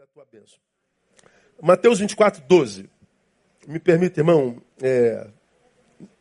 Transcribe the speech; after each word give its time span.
da 0.00 0.06
tua 0.06 0.26
bênção. 0.32 0.58
Mateus 1.60 1.98
24, 1.98 2.42
12. 2.48 2.88
Me 3.68 3.78
permita, 3.78 4.18
irmão, 4.18 4.56
é, 4.80 5.26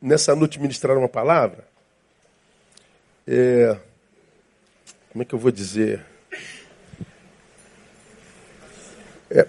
nessa 0.02 0.36
noite 0.36 0.60
ministrar 0.60 0.98
uma 0.98 1.08
palavra. 1.08 1.66
É, 3.26 3.80
como 5.10 5.22
é 5.22 5.26
que 5.26 5.34
eu 5.34 5.40
vou 5.40 5.50
dizer? 5.50 6.06
É, 9.32 9.48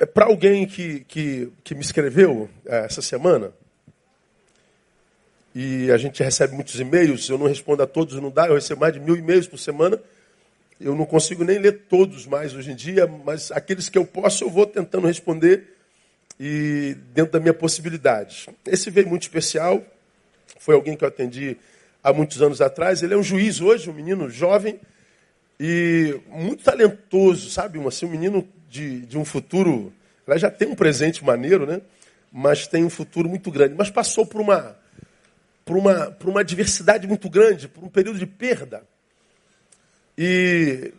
é 0.00 0.06
para 0.06 0.26
alguém 0.26 0.66
que, 0.66 1.04
que, 1.04 1.52
que 1.62 1.76
me 1.76 1.80
escreveu 1.80 2.50
é, 2.66 2.86
essa 2.86 3.00
semana, 3.00 3.52
e 5.54 5.92
a 5.92 5.96
gente 5.96 6.24
recebe 6.24 6.56
muitos 6.56 6.80
e-mails, 6.80 7.28
eu 7.28 7.38
não 7.38 7.46
respondo 7.46 7.84
a 7.84 7.86
todos, 7.86 8.20
não 8.20 8.32
dá, 8.32 8.48
eu 8.48 8.54
recebo 8.56 8.80
mais 8.80 8.92
de 8.92 8.98
mil 8.98 9.14
e-mails 9.14 9.46
por 9.46 9.60
semana. 9.60 10.02
Eu 10.80 10.94
não 10.94 11.04
consigo 11.04 11.42
nem 11.42 11.58
ler 11.58 11.86
todos 11.88 12.24
mais 12.24 12.54
hoje 12.54 12.70
em 12.70 12.76
dia, 12.76 13.06
mas 13.06 13.50
aqueles 13.50 13.88
que 13.88 13.98
eu 13.98 14.06
posso, 14.06 14.44
eu 14.44 14.50
vou 14.50 14.64
tentando 14.64 15.06
responder 15.06 15.76
e 16.38 16.96
dentro 17.12 17.32
da 17.32 17.40
minha 17.40 17.54
possibilidade. 17.54 18.48
Esse 18.64 18.88
veio 18.88 19.08
muito 19.08 19.22
especial, 19.22 19.82
foi 20.58 20.76
alguém 20.76 20.96
que 20.96 21.02
eu 21.02 21.08
atendi 21.08 21.56
há 22.02 22.12
muitos 22.12 22.40
anos 22.40 22.60
atrás. 22.60 23.02
Ele 23.02 23.14
é 23.14 23.16
um 23.16 23.22
juiz 23.22 23.60
hoje, 23.60 23.90
um 23.90 23.92
menino 23.92 24.30
jovem 24.30 24.78
e 25.58 26.20
muito 26.28 26.62
talentoso, 26.62 27.50
sabe? 27.50 27.78
Um, 27.78 27.88
assim, 27.88 28.06
um 28.06 28.10
menino 28.10 28.48
de, 28.68 29.00
de 29.00 29.18
um 29.18 29.24
futuro. 29.24 29.92
Ela 30.26 30.38
já 30.38 30.50
tem 30.50 30.68
um 30.68 30.76
presente 30.76 31.24
maneiro, 31.24 31.66
né? 31.66 31.80
Mas 32.32 32.68
tem 32.68 32.84
um 32.84 32.90
futuro 32.90 33.28
muito 33.28 33.50
grande. 33.50 33.74
Mas 33.76 33.90
passou 33.90 34.24
por 34.24 34.40
uma, 34.40 34.76
por 35.64 35.76
uma, 35.76 36.10
por 36.12 36.28
uma 36.28 36.44
diversidade 36.44 37.06
muito 37.08 37.28
grande, 37.28 37.66
por 37.66 37.82
um 37.82 37.88
período 37.88 38.18
de 38.18 38.26
perda. 38.26 38.84
E, 40.20 40.92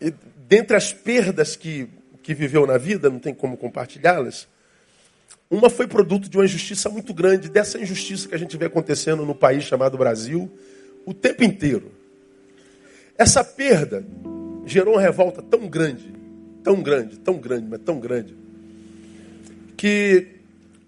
e 0.00 0.14
dentre 0.48 0.74
as 0.74 0.90
perdas 0.90 1.54
que, 1.54 1.86
que 2.22 2.32
viveu 2.32 2.66
na 2.66 2.78
vida, 2.78 3.10
não 3.10 3.18
tem 3.18 3.34
como 3.34 3.58
compartilhá-las, 3.58 4.48
uma 5.50 5.68
foi 5.68 5.86
produto 5.86 6.30
de 6.30 6.38
uma 6.38 6.46
injustiça 6.46 6.88
muito 6.88 7.12
grande, 7.12 7.50
dessa 7.50 7.78
injustiça 7.78 8.26
que 8.26 8.34
a 8.34 8.38
gente 8.38 8.56
vê 8.56 8.64
acontecendo 8.64 9.26
no 9.26 9.34
país 9.34 9.64
chamado 9.64 9.98
Brasil 9.98 10.50
o 11.04 11.12
tempo 11.12 11.44
inteiro. 11.44 11.92
Essa 13.18 13.44
perda 13.44 14.02
gerou 14.64 14.94
uma 14.94 15.00
revolta 15.02 15.42
tão 15.42 15.68
grande, 15.68 16.10
tão 16.62 16.82
grande, 16.82 17.18
tão 17.18 17.36
grande, 17.36 17.66
mas 17.68 17.80
tão 17.80 18.00
grande, 18.00 18.34
que 19.76 20.28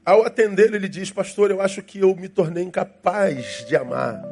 ao 0.03 0.25
atendê-lo 0.25 0.75
ele 0.75 0.89
diz: 0.89 1.11
Pastor, 1.11 1.51
eu 1.51 1.61
acho 1.61 1.83
que 1.83 1.99
eu 1.99 2.17
me 2.17 2.29
tornei 2.29 2.65
incapaz 2.65 3.67
de 3.69 3.77
amar. 3.77 4.25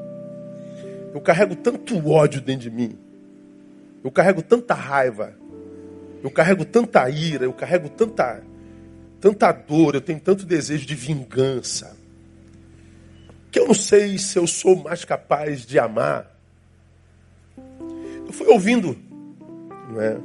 Eu 1.12 1.20
carrego 1.20 1.54
tanto 1.54 2.08
ódio 2.08 2.40
dentro 2.40 2.62
de 2.62 2.70
mim. 2.70 3.03
Eu 4.04 4.10
carrego 4.10 4.42
tanta 4.42 4.74
raiva, 4.74 5.34
eu 6.22 6.30
carrego 6.30 6.62
tanta 6.62 7.08
ira, 7.08 7.46
eu 7.46 7.54
carrego 7.54 7.88
tanta, 7.88 8.44
tanta 9.18 9.50
dor, 9.50 9.94
eu 9.94 10.00
tenho 10.02 10.20
tanto 10.20 10.44
desejo 10.44 10.84
de 10.84 10.94
vingança, 10.94 11.96
que 13.50 13.58
eu 13.58 13.66
não 13.66 13.74
sei 13.74 14.18
se 14.18 14.38
eu 14.38 14.46
sou 14.46 14.76
mais 14.76 15.06
capaz 15.06 15.64
de 15.64 15.78
amar. 15.78 16.30
Eu 18.26 18.32
fui 18.32 18.46
ouvindo 18.48 18.94
não 19.88 20.00
é, 20.00 20.18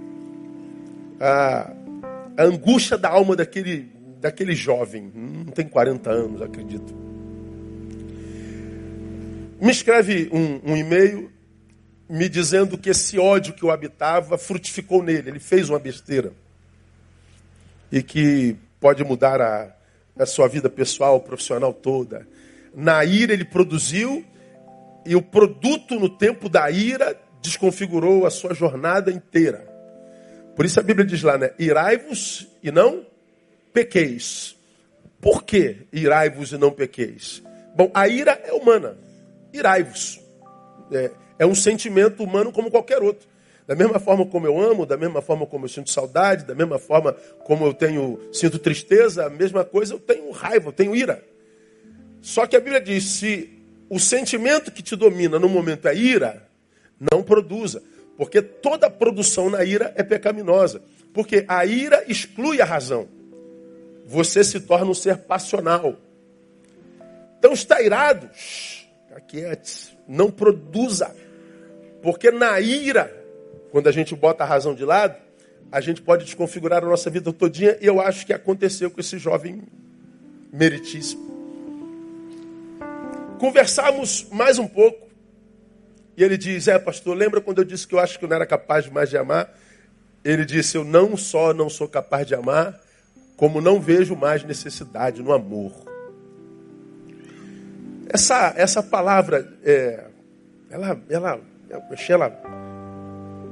a, 1.21 1.73
a 2.37 2.43
angústia 2.43 2.97
da 2.97 3.09
alma 3.09 3.33
daquele, 3.33 3.89
daquele 4.19 4.55
jovem, 4.55 5.09
não 5.13 5.53
tem 5.53 5.67
40 5.67 6.09
anos, 6.09 6.41
acredito. 6.41 6.93
Me 9.61 9.71
escreve 9.71 10.29
um, 10.33 10.71
um 10.71 10.75
e-mail 10.75 11.29
me 12.09 12.27
dizendo 12.27 12.77
que 12.77 12.89
esse 12.89 13.19
ódio 13.19 13.53
que 13.53 13.63
o 13.63 13.69
habitava 13.69 14.37
frutificou 14.37 15.03
nele, 15.03 15.29
ele 15.29 15.39
fez 15.39 15.69
uma 15.69 15.77
besteira. 15.77 16.33
E 17.91 18.01
que 18.01 18.55
pode 18.79 19.03
mudar 19.03 19.39
a, 19.39 19.75
a 20.17 20.25
sua 20.25 20.47
vida 20.47 20.69
pessoal, 20.69 21.19
profissional 21.19 21.71
toda. 21.71 22.27
Na 22.73 23.05
ira 23.05 23.31
ele 23.31 23.45
produziu, 23.45 24.25
e 25.05 25.15
o 25.15 25.21
produto 25.21 25.99
no 25.99 26.09
tempo 26.09 26.49
da 26.49 26.69
ira 26.69 27.15
desconfigurou 27.41 28.25
a 28.25 28.29
sua 28.29 28.53
jornada 28.53 29.11
inteira. 29.11 29.67
Por 30.55 30.65
isso 30.65 30.79
a 30.79 30.83
Bíblia 30.83 31.05
diz 31.05 31.23
lá, 31.23 31.37
né? 31.37 31.51
Irai-vos 31.57 32.47
e 32.61 32.71
não 32.71 33.05
pequeis. 33.71 34.57
Por 35.21 35.43
que 35.43 35.87
irai-vos 35.93 36.51
e 36.51 36.57
não 36.57 36.71
pequeis? 36.71 37.41
Bom, 37.75 37.89
a 37.93 38.07
ira 38.07 38.31
é 38.43 38.51
humana. 38.51 38.97
Irai-vos. 39.53 40.19
É, 40.91 41.11
é 41.39 41.45
um 41.45 41.55
sentimento 41.55 42.21
humano 42.21 42.51
como 42.51 42.69
qualquer 42.69 43.01
outro. 43.01 43.27
Da 43.65 43.75
mesma 43.75 43.99
forma 43.99 44.25
como 44.25 44.45
eu 44.45 44.59
amo, 44.59 44.85
da 44.85 44.97
mesma 44.97 45.21
forma 45.21 45.45
como 45.45 45.65
eu 45.65 45.69
sinto 45.69 45.89
saudade, 45.89 46.43
da 46.43 46.53
mesma 46.53 46.77
forma 46.77 47.13
como 47.45 47.65
eu 47.65 47.73
tenho 47.73 48.19
sinto 48.33 48.59
tristeza, 48.59 49.27
a 49.27 49.29
mesma 49.29 49.63
coisa 49.63 49.93
eu 49.93 49.99
tenho 49.99 50.29
raiva, 50.31 50.69
eu 50.69 50.73
tenho 50.73 50.95
ira. 50.95 51.23
Só 52.21 52.45
que 52.45 52.55
a 52.55 52.59
Bíblia 52.59 52.81
diz: 52.81 53.05
se 53.05 53.49
o 53.89 53.99
sentimento 53.99 54.71
que 54.71 54.83
te 54.83 54.95
domina 54.95 55.39
no 55.39 55.47
momento 55.47 55.87
é 55.87 55.95
ira, 55.95 56.47
não 57.11 57.23
produza, 57.23 57.81
porque 58.17 58.41
toda 58.41 58.89
produção 58.89 59.49
na 59.49 59.63
ira 59.63 59.93
é 59.95 60.03
pecaminosa, 60.03 60.81
porque 61.13 61.45
a 61.47 61.65
ira 61.65 62.03
exclui 62.07 62.61
a 62.61 62.65
razão. 62.65 63.07
Você 64.05 64.43
se 64.43 64.59
torna 64.59 64.89
um 64.89 64.95
ser 64.95 65.19
passional. 65.19 65.95
Então 67.37 67.53
está 67.53 67.81
irado, 67.81 68.27
aqui 69.15 69.45
antes, 69.45 69.93
não 70.07 70.31
produza. 70.31 71.15
Porque 72.01 72.31
na 72.31 72.59
ira, 72.59 73.13
quando 73.71 73.87
a 73.87 73.91
gente 73.91 74.15
bota 74.15 74.43
a 74.43 74.47
razão 74.47 74.73
de 74.73 74.85
lado, 74.85 75.15
a 75.71 75.81
gente 75.81 76.01
pode 76.01 76.25
desconfigurar 76.25 76.83
a 76.83 76.87
nossa 76.87 77.09
vida 77.09 77.31
todinha, 77.31 77.77
e 77.79 77.85
eu 77.85 78.01
acho 78.01 78.25
que 78.25 78.33
aconteceu 78.33 78.89
com 78.89 78.99
esse 78.99 79.17
jovem 79.17 79.61
meritíssimo. 80.51 81.29
Conversamos 83.39 84.27
mais 84.31 84.57
um 84.57 84.67
pouco, 84.67 85.07
e 86.17 86.23
ele 86.23 86.37
diz: 86.37 86.67
É, 86.67 86.77
pastor, 86.79 87.15
lembra 87.15 87.39
quando 87.39 87.59
eu 87.59 87.63
disse 87.63 87.87
que 87.87 87.95
eu 87.95 87.99
acho 87.99 88.17
que 88.17 88.25
eu 88.25 88.29
não 88.29 88.35
era 88.35 88.45
capaz 88.45 88.87
mais 88.89 89.09
de 89.09 89.17
amar? 89.17 89.53
Ele 90.23 90.43
disse: 90.43 90.77
Eu 90.77 90.83
não 90.83 91.15
só 91.15 91.53
não 91.53 91.69
sou 91.69 91.87
capaz 91.87 92.25
de 92.25 92.35
amar, 92.35 92.79
como 93.37 93.61
não 93.61 93.79
vejo 93.79 94.15
mais 94.15 94.43
necessidade 94.43 95.21
no 95.21 95.31
amor. 95.31 95.71
Essa, 98.09 98.53
essa 98.57 98.81
palavra, 98.81 99.55
é, 99.63 100.05
ela, 100.69 101.01
ela 101.09 101.39
eu 101.69 101.83
achei 101.91 102.15
ela 102.15 102.29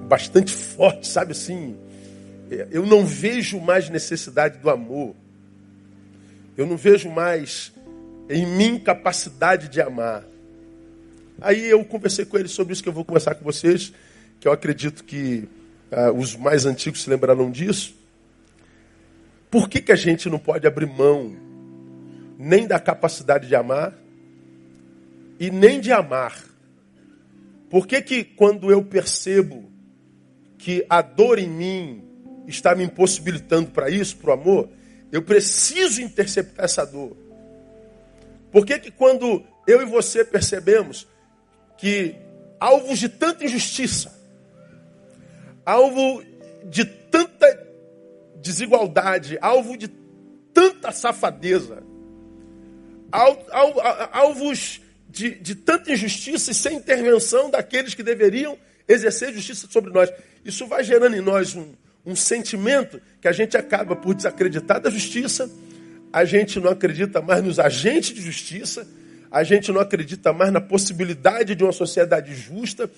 bastante 0.08 0.52
forte, 0.52 1.08
sabe 1.08 1.32
assim? 1.34 1.78
É, 2.50 2.68
eu 2.72 2.86
não 2.86 3.06
vejo 3.06 3.60
mais 3.60 3.90
necessidade 3.90 4.58
do 4.58 4.70
amor. 4.70 5.16
Eu 6.58 6.66
não 6.66 6.78
vejo 6.78 7.10
mais 7.10 7.72
em 8.30 8.46
mim 8.46 8.80
capacidade 8.80 9.68
de 9.70 9.82
amar. 9.82 10.24
Aí 11.40 11.70
eu 11.70 11.84
conversei 11.86 12.26
com 12.26 12.38
ele 12.38 12.48
sobre 12.48 12.74
isso 12.74 12.82
que 12.82 12.90
eu 12.90 12.94
vou 12.94 13.06
conversar 13.06 13.36
com 13.36 13.44
vocês, 13.44 13.94
que 14.40 14.48
eu 14.48 14.52
acredito 14.52 15.04
que 15.04 15.48
ah, 15.92 16.12
os 16.12 16.36
mais 16.36 16.66
antigos 16.66 17.04
se 17.04 17.10
lembrarão 17.10 17.52
disso. 17.52 17.96
Por 19.52 19.70
que, 19.70 19.82
que 19.82 19.92
a 19.92 19.96
gente 19.96 20.30
não 20.30 20.40
pode 20.40 20.66
abrir 20.66 20.88
mão 20.88 21.36
nem 22.38 22.68
da 22.68 22.80
capacidade 22.80 23.48
de 23.48 23.56
amar 23.56 23.94
e 25.40 25.52
nem 25.52 25.80
de 25.80 25.92
amar? 25.92 26.44
Por 27.70 27.86
que, 27.86 28.02
que 28.02 28.24
quando 28.24 28.72
eu 28.72 28.84
percebo 28.84 29.72
que 30.58 30.86
a 30.90 31.02
dor 31.02 31.38
em 31.38 31.50
mim 31.50 32.04
está 32.48 32.74
me 32.74 32.84
impossibilitando 32.84 33.72
para 33.72 33.90
isso, 33.90 34.18
para 34.18 34.32
o 34.32 34.34
amor, 34.34 34.70
eu 35.12 35.22
preciso 35.22 36.02
interceptar 36.02 36.66
essa 36.66 36.86
dor? 36.86 37.16
Por 38.52 38.66
que, 38.66 38.80
que 38.80 38.92
quando 38.92 39.44
eu 39.68 39.82
e 39.82 39.86
você 39.86 40.24
percebemos 40.24 41.08
que 41.78 42.16
alvos 42.60 42.98
de 42.98 43.10
tanta 43.10 43.44
injustiça, 43.44 44.18
alvo 45.66 46.24
de 46.66 46.86
tanta 46.86 47.68
desigualdade, 48.42 49.38
alvo 49.42 49.78
de 49.78 49.90
tanta 50.54 50.92
safadeza, 50.92 51.84
alvos 54.12 54.82
de, 55.10 55.36
de 55.36 55.56
tanta 55.56 55.92
injustiça 55.92 56.52
e 56.52 56.54
sem 56.54 56.78
intervenção 56.78 57.50
daqueles 57.50 57.94
que 57.94 58.04
deveriam 58.04 58.58
exercer 58.88 59.34
justiça 59.34 59.68
sobre 59.70 59.92
nós. 59.92 60.12
Isso 60.44 60.68
vai 60.68 60.84
gerando 60.84 61.16
em 61.16 61.22
nós 61.22 61.56
um, 61.56 61.74
um 62.06 62.16
sentimento 62.16 63.02
que 63.22 63.28
a 63.28 63.32
gente 63.32 63.58
acaba 63.58 63.96
por 63.96 64.14
desacreditar 64.14 64.80
da 64.80 64.90
justiça, 64.90 65.50
a 66.12 66.24
gente 66.24 66.60
não 66.60 66.72
acredita 66.72 67.22
mais 67.22 67.44
nos 67.44 67.60
agentes 67.60 68.14
de 68.14 68.22
justiça, 68.22 68.88
a 69.30 69.44
gente 69.44 69.72
não 69.72 69.82
acredita 69.82 70.32
mais 70.32 70.52
na 70.52 70.62
possibilidade 70.62 71.54
de 71.54 71.64
uma 71.64 71.74
sociedade 71.74 72.34
justa, 72.34 72.90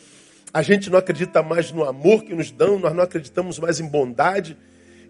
a 0.53 0.61
gente 0.61 0.89
não 0.89 0.97
acredita 0.97 1.41
mais 1.41 1.71
no 1.71 1.83
amor 1.83 2.23
que 2.23 2.33
nos 2.33 2.51
dão, 2.51 2.79
nós 2.79 2.94
não 2.94 3.03
acreditamos 3.03 3.59
mais 3.59 3.79
em 3.79 3.88
bondade. 3.88 4.57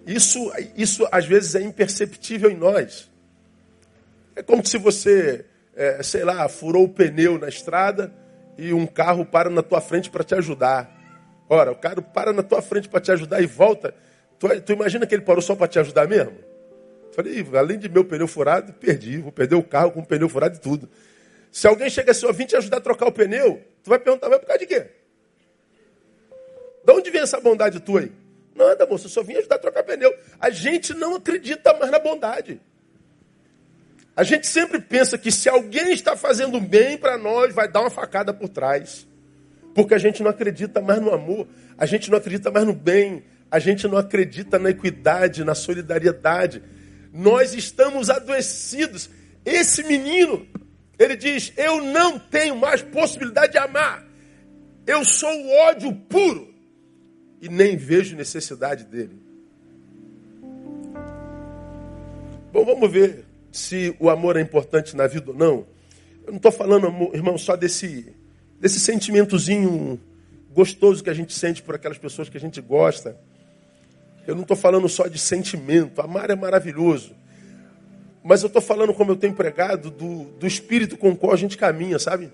Isso, 0.05 0.51
isso 0.75 1.07
às 1.11 1.25
vezes 1.25 1.55
é 1.55 1.61
imperceptível 1.61 2.49
em 2.49 2.57
nós. 2.57 3.09
É 4.35 4.41
como 4.41 4.65
se 4.65 4.77
você 4.77 5.45
é, 5.79 6.03
sei 6.03 6.25
lá, 6.25 6.49
furou 6.49 6.83
o 6.83 6.89
pneu 6.89 7.39
na 7.39 7.47
estrada 7.47 8.13
e 8.57 8.73
um 8.73 8.85
carro 8.85 9.25
para 9.25 9.49
na 9.49 9.63
tua 9.63 9.79
frente 9.79 10.09
para 10.09 10.25
te 10.25 10.35
ajudar. 10.35 10.93
Ora, 11.47 11.71
o 11.71 11.75
carro 11.75 12.01
para 12.01 12.33
na 12.33 12.43
tua 12.43 12.61
frente 12.61 12.89
para 12.89 12.99
te 12.99 13.13
ajudar 13.13 13.41
e 13.41 13.45
volta. 13.45 13.95
Tu, 14.37 14.61
tu 14.61 14.73
imagina 14.73 15.07
que 15.07 15.15
ele 15.15 15.21
parou 15.21 15.41
só 15.41 15.55
para 15.55 15.69
te 15.69 15.79
ajudar 15.79 16.05
mesmo? 16.05 16.37
Falei, 17.13 17.47
além 17.57 17.79
de 17.79 17.87
meu 17.87 18.03
pneu 18.03 18.27
furado, 18.27 18.73
perdi. 18.73 19.19
Vou 19.19 19.31
perder 19.31 19.55
o 19.55 19.63
carro 19.63 19.91
com 19.91 20.01
o 20.01 20.05
pneu 20.05 20.27
furado 20.27 20.57
e 20.57 20.59
tudo. 20.59 20.89
Se 21.49 21.65
alguém 21.65 21.89
chega 21.89 22.11
assim, 22.11 22.25
ó, 22.25 22.33
vim 22.33 22.45
te 22.45 22.57
ajudar 22.57 22.77
a 22.77 22.81
trocar 22.81 23.07
o 23.07 23.11
pneu, 23.13 23.63
tu 23.81 23.89
vai 23.89 23.99
perguntar, 23.99 24.27
mas 24.27 24.39
por 24.39 24.47
causa 24.47 24.59
de 24.59 24.65
quê? 24.67 24.85
De 26.83 26.91
onde 26.91 27.09
vem 27.09 27.21
essa 27.21 27.39
bondade 27.39 27.79
tua 27.79 28.01
aí? 28.01 28.11
Nada, 28.53 28.85
moço, 28.85 29.05
eu 29.05 29.09
só 29.09 29.23
vim 29.23 29.35
ajudar 29.35 29.55
a 29.55 29.59
trocar 29.59 29.83
pneu. 29.83 30.13
A 30.41 30.49
gente 30.49 30.93
não 30.93 31.15
acredita 31.15 31.73
mais 31.75 31.89
na 31.89 31.99
bondade. 31.99 32.59
A 34.19 34.23
gente 34.23 34.47
sempre 34.47 34.81
pensa 34.81 35.17
que 35.17 35.31
se 35.31 35.47
alguém 35.47 35.93
está 35.93 36.13
fazendo 36.13 36.59
bem 36.59 36.97
para 36.97 37.17
nós, 37.17 37.55
vai 37.55 37.71
dar 37.71 37.79
uma 37.79 37.89
facada 37.89 38.33
por 38.33 38.49
trás. 38.49 39.07
Porque 39.73 39.93
a 39.93 39.97
gente 39.97 40.21
não 40.21 40.29
acredita 40.29 40.81
mais 40.81 41.01
no 41.01 41.13
amor, 41.13 41.47
a 41.77 41.85
gente 41.85 42.11
não 42.11 42.17
acredita 42.17 42.51
mais 42.51 42.67
no 42.67 42.73
bem, 42.73 43.23
a 43.49 43.59
gente 43.59 43.87
não 43.87 43.97
acredita 43.97 44.59
na 44.59 44.71
equidade, 44.71 45.45
na 45.45 45.55
solidariedade. 45.55 46.61
Nós 47.13 47.53
estamos 47.53 48.09
adoecidos. 48.09 49.09
Esse 49.45 49.83
menino, 49.83 50.45
ele 50.99 51.15
diz: 51.15 51.53
Eu 51.55 51.81
não 51.81 52.19
tenho 52.19 52.57
mais 52.57 52.81
possibilidade 52.81 53.53
de 53.53 53.57
amar. 53.57 54.05
Eu 54.85 55.05
sou 55.05 55.31
o 55.31 55.49
ódio 55.69 55.95
puro 55.95 56.53
e 57.41 57.47
nem 57.47 57.77
vejo 57.77 58.17
necessidade 58.17 58.83
dele. 58.83 59.17
Bom, 62.51 62.65
vamos 62.65 62.91
ver 62.91 63.28
se 63.51 63.95
o 63.99 64.09
amor 64.09 64.37
é 64.37 64.41
importante 64.41 64.95
na 64.95 65.07
vida 65.07 65.31
ou 65.31 65.37
não. 65.37 65.65
Eu 66.25 66.31
não 66.31 66.37
estou 66.37 66.51
falando, 66.51 66.87
irmão, 67.13 67.37
só 67.37 67.55
desse, 67.55 68.13
desse 68.59 68.79
sentimentozinho 68.79 69.99
gostoso 70.51 71.03
que 71.03 71.09
a 71.09 71.13
gente 71.13 71.33
sente 71.33 71.61
por 71.61 71.75
aquelas 71.75 71.97
pessoas 71.97 72.29
que 72.29 72.37
a 72.37 72.39
gente 72.39 72.61
gosta. 72.61 73.17
Eu 74.27 74.35
não 74.35 74.43
estou 74.43 74.57
falando 74.57 74.87
só 74.87 75.07
de 75.07 75.17
sentimento. 75.17 76.01
Amar 76.01 76.29
é 76.29 76.35
maravilhoso. 76.35 77.15
Mas 78.23 78.43
eu 78.43 78.47
estou 78.47 78.61
falando, 78.61 78.93
como 78.93 79.11
eu 79.11 79.15
tenho 79.15 79.33
pregado, 79.33 79.89
do, 79.89 80.25
do 80.25 80.45
espírito 80.45 80.97
com 80.97 81.09
o 81.09 81.15
qual 81.15 81.33
a 81.33 81.37
gente 81.37 81.57
caminha, 81.57 81.97
sabe? 81.97 82.29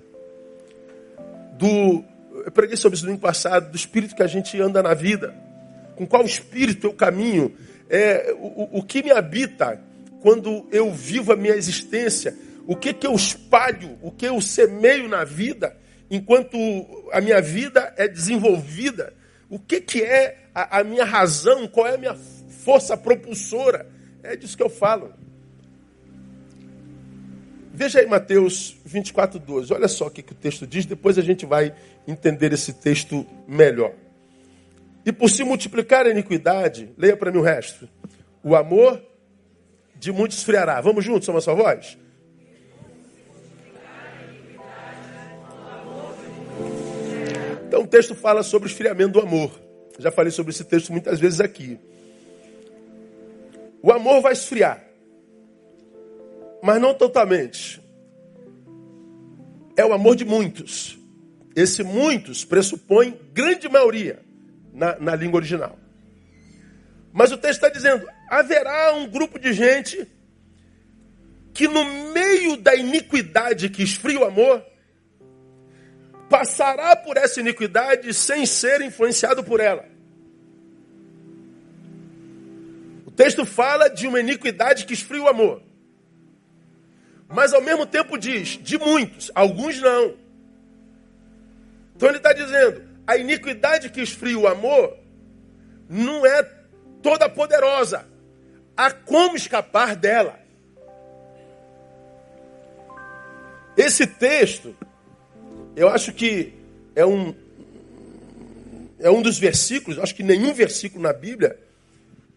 Do, 1.53 2.03
eu 2.43 2.51
preguei 2.51 2.75
sobre 2.75 2.97
isso 2.97 3.05
no 3.05 3.11
ano 3.11 3.19
passado, 3.19 3.71
do 3.71 3.77
espírito 3.77 4.15
que 4.15 4.23
a 4.23 4.27
gente 4.27 4.59
anda 4.59 4.83
na 4.83 4.93
vida. 4.93 5.33
Com 5.95 6.05
qual 6.05 6.25
espírito 6.25 6.87
eu 6.87 6.93
caminho. 6.93 7.53
É, 7.89 8.35
o, 8.37 8.79
o 8.79 8.83
que 8.83 9.03
me 9.03 9.11
habita 9.11 9.79
quando 10.25 10.67
eu 10.71 10.91
vivo 10.91 11.31
a 11.31 11.35
minha 11.35 11.53
existência. 11.53 12.35
O 12.65 12.75
que, 12.75 12.91
que 12.95 13.05
eu 13.05 13.13
espalho, 13.13 13.95
o 14.01 14.09
que 14.09 14.25
eu 14.25 14.41
semeio 14.41 15.07
na 15.07 15.23
vida, 15.23 15.77
enquanto 16.09 16.57
a 17.11 17.21
minha 17.21 17.39
vida 17.39 17.93
é 17.95 18.07
desenvolvida. 18.07 19.13
O 19.51 19.59
que, 19.59 19.79
que 19.79 20.01
é 20.01 20.47
a, 20.51 20.79
a 20.79 20.83
minha 20.83 21.05
razão, 21.05 21.67
qual 21.67 21.85
é 21.85 21.93
a 21.93 21.97
minha 21.99 22.15
força 22.15 22.97
propulsora. 22.97 23.87
É 24.23 24.35
disso 24.35 24.57
que 24.57 24.63
eu 24.63 24.69
falo. 24.69 25.13
Veja 27.71 27.99
aí 27.99 28.07
Mateus 28.07 28.77
24, 28.83 29.37
12. 29.37 29.73
Olha 29.73 29.87
só 29.87 30.07
o 30.07 30.09
que, 30.09 30.23
que 30.23 30.31
o 30.31 30.35
texto 30.35 30.65
diz, 30.65 30.87
depois 30.87 31.19
a 31.19 31.21
gente 31.21 31.45
vai 31.45 31.71
entender 32.07 32.51
esse 32.51 32.73
texto 32.73 33.27
melhor. 33.47 33.93
E 35.05 35.11
por 35.11 35.29
se 35.29 35.43
multiplicar 35.43 36.07
a 36.07 36.09
iniquidade, 36.09 36.89
leia 36.97 37.15
para 37.15 37.31
mim 37.31 37.37
o 37.37 37.43
resto. 37.43 37.87
O 38.41 38.55
amor 38.55 39.13
de 39.97 40.11
muitos 40.11 40.37
esfriará. 40.37 40.79
Vamos 40.81 41.03
juntos, 41.03 41.27
uma 41.27 41.41
só 41.41 41.55
voz? 41.55 41.97
Então 47.67 47.81
o 47.83 47.87
texto 47.87 48.15
fala 48.15 48.43
sobre 48.43 48.67
o 48.67 48.71
esfriamento 48.71 49.13
do 49.13 49.21
amor. 49.21 49.51
Já 49.99 50.11
falei 50.11 50.31
sobre 50.31 50.51
esse 50.51 50.63
texto 50.63 50.91
muitas 50.91 51.19
vezes 51.19 51.39
aqui. 51.39 51.79
O 53.81 53.91
amor 53.91 54.21
vai 54.21 54.33
esfriar 54.33 54.85
mas 56.65 56.81
não 56.81 56.95
totalmente. 56.95 57.79
É 59.77 59.85
o 59.85 59.93
amor 59.93 60.15
de 60.15 60.25
muitos. 60.25 60.97
Esse 61.55 61.83
muitos 61.83 62.43
pressupõe 62.43 63.19
grande 63.31 63.69
maioria 63.69 64.19
na, 64.73 64.99
na 64.99 65.15
língua 65.15 65.37
original. 65.37 65.77
Mas 67.13 67.31
o 67.31 67.37
texto 67.37 67.63
está 67.63 67.69
dizendo: 67.69 68.07
haverá 68.27 68.93
um 68.93 69.07
grupo 69.07 69.39
de 69.39 69.53
gente 69.53 70.07
que, 71.53 71.67
no 71.67 71.85
meio 72.11 72.57
da 72.57 72.75
iniquidade 72.75 73.69
que 73.69 73.83
esfria 73.83 74.19
o 74.19 74.25
amor, 74.25 74.63
passará 76.29 76.95
por 76.95 77.17
essa 77.17 77.39
iniquidade 77.39 78.13
sem 78.13 78.45
ser 78.45 78.81
influenciado 78.81 79.43
por 79.43 79.59
ela. 79.59 79.85
O 83.05 83.11
texto 83.11 83.45
fala 83.45 83.89
de 83.89 84.07
uma 84.07 84.19
iniquidade 84.19 84.85
que 84.85 84.93
esfria 84.93 85.21
o 85.21 85.27
amor. 85.27 85.61
Mas 87.27 87.53
ao 87.53 87.61
mesmo 87.61 87.85
tempo 87.85 88.17
diz, 88.17 88.59
de 88.61 88.77
muitos, 88.77 89.31
alguns 89.33 89.79
não. 89.81 90.15
Então 91.95 92.09
ele 92.09 92.17
está 92.17 92.33
dizendo, 92.33 92.83
a 93.07 93.17
iniquidade 93.17 93.89
que 93.89 94.01
esfria 94.01 94.37
o 94.37 94.47
amor 94.47 94.97
não 95.87 96.25
é 96.25 96.43
toda 97.01 97.29
poderosa. 97.29 98.05
Há 98.77 98.91
como 98.91 99.35
escapar 99.35 99.95
dela. 99.95 100.39
Esse 103.77 104.07
texto, 104.07 104.75
eu 105.75 105.89
acho 105.89 106.13
que 106.13 106.53
é 106.95 107.05
um, 107.05 107.35
é 108.99 109.09
um 109.09 109.21
dos 109.21 109.37
versículos, 109.37 109.99
acho 109.99 110.15
que 110.15 110.23
nenhum 110.23 110.53
versículo 110.53 111.03
na 111.03 111.13
Bíblia, 111.13 111.59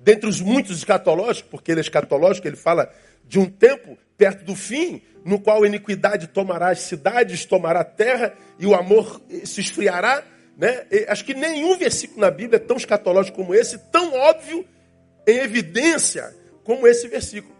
dentre 0.00 0.29
os 0.29 0.40
muitos 0.40 0.79
escatológicos, 0.79 1.50
porque 1.50 1.70
ele 1.70 1.81
é 1.81 1.82
escatológico, 1.82 2.46
ele 2.46 2.56
fala 2.56 2.93
de 3.26 3.38
um 3.38 3.46
tempo 3.46 3.96
perto 4.17 4.44
do 4.44 4.55
fim, 4.55 5.02
no 5.25 5.40
qual 5.40 5.62
a 5.62 5.67
iniquidade 5.67 6.29
tomará 6.29 6.70
as 6.70 6.81
cidades, 6.81 7.44
tomará 7.44 7.81
a 7.81 7.85
terra 7.85 8.35
e 8.58 8.67
o 8.67 8.75
amor 8.75 9.20
se 9.44 9.61
esfriará. 9.61 10.25
Né? 10.56 10.87
acho 11.06 11.25
que 11.25 11.35
nenhum 11.35 11.79
versículo 11.79 12.20
na 12.20 12.32
Bíblia 12.32 12.56
é 12.56 12.58
tão 12.58 12.76
escatológico 12.76 13.37
como 13.37 13.55
esse, 13.55 13.79
tão 13.93 14.12
óbvio, 14.12 14.67
em 15.28 15.40
evidência, 15.40 16.34
como 16.64 16.88
esse 16.88 17.06
versículo. 17.06 17.54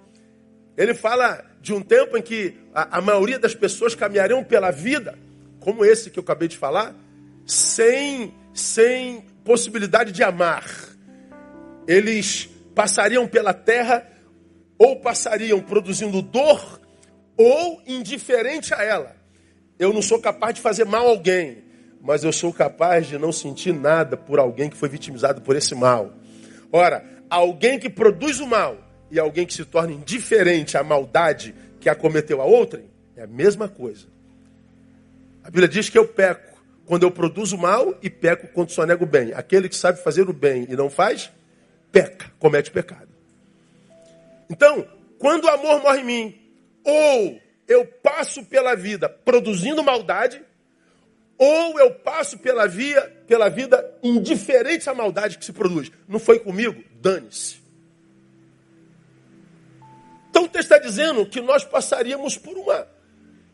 Ele 0.75 0.95
fala 0.95 1.45
de 1.61 1.75
um 1.75 1.83
tempo 1.83 2.17
em 2.17 2.23
que 2.23 2.55
a, 2.75 2.97
a 2.97 3.01
maioria 3.03 3.39
das 3.39 3.55
pessoas 3.55 3.95
caminhariam 3.95 4.43
pela 4.43 4.71
vida, 4.71 5.19
como 5.61 5.85
esse 5.85 6.09
que 6.09 6.19
eu 6.19 6.23
acabei 6.23 6.49
de 6.49 6.57
falar, 6.57 6.95
sem, 7.45 8.35
sem 8.55 9.21
possibilidade 9.45 10.13
de 10.13 10.23
amar. 10.23 10.65
Eles 11.87 12.49
passariam 12.75 13.29
pela 13.29 13.53
terra 13.53 14.07
ou 14.79 15.01
passariam 15.01 15.61
produzindo 15.61 16.23
dor 16.23 16.81
ou 17.37 17.83
indiferente 17.87 18.73
a 18.73 18.83
ela. 18.83 19.15
Eu 19.79 19.93
não 19.93 20.01
sou 20.01 20.19
capaz 20.19 20.55
de 20.55 20.63
fazer 20.63 20.87
mal 20.87 21.07
a 21.07 21.11
alguém, 21.11 21.65
mas 22.01 22.25
eu 22.25 22.33
sou 22.33 22.51
capaz 22.51 23.07
de 23.07 23.19
não 23.19 23.31
sentir 23.31 23.75
nada 23.75 24.17
por 24.17 24.39
alguém 24.39 24.71
que 24.71 24.77
foi 24.77 24.89
vitimizado 24.89 25.43
por 25.43 25.55
esse 25.55 25.75
mal. 25.75 26.15
Ora, 26.73 27.18
alguém 27.31 27.79
que 27.79 27.89
produz 27.89 28.41
o 28.41 28.47
mal 28.47 28.77
e 29.11 29.19
alguém 29.19 29.47
que 29.47 29.55
se 29.55 29.65
torna 29.65 29.93
indiferente 29.93 30.77
à 30.77 30.83
maldade 30.83 31.55
que 31.81 31.89
acometeu 31.89 32.41
a 32.41 32.45
outrem, 32.45 32.85
é 33.17 33.23
a 33.23 33.27
mesma 33.27 33.69
coisa. 33.69 34.07
A 35.43 35.51
Bíblia 35.51 35.69
diz 35.69 35.89
que 35.89 35.99
eu 35.99 36.07
peco 36.07 36.59
quando 36.87 37.03
eu 37.03 37.11
produzo 37.11 37.57
o 37.57 37.61
mal 37.61 37.95
e 38.03 38.11
peco 38.11 38.49
quando 38.49 38.71
só 38.71 38.85
nego 38.85 39.05
o 39.05 39.07
bem. 39.07 39.33
Aquele 39.35 39.69
que 39.69 39.77
sabe 39.77 40.03
fazer 40.03 40.29
o 40.29 40.33
bem 40.33 40.67
e 40.69 40.77
não 40.77 40.91
faz, 40.91 41.31
peca, 41.93 42.31
comete 42.39 42.71
pecado. 42.71 43.09
Então, 44.51 44.87
quando 45.19 45.45
o 45.45 45.49
amor 45.49 45.83
morre 45.83 46.01
em 46.01 46.05
mim, 46.05 46.41
ou 46.85 47.41
eu 47.67 47.85
passo 47.85 48.45
pela 48.45 48.75
vida 48.75 49.09
produzindo 49.09 49.83
maldade, 49.83 50.41
ou 51.39 51.79
eu 51.79 51.95
passo 51.95 52.37
pela, 52.37 52.67
via, 52.67 53.01
pela 53.27 53.49
vida 53.49 53.97
indiferente 54.03 54.91
à 54.91 54.95
maldade 54.95 55.39
que 55.39 55.45
se 55.45 55.53
produz. 55.53 55.91
Não 56.09 56.19
foi 56.19 56.41
comigo? 56.41 56.83
Dane-se. 57.01 57.63
Então 60.29 60.45
o 60.45 60.49
texto 60.49 60.73
está 60.73 60.79
dizendo 60.79 61.25
que 61.25 61.41
nós 61.41 61.65
passaríamos 61.65 62.37
por, 62.37 62.57
uma, 62.57 62.89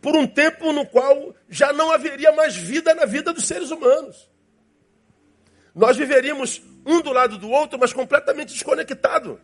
por 0.01 0.17
um 0.17 0.27
tempo 0.27 0.73
no 0.73 0.87
qual 0.87 1.35
já 1.49 1.73
não 1.73 1.93
haveria 1.93 2.33
mais 2.33 2.57
vida 2.57 2.95
na 2.95 3.05
vida 3.05 3.33
dos 3.33 3.47
seres 3.47 3.71
humanos. 3.71 4.29
Nós 5.75 5.97
viveríamos 5.97 6.63
um 6.87 7.01
do 7.03 7.13
lado 7.13 7.37
do 7.37 7.51
outro, 7.51 7.79
mas 7.79 7.93
completamente 7.93 8.53
desconectado. 8.53 9.41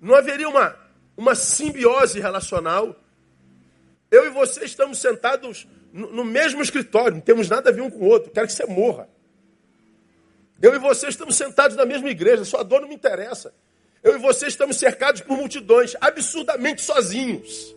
Não 0.00 0.14
haveria 0.14 0.48
uma, 0.48 0.76
uma 1.16 1.34
simbiose 1.34 2.20
relacional. 2.20 2.96
Eu 4.10 4.26
e 4.26 4.30
você 4.30 4.64
estamos 4.64 4.98
sentados 4.98 5.66
no, 5.92 6.24
mesmo 6.24 6.62
escritório, 6.62 7.14
não 7.14 7.20
temos 7.20 7.48
nada 7.48 7.70
a 7.70 7.72
ver 7.72 7.80
um 7.80 7.90
com 7.90 7.98
o 7.98 8.08
outro. 8.08 8.30
Quero 8.30 8.46
que 8.46 8.52
você 8.52 8.66
morra. 8.66 9.08
Eu 10.60 10.74
e 10.74 10.78
você 10.78 11.08
estamos 11.08 11.36
sentados 11.36 11.76
na 11.76 11.86
mesma 11.86 12.10
igreja, 12.10 12.44
sua 12.44 12.62
dor 12.62 12.80
não 12.80 12.88
me 12.88 12.94
interessa. 12.94 13.54
Eu 14.02 14.16
e 14.16 14.18
você 14.18 14.46
estamos 14.46 14.76
cercados 14.76 15.20
por 15.20 15.36
multidões, 15.36 15.94
absurdamente 16.00 16.82
sozinhos. 16.82 17.74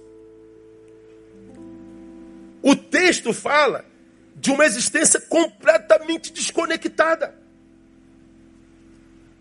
O 2.61 2.75
texto 2.75 3.33
fala 3.33 3.85
de 4.35 4.51
uma 4.51 4.65
existência 4.65 5.19
completamente 5.21 6.31
desconectada. 6.31 7.35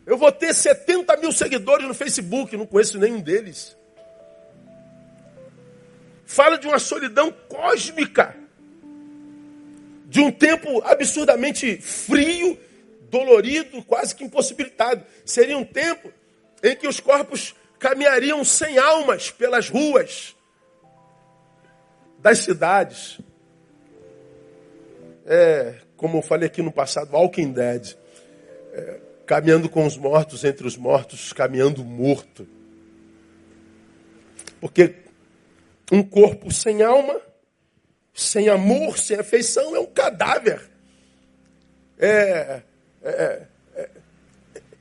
Eu 0.06 0.16
vou 0.16 0.32
ter 0.32 0.54
70 0.54 1.16
mil 1.18 1.32
seguidores 1.32 1.86
no 1.86 1.94
Facebook, 1.94 2.56
não 2.56 2.66
conheço 2.66 2.98
nenhum 2.98 3.20
deles. 3.20 3.76
Fala 6.26 6.58
de 6.58 6.66
uma 6.66 6.78
solidão 6.78 7.32
cósmica, 7.48 8.36
de 10.10 10.18
um 10.18 10.32
tempo 10.32 10.82
absurdamente 10.82 11.76
frio, 11.80 12.58
dolorido, 13.08 13.80
quase 13.84 14.12
que 14.12 14.24
impossibilitado. 14.24 15.04
Seria 15.24 15.56
um 15.56 15.64
tempo 15.64 16.12
em 16.64 16.74
que 16.74 16.88
os 16.88 16.98
corpos 16.98 17.54
caminhariam 17.78 18.44
sem 18.44 18.76
almas 18.76 19.30
pelas 19.30 19.68
ruas 19.68 20.34
das 22.18 22.38
cidades. 22.38 23.20
É, 25.24 25.76
como 25.96 26.18
eu 26.18 26.22
falei 26.22 26.48
aqui 26.48 26.60
no 26.60 26.72
passado, 26.72 27.14
Walking 27.14 27.52
Dead. 27.52 27.96
É, 28.72 29.00
caminhando 29.24 29.68
com 29.68 29.86
os 29.86 29.96
mortos, 29.96 30.42
entre 30.42 30.66
os 30.66 30.76
mortos, 30.76 31.32
caminhando 31.32 31.84
morto. 31.84 32.48
Porque 34.60 34.96
um 35.92 36.02
corpo 36.02 36.52
sem 36.52 36.82
alma, 36.82 37.20
sem 38.22 38.48
amor, 38.48 38.98
sem 38.98 39.18
afeição, 39.18 39.74
é 39.74 39.80
um 39.80 39.86
cadáver. 39.86 40.60
É, 41.98 42.60
é, 43.02 43.42
é, 43.74 43.88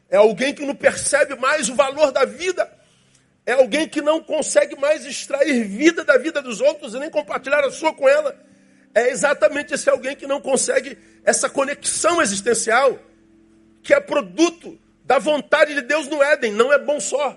é 0.09 0.17
alguém 0.17 0.53
que 0.53 0.65
não 0.65 0.75
percebe 0.75 1.35
mais 1.35 1.69
o 1.69 1.75
valor 1.75 2.11
da 2.11 2.25
vida. 2.25 2.69
É 3.45 3.53
alguém 3.53 3.87
que 3.87 4.01
não 4.01 4.21
consegue 4.21 4.75
mais 4.75 5.05
extrair 5.05 5.63
vida 5.63 6.03
da 6.03 6.17
vida 6.17 6.41
dos 6.41 6.61
outros 6.61 6.93
e 6.93 6.99
nem 6.99 7.09
compartilhar 7.09 7.63
a 7.63 7.71
sua 7.71 7.93
com 7.93 8.07
ela. 8.07 8.35
É 8.93 9.09
exatamente 9.09 9.73
esse 9.73 9.89
alguém 9.89 10.15
que 10.15 10.27
não 10.27 10.41
consegue 10.41 10.97
essa 11.23 11.49
conexão 11.49 12.21
existencial, 12.21 12.99
que 13.81 13.93
é 13.93 13.99
produto 13.99 14.77
da 15.03 15.17
vontade 15.17 15.73
de 15.73 15.81
Deus 15.81 16.07
no 16.07 16.21
Éden. 16.21 16.51
Não 16.51 16.71
é 16.71 16.77
bom 16.77 16.99
só. 16.99 17.35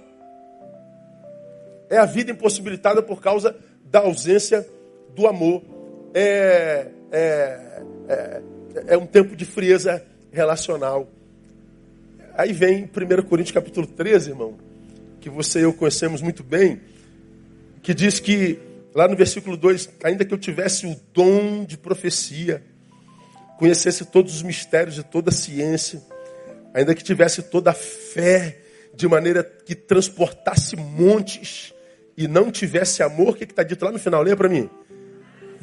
É 1.89 1.99
a 1.99 2.05
vida 2.05 2.31
impossibilitada 2.31 3.03
por 3.03 3.21
causa 3.21 3.57
da 3.85 4.01
ausência 4.01 4.67
do 5.15 5.27
amor. 5.27 5.72
É, 6.15 6.89
é, 7.11 7.83
é, 8.09 8.43
é 8.89 8.99
um 8.99 9.07
tempo 9.07 9.35
de 9.35 9.45
frieza 9.45 10.05
relacional. 10.31 11.09
Aí 12.35 12.53
vem 12.53 12.85
1 12.85 13.23
Coríntios 13.23 13.53
capítulo 13.53 13.87
13, 13.87 14.31
irmão, 14.31 14.59
que 15.21 15.31
você 15.31 15.61
e 15.61 15.63
eu 15.63 15.73
conhecemos 15.73 16.21
muito 16.23 16.43
bem, 16.43 16.81
que 17.83 17.93
diz 17.95 18.19
que, 18.21 18.59
lá 18.95 19.07
no 19.07 19.17
versículo 19.17 19.57
2, 19.57 19.91
ainda 20.03 20.25
que 20.25 20.33
eu 20.33 20.39
tivesse 20.39 20.87
o 20.87 20.97
dom 21.13 21.65
de 21.65 21.77
profecia, 21.77 22.63
conhecesse 23.59 24.05
todos 24.05 24.35
os 24.35 24.43
mistérios 24.43 24.95
de 24.95 25.03
toda 25.03 25.31
a 25.31 25.33
ciência, 25.33 26.03
ainda 26.75 26.95
que 26.95 27.05
tivesse 27.05 27.43
toda 27.43 27.71
a 27.71 27.75
fé, 27.75 28.59
de 28.95 29.09
maneira 29.09 29.43
que 29.43 29.75
transportasse 29.75 30.77
montes, 30.77 31.73
e 32.17 32.29
não 32.29 32.51
tivesse 32.51 33.03
amor, 33.03 33.31
o 33.31 33.35
que 33.35 33.45
está 33.45 33.63
dito 33.63 33.85
lá 33.85 33.91
no 33.91 33.99
final? 33.99 34.23
Leia 34.23 34.37
para 34.37 34.49
mim. 34.49 34.69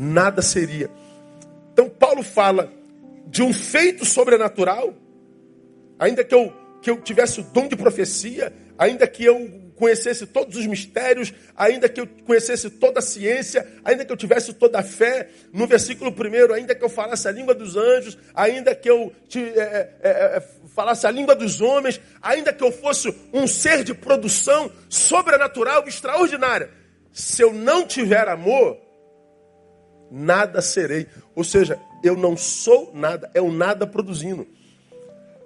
Nada 0.01 0.41
seria. 0.41 0.89
Então 1.74 1.89
Paulo 1.89 2.24
fala 2.24 2.72
de 3.27 3.44
um 3.44 3.53
feito 3.53 4.06
sobrenatural, 4.06 4.94
ainda 6.00 6.24
que 6.24 6.34
eu, 6.34 6.53
que 6.82 6.89
eu 6.89 7.01
tivesse 7.01 7.41
o 7.41 7.44
dom 7.44 7.68
de 7.68 7.75
profecia, 7.75 8.53
ainda 8.77 9.06
que 9.06 9.25
eu 9.25 9.70
conhecesse 9.75 10.25
todos 10.25 10.56
os 10.56 10.65
mistérios, 10.65 11.34
ainda 11.53 11.89
que 11.89 12.00
eu 12.00 12.08
conhecesse 12.25 12.70
toda 12.70 13.00
a 13.00 13.01
ciência, 13.01 13.68
ainda 13.84 14.06
que 14.06 14.12
eu 14.12 14.15
tivesse 14.15 14.53
toda 14.53 14.79
a 14.79 14.84
fé, 14.84 15.27
no 15.51 15.68
versículo 15.68 16.13
primeiro, 16.13 16.53
ainda 16.53 16.74
que 16.74 16.84
eu 16.84 16.89
falasse 16.89 17.27
a 17.27 17.32
língua 17.32 17.53
dos 17.53 17.75
anjos, 17.75 18.18
ainda 18.34 18.74
que 18.74 18.89
eu 18.89 19.13
te, 19.27 19.39
é, 19.39 19.96
é, 20.01 20.10
é, 20.10 20.12
é 20.38 20.44
falasse 20.74 21.08
a 21.08 21.12
língua 21.12 21.36
dos 21.36 21.60
homens, 21.60 22.00
ainda 22.22 22.53
que 22.53 22.63
eu 22.63 22.72
fosse 22.72 23.13
um 23.34 23.46
ser 23.46 23.84
de 23.84 23.94
produção 23.94 24.72
sobrenatural, 24.88 25.86
extraordinária, 25.86 26.70
se 27.12 27.41
eu 27.41 27.53
não 27.53 27.86
tiver 27.86 28.29
amor, 28.29 28.88
nada 30.12 30.62
serei. 30.62 31.08
Ou 31.36 31.44
seja, 31.44 31.80
eu 32.04 32.16
não 32.16 32.36
sou 32.36 32.92
nada, 32.94 33.30
é 33.34 33.42
o 33.42 33.51
nada 33.51 33.86
produzindo. 33.86 34.48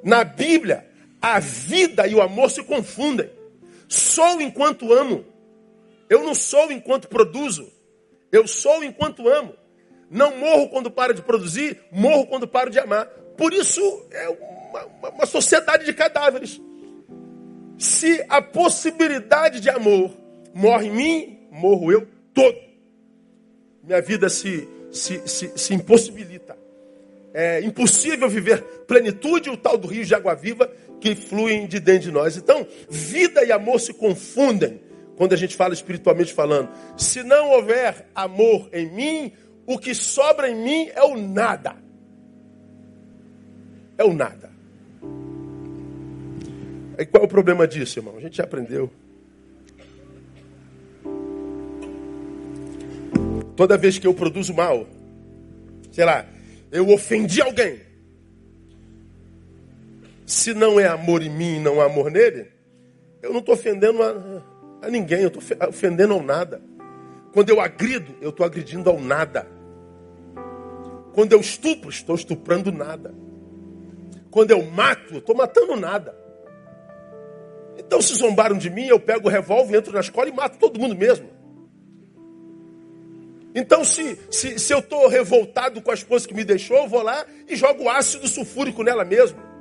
Na 0.03 0.23
Bíblia, 0.23 0.85
a 1.21 1.39
vida 1.39 2.07
e 2.07 2.15
o 2.15 2.21
amor 2.21 2.51
se 2.51 2.63
confundem. 2.63 3.29
Sou 3.87 4.41
enquanto 4.41 4.91
amo. 4.91 5.25
Eu 6.09 6.23
não 6.23 6.35
sou 6.35 6.71
enquanto 6.71 7.07
produzo. 7.07 7.71
Eu 8.31 8.47
sou 8.47 8.83
enquanto 8.83 9.29
amo. 9.29 9.55
Não 10.09 10.37
morro 10.37 10.69
quando 10.69 10.91
paro 10.91 11.13
de 11.13 11.21
produzir, 11.21 11.79
morro 11.91 12.27
quando 12.27 12.47
paro 12.47 12.69
de 12.69 12.79
amar. 12.79 13.05
Por 13.37 13.53
isso 13.53 13.81
é 14.11 14.29
uma, 14.29 15.09
uma, 15.09 15.25
sociedade 15.25 15.85
de 15.85 15.93
cadáveres. 15.93 16.61
Se 17.77 18.23
a 18.29 18.41
possibilidade 18.41 19.59
de 19.59 19.69
amor 19.69 20.11
morre 20.53 20.87
em 20.87 20.91
mim, 20.91 21.47
morro 21.51 21.91
eu 21.91 22.07
todo. 22.33 22.55
Minha 23.83 24.01
vida 24.01 24.29
se, 24.29 24.67
se, 24.91 25.21
se, 25.27 25.51
se 25.55 25.73
impossibilita. 25.73 26.57
É 27.33 27.61
impossível 27.61 28.29
viver 28.29 28.61
plenitude, 28.87 29.49
o 29.49 29.57
tal 29.57 29.77
do 29.77 29.87
rio 29.87 30.05
de 30.05 30.13
água 30.15 30.35
viva 30.35 30.71
que 31.01 31.15
fluem 31.15 31.67
de 31.67 31.79
dentro 31.79 32.03
de 32.03 32.11
nós. 32.11 32.37
Então, 32.37 32.65
vida 32.89 33.43
e 33.43 33.51
amor 33.51 33.79
se 33.79 33.93
confundem 33.93 34.79
quando 35.17 35.33
a 35.33 35.35
gente 35.35 35.55
fala 35.55 35.73
espiritualmente 35.73 36.33
falando. 36.33 36.69
Se 36.95 37.23
não 37.23 37.49
houver 37.51 38.07
amor 38.15 38.69
em 38.71 38.89
mim, 38.89 39.31
o 39.65 39.77
que 39.77 39.93
sobra 39.93 40.49
em 40.49 40.55
mim 40.55 40.89
é 40.95 41.03
o 41.03 41.17
nada. 41.17 41.75
É 43.97 44.03
o 44.05 44.13
nada. 44.13 44.51
E 46.97 47.05
qual 47.05 47.23
é 47.23 47.25
o 47.25 47.29
problema 47.29 47.67
disso, 47.67 47.99
irmão? 47.99 48.15
A 48.17 48.21
gente 48.21 48.37
já 48.37 48.43
aprendeu. 48.43 48.89
Toda 53.55 53.77
vez 53.77 53.99
que 53.99 54.07
eu 54.07 54.13
produzo 54.13 54.53
mal, 54.53 54.87
sei 55.91 56.05
lá, 56.05 56.25
eu 56.71 56.89
ofendi 56.89 57.41
alguém, 57.41 57.79
se 60.25 60.53
não 60.53 60.79
é 60.79 60.87
amor 60.87 61.21
em 61.21 61.29
mim 61.29 61.57
e 61.57 61.59
não 61.59 61.79
há 61.79 61.85
amor 61.85 62.09
nele, 62.09 62.47
eu 63.21 63.31
não 63.31 63.39
estou 63.39 63.53
ofendendo 63.53 64.01
a, 64.01 64.41
a, 64.81 64.89
ninguém, 64.89 65.21
eu 65.21 65.27
estou 65.27 65.43
ofendendo 65.69 66.13
ao 66.13 66.23
nada. 66.23 66.61
Quando 67.31 67.49
eu 67.49 67.61
agrido, 67.61 68.15
eu 68.21 68.29
estou 68.29 68.45
agredindo 68.45 68.89
ao 68.89 68.99
nada. 68.99 69.47
Quando 71.13 71.33
eu 71.33 71.39
estupro, 71.39 71.89
estou 71.89 72.15
estuprando 72.15 72.71
nada. 72.71 73.13
Quando 74.31 74.51
eu 74.51 74.63
mato, 74.63 75.17
estou 75.17 75.35
matando 75.35 75.75
nada. 75.75 76.17
Então, 77.77 78.01
se 78.01 78.15
zombaram 78.15 78.57
de 78.57 78.69
mim, 78.69 78.87
eu 78.87 78.99
pego 78.99 79.27
o 79.27 79.31
revólver, 79.31 79.77
entro 79.77 79.93
na 79.93 79.99
escola 79.99 80.27
e 80.27 80.31
mato 80.31 80.57
todo 80.57 80.79
mundo 80.79 80.95
mesmo. 80.95 81.29
Então, 83.55 83.83
se, 83.83 84.19
se, 84.31 84.57
se 84.57 84.73
eu 84.73 84.79
estou 84.79 85.07
revoltado 85.07 85.81
com 85.81 85.91
a 85.91 85.93
esposa 85.93 86.27
que 86.27 86.33
me 86.33 86.43
deixou, 86.43 86.77
eu 86.77 86.87
vou 86.87 87.01
lá 87.01 87.25
e 87.47 87.55
jogo 87.55 87.87
ácido 87.89 88.27
sulfúrico 88.27 88.83
nela 88.83 89.05
mesmo 89.05 89.53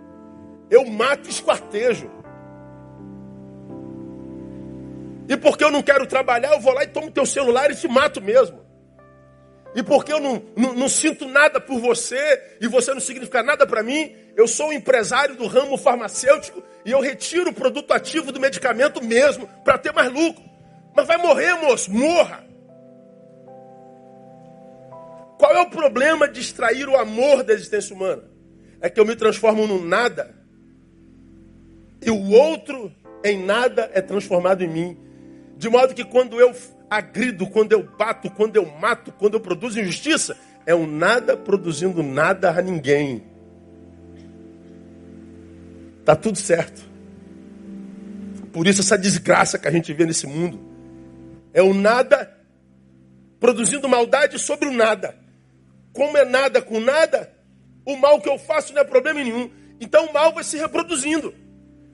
eu 0.72 0.86
mato 0.86 1.28
esquartejo. 1.28 2.10
E 5.28 5.36
porque 5.36 5.62
eu 5.62 5.70
não 5.70 5.82
quero 5.82 6.06
trabalhar, 6.06 6.52
eu 6.52 6.60
vou 6.60 6.72
lá 6.72 6.82
e 6.82 6.86
tomo 6.86 7.10
teu 7.10 7.26
celular 7.26 7.70
e 7.70 7.76
te 7.76 7.86
mato 7.86 8.22
mesmo. 8.22 8.62
E 9.74 9.82
porque 9.82 10.12
eu 10.12 10.18
não, 10.18 10.42
não, 10.56 10.74
não 10.74 10.88
sinto 10.88 11.28
nada 11.28 11.60
por 11.60 11.78
você 11.78 12.56
e 12.58 12.66
você 12.66 12.94
não 12.94 13.00
significa 13.00 13.42
nada 13.42 13.66
para 13.66 13.82
mim, 13.82 14.14
eu 14.34 14.48
sou 14.48 14.68
um 14.68 14.72
empresário 14.72 15.36
do 15.36 15.46
ramo 15.46 15.76
farmacêutico 15.76 16.62
e 16.86 16.90
eu 16.90 17.00
retiro 17.00 17.50
o 17.50 17.54
produto 17.54 17.92
ativo 17.92 18.32
do 18.32 18.40
medicamento 18.40 19.04
mesmo 19.04 19.46
para 19.62 19.76
ter 19.76 19.92
mais 19.92 20.10
lucro. 20.10 20.42
Mas 20.96 21.06
vai 21.06 21.18
morrer, 21.18 21.54
moço, 21.54 21.90
morra. 21.90 22.44
Qual 25.42 25.56
é 25.56 25.60
o 25.60 25.68
problema 25.68 26.28
de 26.28 26.40
extrair 26.40 26.88
o 26.88 26.96
amor 26.96 27.42
da 27.42 27.52
existência 27.52 27.96
humana? 27.96 28.22
É 28.80 28.88
que 28.88 29.00
eu 29.00 29.04
me 29.04 29.16
transformo 29.16 29.66
num 29.66 29.84
nada 29.84 30.32
e 32.00 32.08
o 32.12 32.30
outro 32.30 32.92
em 33.24 33.44
nada 33.44 33.90
é 33.92 34.00
transformado 34.00 34.62
em 34.62 34.68
mim. 34.68 34.96
De 35.56 35.68
modo 35.68 35.94
que 35.94 36.04
quando 36.04 36.40
eu 36.40 36.54
agrido, 36.88 37.44
quando 37.48 37.72
eu 37.72 37.82
bato, 37.82 38.30
quando 38.30 38.54
eu 38.54 38.64
mato, 38.64 39.10
quando 39.10 39.34
eu 39.34 39.40
produzo 39.40 39.80
injustiça, 39.80 40.38
é 40.64 40.76
um 40.76 40.86
nada 40.86 41.36
produzindo 41.36 42.04
nada 42.04 42.50
a 42.50 42.62
ninguém. 42.62 43.24
Tá 46.04 46.14
tudo 46.14 46.38
certo. 46.38 46.88
Por 48.52 48.68
isso 48.68 48.80
essa 48.80 48.96
desgraça 48.96 49.58
que 49.58 49.66
a 49.66 49.72
gente 49.72 49.92
vê 49.92 50.06
nesse 50.06 50.24
mundo. 50.24 50.60
É 51.52 51.60
o 51.60 51.74
nada 51.74 52.32
produzindo 53.40 53.88
maldade 53.88 54.38
sobre 54.38 54.68
o 54.68 54.72
nada. 54.72 55.20
Como 55.92 56.16
é 56.16 56.24
nada 56.24 56.62
com 56.62 56.80
nada, 56.80 57.32
o 57.84 57.96
mal 57.96 58.20
que 58.20 58.28
eu 58.28 58.38
faço 58.38 58.72
não 58.72 58.80
é 58.80 58.84
problema 58.84 59.22
nenhum. 59.22 59.50
Então 59.80 60.06
o 60.06 60.12
mal 60.12 60.32
vai 60.32 60.44
se 60.44 60.56
reproduzindo. 60.56 61.34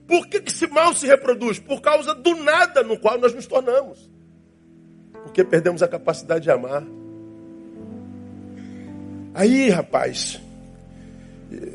Por 0.07 0.27
que 0.27 0.41
esse 0.45 0.67
mal 0.67 0.93
se 0.93 1.05
reproduz? 1.05 1.59
Por 1.59 1.81
causa 1.81 2.15
do 2.15 2.35
nada 2.35 2.81
no 2.83 2.97
qual 2.97 3.19
nós 3.19 3.33
nos 3.33 3.45
tornamos. 3.45 4.09
Porque 5.23 5.43
perdemos 5.43 5.83
a 5.83 5.87
capacidade 5.87 6.43
de 6.43 6.51
amar. 6.51 6.83
Aí, 9.33 9.69
rapaz, 9.69 10.41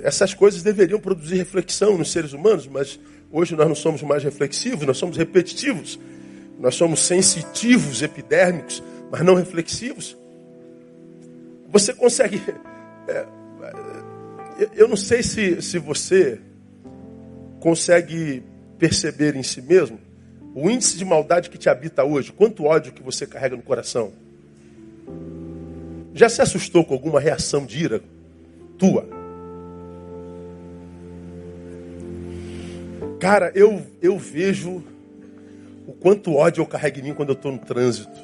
Essas 0.03 0.35
coisas 0.35 0.63
deveriam 0.63 1.01
produzir 1.01 1.37
reflexão 1.37 1.99
nos 1.99 2.13
seres 2.13 2.33
humanos, 2.33 2.67
mas 2.67 2.99
hoje 3.31 3.57
nós 3.57 3.67
não 3.67 3.75
somos 3.75 4.03
mais 4.03 4.23
reflexivos, 4.23 4.87
nós 4.87 4.97
somos 4.97 5.17
repetitivos. 5.17 5.99
Nós 6.59 6.77
somos 6.77 7.01
sensitivos, 7.01 8.03
epidérmicos, 8.03 8.83
mas 9.11 9.23
não 9.23 9.35
reflexivos. 9.35 10.17
Você 11.75 11.93
consegue. 11.93 12.41
É, 13.07 13.19
é, 13.19 14.69
eu 14.75 14.89
não 14.89 14.97
sei 14.97 15.23
se, 15.23 15.61
se 15.61 15.79
você 15.79 16.41
consegue 17.61 18.43
perceber 18.79 19.37
em 19.37 19.43
si 19.43 19.61
mesmo 19.61 20.01
o 20.55 20.71
índice 20.71 20.97
de 20.97 21.05
maldade 21.05 21.51
que 21.51 21.59
te 21.59 21.69
habita 21.69 22.03
hoje, 22.03 22.33
quanto 22.33 22.65
ódio 22.65 22.95
que 22.95 23.03
você 23.03 23.27
carrega 23.27 23.57
no 23.57 23.63
coração. 23.63 24.11
Já 26.15 26.31
se 26.31 26.41
assustou 26.41 26.83
com 26.83 26.95
alguma 26.95 27.21
reação 27.21 27.67
de 27.67 27.85
ira 27.85 28.01
tua? 28.79 29.07
Cara, 33.21 33.53
eu, 33.55 33.83
eu 34.01 34.19
vejo 34.19 34.83
o 35.87 35.93
quanto 35.93 36.35
ódio 36.35 36.63
eu 36.63 36.67
carrego 36.67 37.01
em 37.01 37.03
mim 37.03 37.15
quando 37.15 37.29
eu 37.29 37.35
estou 37.35 37.53
no 37.53 37.59
trânsito. 37.59 38.19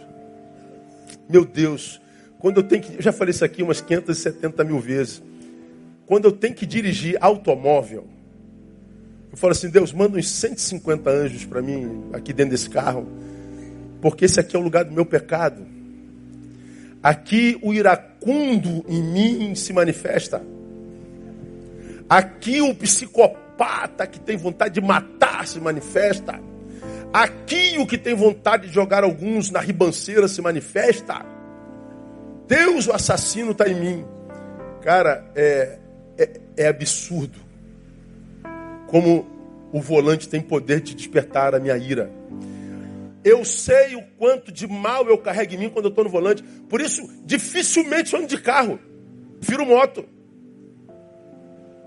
Meu 1.29 1.45
Deus, 1.45 2.01
quando 2.41 2.57
eu 2.57 2.63
tenho 2.63 2.83
que. 2.83 2.97
Eu 2.97 3.03
já 3.03 3.13
falei 3.13 3.31
isso 3.31 3.45
aqui 3.45 3.63
umas 3.63 3.81
570 3.81 4.65
mil 4.65 4.81
vezes. 4.81 5.23
Quando 6.07 6.25
eu 6.25 6.33
tenho 6.33 6.55
que 6.55 6.67
dirigir 6.67 7.17
automóvel, 7.21 8.09
eu 9.31 9.37
falo 9.37 9.53
assim: 9.53 9.69
Deus, 9.69 9.93
manda 9.93 10.19
uns 10.19 10.29
150 10.29 11.09
anjos 11.11 11.45
para 11.45 11.61
mim 11.61 12.07
aqui 12.13 12.33
dentro 12.33 12.53
desse 12.53 12.69
carro, 12.69 13.07
porque 14.01 14.25
esse 14.25 14.41
aqui 14.41 14.57
é 14.57 14.59
o 14.59 14.63
lugar 14.63 14.85
do 14.85 14.93
meu 14.93 15.05
pecado. 15.05 15.65
Aqui 17.03 17.59
o 17.63 17.73
iracundo 17.73 18.85
em 18.89 19.03
mim 19.03 19.55
se 19.55 19.73
manifesta. 19.73 20.43
Aqui 22.09 22.61
o 22.61 22.75
psicopata 22.75 24.07
que 24.07 24.19
tem 24.19 24.37
vontade 24.37 24.75
de 24.75 24.81
matar 24.81 25.47
se 25.47 25.61
manifesta. 25.61 26.41
Aqui 27.13 27.77
o 27.79 27.87
que 27.87 27.99
tem 27.99 28.15
vontade 28.15 28.69
de 28.69 28.75
jogar 28.75 29.05
alguns 29.05 29.51
na 29.51 29.61
ribanceira 29.61 30.27
se 30.27 30.41
manifesta. 30.41 31.40
Deus, 32.51 32.89
o 32.89 32.93
assassino, 32.93 33.53
está 33.53 33.69
em 33.69 33.77
mim. 33.77 34.05
Cara, 34.83 35.25
é, 35.37 35.79
é, 36.19 36.41
é 36.57 36.67
absurdo 36.67 37.39
como 38.89 39.25
o 39.73 39.81
volante 39.81 40.29
tem 40.29 40.41
poder 40.41 40.81
de 40.81 40.97
despertar 40.97 41.55
a 41.55 41.61
minha 41.61 41.77
ira. 41.77 42.11
Eu 43.23 43.45
sei 43.45 43.95
o 43.95 44.03
quanto 44.19 44.51
de 44.51 44.67
mal 44.67 45.07
eu 45.07 45.17
carrego 45.17 45.55
em 45.55 45.59
mim 45.59 45.71
quando 45.71 45.85
eu 45.85 45.91
estou 45.91 46.03
no 46.03 46.11
volante. 46.11 46.43
Por 46.69 46.81
isso, 46.81 47.09
dificilmente 47.25 48.17
ando 48.17 48.27
de 48.27 48.41
carro. 48.41 48.81
Viro 49.41 49.65
moto. 49.65 50.05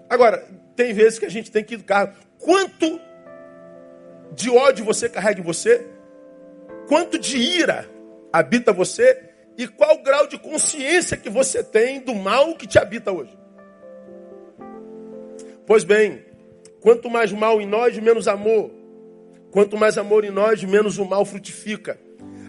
Agora, 0.10 0.48
tem 0.78 0.94
vezes 0.94 1.20
que 1.20 1.26
a 1.26 1.30
gente 1.30 1.52
tem 1.52 1.62
que 1.62 1.74
ir 1.74 1.78
do 1.78 1.84
carro. 1.84 2.14
Quanto 2.40 3.02
de 4.34 4.50
ódio 4.50 4.86
você 4.86 5.10
carrega 5.10 5.42
em 5.42 5.44
você? 5.44 5.86
Quanto 6.88 7.20
de 7.20 7.36
ira 7.36 7.86
habita 8.32 8.72
você? 8.72 9.33
E 9.58 9.68
qual 9.68 9.96
o 9.96 10.04
grau 10.04 10.28
de 10.28 10.38
consciência 10.38 11.18
que 11.18 11.30
você 11.30 11.64
tem 11.64 12.02
do 12.02 12.16
mal 12.16 12.56
que 12.56 12.68
te 12.68 12.80
habita 12.80 13.12
hoje? 13.12 13.38
Pois 15.66 15.84
bem, 15.84 16.26
quanto 16.82 17.10
mais 17.10 17.32
mal 17.32 17.62
em 17.62 17.68
nós, 17.68 17.98
menos 17.98 18.28
amor. 18.28 18.72
Quanto 19.52 19.78
mais 19.78 19.98
amor 19.98 20.26
em 20.26 20.32
nós, 20.32 20.64
menos 20.64 20.98
o 20.98 21.06
mal 21.06 21.24
frutifica. 21.24 22.00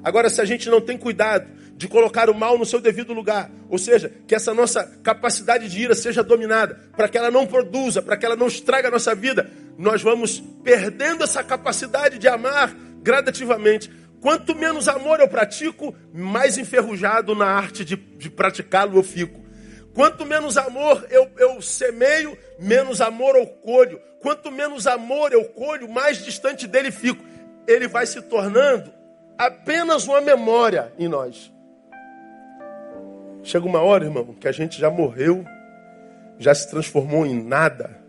Agora, 0.02 0.28
se 0.28 0.40
a 0.40 0.44
gente 0.44 0.68
não 0.68 0.80
tem 0.80 0.99
cuidado 0.99 1.49
de 1.76 1.88
colocar 1.88 2.30
o 2.30 2.34
mal 2.34 2.56
no 2.58 2.64
seu 2.64 2.80
devido 2.80 3.12
lugar, 3.12 3.50
ou 3.68 3.78
seja, 3.78 4.12
que 4.26 4.34
essa 4.34 4.54
nossa 4.54 4.84
capacidade 5.02 5.68
de 5.68 5.80
ira 5.80 5.94
seja 5.94 6.23
dominada, 6.23 6.78
para 6.96 7.08
que 7.08 7.18
ela 7.18 7.30
não 7.30 7.46
produza, 7.46 8.00
para 8.00 8.16
que 8.16 8.25
ela 8.25 8.37
não 8.37 8.46
estrague 8.46 8.87
a 8.87 8.90
nossa 8.90 9.14
vida, 9.14 9.50
nós 9.76 10.02
vamos 10.02 10.40
perdendo 10.62 11.25
essa 11.25 11.42
capacidade 11.42 12.18
de 12.18 12.28
amar 12.28 12.75
gradativamente. 13.02 13.90
Quanto 14.25 14.54
menos 14.54 14.89
amor 14.89 15.21
eu 15.21 15.28
pratico, 15.28 15.95
mais 16.10 16.56
enferrujado 16.56 17.34
na 17.34 17.45
arte 17.45 17.84
de, 17.84 17.95
de 17.95 18.30
praticá-lo 18.30 18.97
eu 18.99 19.02
fico. 19.02 19.39
Quanto 19.93 20.25
menos 20.25 20.56
amor 20.56 21.06
eu, 21.10 21.30
eu 21.37 21.60
semeio, 21.60 22.34
menos 22.58 23.02
amor 23.02 23.37
eu 23.37 23.47
colho. 23.47 24.00
Quanto 24.23 24.50
menos 24.50 24.87
amor 24.87 25.34
eu 25.34 25.45
colho, 25.50 25.91
mais 25.91 26.25
distante 26.25 26.67
dele 26.67 26.91
fico. 26.91 27.23
Ele 27.69 27.87
vai 27.87 28.06
se 28.06 28.23
tornando 28.23 28.91
apenas 29.37 30.06
uma 30.06 30.23
memória 30.23 30.91
em 30.99 31.06
nós. 31.06 31.52
Chega 33.43 33.67
uma 33.67 33.82
hora, 33.82 34.04
irmão, 34.06 34.34
que 34.41 34.49
a 34.49 34.52
gente 34.52 34.80
já 34.80 34.89
morreu, 34.89 35.45
já 36.39 36.54
se 36.54 36.71
transformou 36.71 37.26
em 37.26 37.45
nada. 37.45 38.00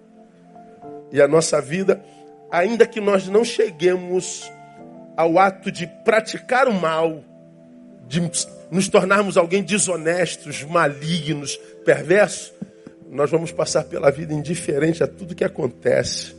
E 1.12 1.22
a 1.22 1.28
nossa 1.28 1.60
vida, 1.60 2.02
ainda 2.50 2.88
que 2.88 3.02
nós 3.02 3.28
não 3.28 3.44
cheguemos 3.44 4.50
ao 5.16 5.40
ato 5.40 5.72
de 5.72 5.88
praticar 6.04 6.68
o 6.68 6.74
mal, 6.74 7.24
de 8.08 8.22
nos 8.70 8.88
tornarmos 8.88 9.38
alguém 9.38 9.64
desonestos, 9.64 10.64
malignos, 10.64 11.58
perversos, 11.84 12.54
nós 13.10 13.30
vamos 13.30 13.52
passar 13.52 13.84
pela 13.86 14.12
vida 14.12 14.34
indiferente 14.34 15.04
a 15.04 15.08
tudo 15.08 15.36
que 15.36 15.44
acontece. 15.44 16.36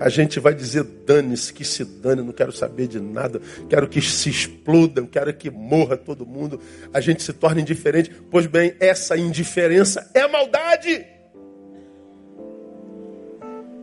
A 0.00 0.08
gente 0.08 0.38
vai 0.38 0.54
dizer 0.54 0.84
dane-se, 0.84 1.52
que 1.52 1.64
se 1.64 1.84
dane, 1.84 2.22
não 2.22 2.32
quero 2.32 2.52
saber 2.52 2.86
de 2.86 3.00
nada, 3.00 3.40
quero 3.68 3.88
que 3.88 4.00
se 4.00 4.30
explodam, 4.30 5.06
quero 5.06 5.34
que 5.34 5.50
morra 5.50 5.96
todo 5.96 6.24
mundo. 6.24 6.60
A 6.92 7.00
gente 7.00 7.22
se 7.22 7.32
torna 7.32 7.60
indiferente. 7.60 8.10
Pois 8.30 8.46
bem, 8.46 8.76
essa 8.78 9.16
indiferença 9.16 10.08
é 10.14 10.26
maldade. 10.28 11.04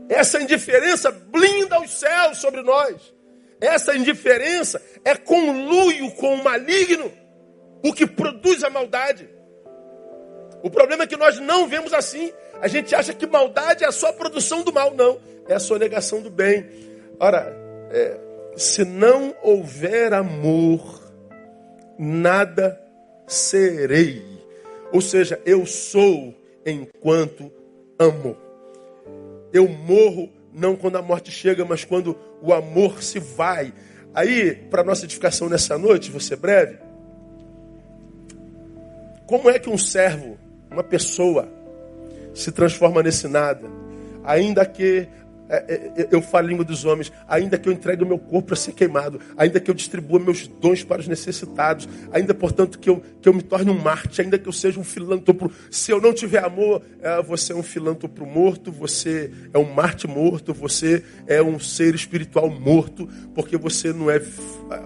Essa 0.07 0.41
indiferença 0.41 1.11
blinda 1.11 1.81
os 1.81 1.91
céus 1.91 2.37
sobre 2.37 2.61
nós. 2.61 3.14
Essa 3.65 3.95
indiferença 3.95 4.81
é 5.03 5.15
conluio 5.15 6.11
com 6.11 6.35
o 6.35 6.43
maligno, 6.43 7.11
o 7.83 7.93
que 7.93 8.05
produz 8.05 8.63
a 8.63 8.69
maldade. 8.69 9.27
O 10.61 10.69
problema 10.69 11.03
é 11.03 11.07
que 11.07 11.17
nós 11.17 11.39
não 11.39 11.67
vemos 11.67 11.93
assim. 11.93 12.31
A 12.61 12.67
gente 12.67 12.93
acha 12.95 13.13
que 13.13 13.27
maldade 13.27 13.83
é 13.83 13.91
só 13.91 14.09
a 14.09 14.13
produção 14.13 14.63
do 14.63 14.73
mal. 14.73 14.93
Não, 14.93 15.19
é 15.47 15.55
a 15.55 15.59
sonegação 15.59 16.21
do 16.21 16.29
bem. 16.29 16.65
Ora, 17.19 17.55
é, 17.91 18.17
se 18.55 18.83
não 18.83 19.35
houver 19.41 20.13
amor, 20.13 21.03
nada 21.97 22.79
serei. 23.27 24.23
Ou 24.91 25.01
seja, 25.01 25.39
eu 25.45 25.65
sou 25.65 26.33
enquanto 26.65 27.51
amo. 27.99 28.37
Eu 29.51 29.67
morro 29.67 30.29
não 30.55 30.75
quando 30.75 30.95
a 30.95 31.01
morte 31.01 31.29
chega, 31.29 31.65
mas 31.65 31.83
quando 31.83 32.17
o 32.41 32.53
amor 32.53 33.03
se 33.03 33.19
vai. 33.19 33.73
Aí, 34.13 34.55
para 34.55 34.83
nossa 34.83 35.03
edificação 35.03 35.49
nessa 35.49 35.77
noite, 35.77 36.09
ser 36.21 36.37
breve. 36.37 36.77
Como 39.27 39.49
é 39.49 39.59
que 39.59 39.69
um 39.69 39.77
servo, 39.77 40.37
uma 40.71 40.83
pessoa, 40.83 41.49
se 42.33 42.51
transforma 42.51 43.03
nesse 43.03 43.27
nada? 43.27 43.67
Ainda 44.23 44.65
que 44.65 45.07
eu 46.11 46.21
falo 46.21 46.47
a 46.47 46.49
língua 46.49 46.65
dos 46.65 46.85
homens, 46.85 47.11
ainda 47.27 47.57
que 47.57 47.69
eu 47.69 47.73
entregue 47.73 48.03
o 48.03 48.07
meu 48.07 48.17
corpo 48.17 48.47
para 48.47 48.55
ser 48.55 48.71
queimado, 48.71 49.19
ainda 49.37 49.59
que 49.59 49.69
eu 49.69 49.75
distribua 49.75 50.19
meus 50.19 50.47
dons 50.47 50.83
para 50.83 51.01
os 51.01 51.07
necessitados, 51.07 51.87
ainda, 52.11 52.33
portanto, 52.33 52.79
que 52.79 52.89
eu, 52.89 53.01
que 53.21 53.29
eu 53.29 53.33
me 53.33 53.41
torne 53.41 53.69
um 53.69 53.77
Marte, 53.77 54.21
ainda 54.21 54.39
que 54.39 54.47
eu 54.47 54.53
seja 54.53 54.79
um 54.79 54.83
filântropo. 54.83 55.51
Se 55.69 55.91
eu 55.91 56.01
não 56.01 56.13
tiver 56.13 56.43
amor, 56.43 56.81
você 57.27 57.53
é 57.53 57.55
um 57.55 57.63
filântropo 57.63 58.25
morto, 58.25 58.71
você 58.71 59.31
é 59.53 59.57
um 59.57 59.71
Marte 59.71 60.07
morto, 60.07 60.53
você 60.53 61.03
é 61.27 61.41
um 61.41 61.59
ser 61.59 61.93
espiritual 61.93 62.49
morto, 62.49 63.07
porque 63.33 63.57
você 63.57 63.93
não 63.93 64.09
é 64.09 64.21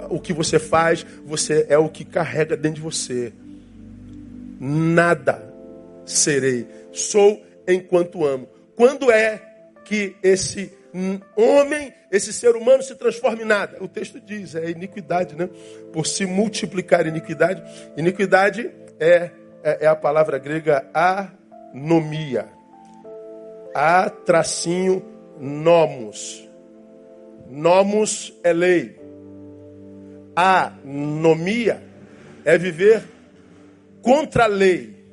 o 0.10 0.20
que 0.20 0.34
você 0.34 0.60
faz, 0.60 1.06
você 1.26 1.66
é 1.70 1.78
o 1.78 1.90
que 1.90 2.04
carrega 2.04 2.58
dentro 2.58 2.78
de 2.78 2.82
você. 2.82 3.32
Nada 4.60 5.54
serei, 6.06 6.68
sou 6.92 7.42
enquanto 7.68 8.26
amo. 8.26 8.48
Quando 8.76 9.12
é 9.12 9.49
que 9.90 10.16
esse 10.22 10.72
homem, 11.36 11.92
esse 12.12 12.32
ser 12.32 12.56
humano 12.56 12.84
se 12.84 12.94
transforme 12.94 13.42
em 13.42 13.48
nada. 13.48 13.84
O 13.84 13.88
texto 13.88 14.20
diz, 14.20 14.54
é 14.54 14.70
iniquidade, 14.70 15.36
né? 15.36 15.50
Por 15.92 16.06
se 16.06 16.28
multiplicar 16.28 17.08
iniquidade. 17.08 17.64
Iniquidade 17.98 18.70
é, 19.00 19.32
é, 19.64 19.86
é 19.86 19.88
a 19.88 19.96
palavra 19.96 20.38
grega 20.38 20.88
anomia. 20.94 22.50
A 23.74 24.12
tracinho 24.12 25.04
nomos. 25.40 26.48
Nomos 27.50 28.32
é 28.44 28.54
lei. 28.54 29.00
Anomia 30.36 31.82
é 32.46 32.60
viver 32.60 33.02
contra 34.04 34.44
a 34.44 34.48
lei. 34.48 35.04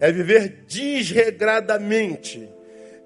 É 0.00 0.10
viver 0.10 0.64
desregradamente. 0.66 2.48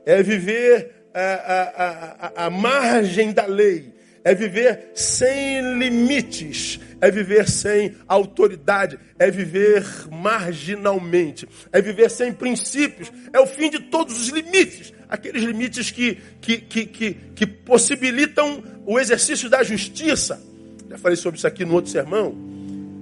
É 0.06 0.22
viver 0.22 0.97
a, 1.14 1.20
a, 1.20 2.44
a, 2.44 2.46
a 2.46 2.50
margem 2.50 3.32
da 3.32 3.46
lei, 3.46 3.92
é 4.24 4.34
viver 4.34 4.90
sem 4.94 5.78
limites, 5.78 6.78
é 7.00 7.10
viver 7.10 7.48
sem 7.48 7.94
autoridade, 8.06 8.98
é 9.18 9.30
viver 9.30 9.84
marginalmente, 10.10 11.48
é 11.72 11.80
viver 11.80 12.10
sem 12.10 12.32
princípios, 12.32 13.10
é 13.32 13.40
o 13.40 13.46
fim 13.46 13.70
de 13.70 13.78
todos 13.78 14.20
os 14.20 14.28
limites, 14.28 14.92
aqueles 15.08 15.42
limites 15.42 15.90
que, 15.90 16.18
que, 16.40 16.58
que, 16.58 16.86
que, 16.86 17.14
que 17.34 17.46
possibilitam 17.46 18.62
o 18.84 18.98
exercício 18.98 19.48
da 19.48 19.62
justiça. 19.62 20.42
Já 20.90 20.98
falei 20.98 21.16
sobre 21.16 21.38
isso 21.38 21.46
aqui 21.46 21.64
no 21.64 21.74
outro 21.74 21.90
sermão. 21.90 22.34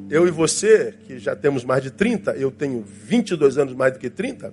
Eu 0.08 0.28
e 0.28 0.30
você, 0.30 0.94
que 1.06 1.18
já 1.18 1.34
temos 1.34 1.64
mais 1.64 1.82
de 1.82 1.90
30, 1.90 2.32
eu 2.32 2.50
tenho 2.50 2.84
22 2.84 3.58
anos 3.58 3.74
mais 3.74 3.92
do 3.92 3.98
que 3.98 4.08
30, 4.08 4.52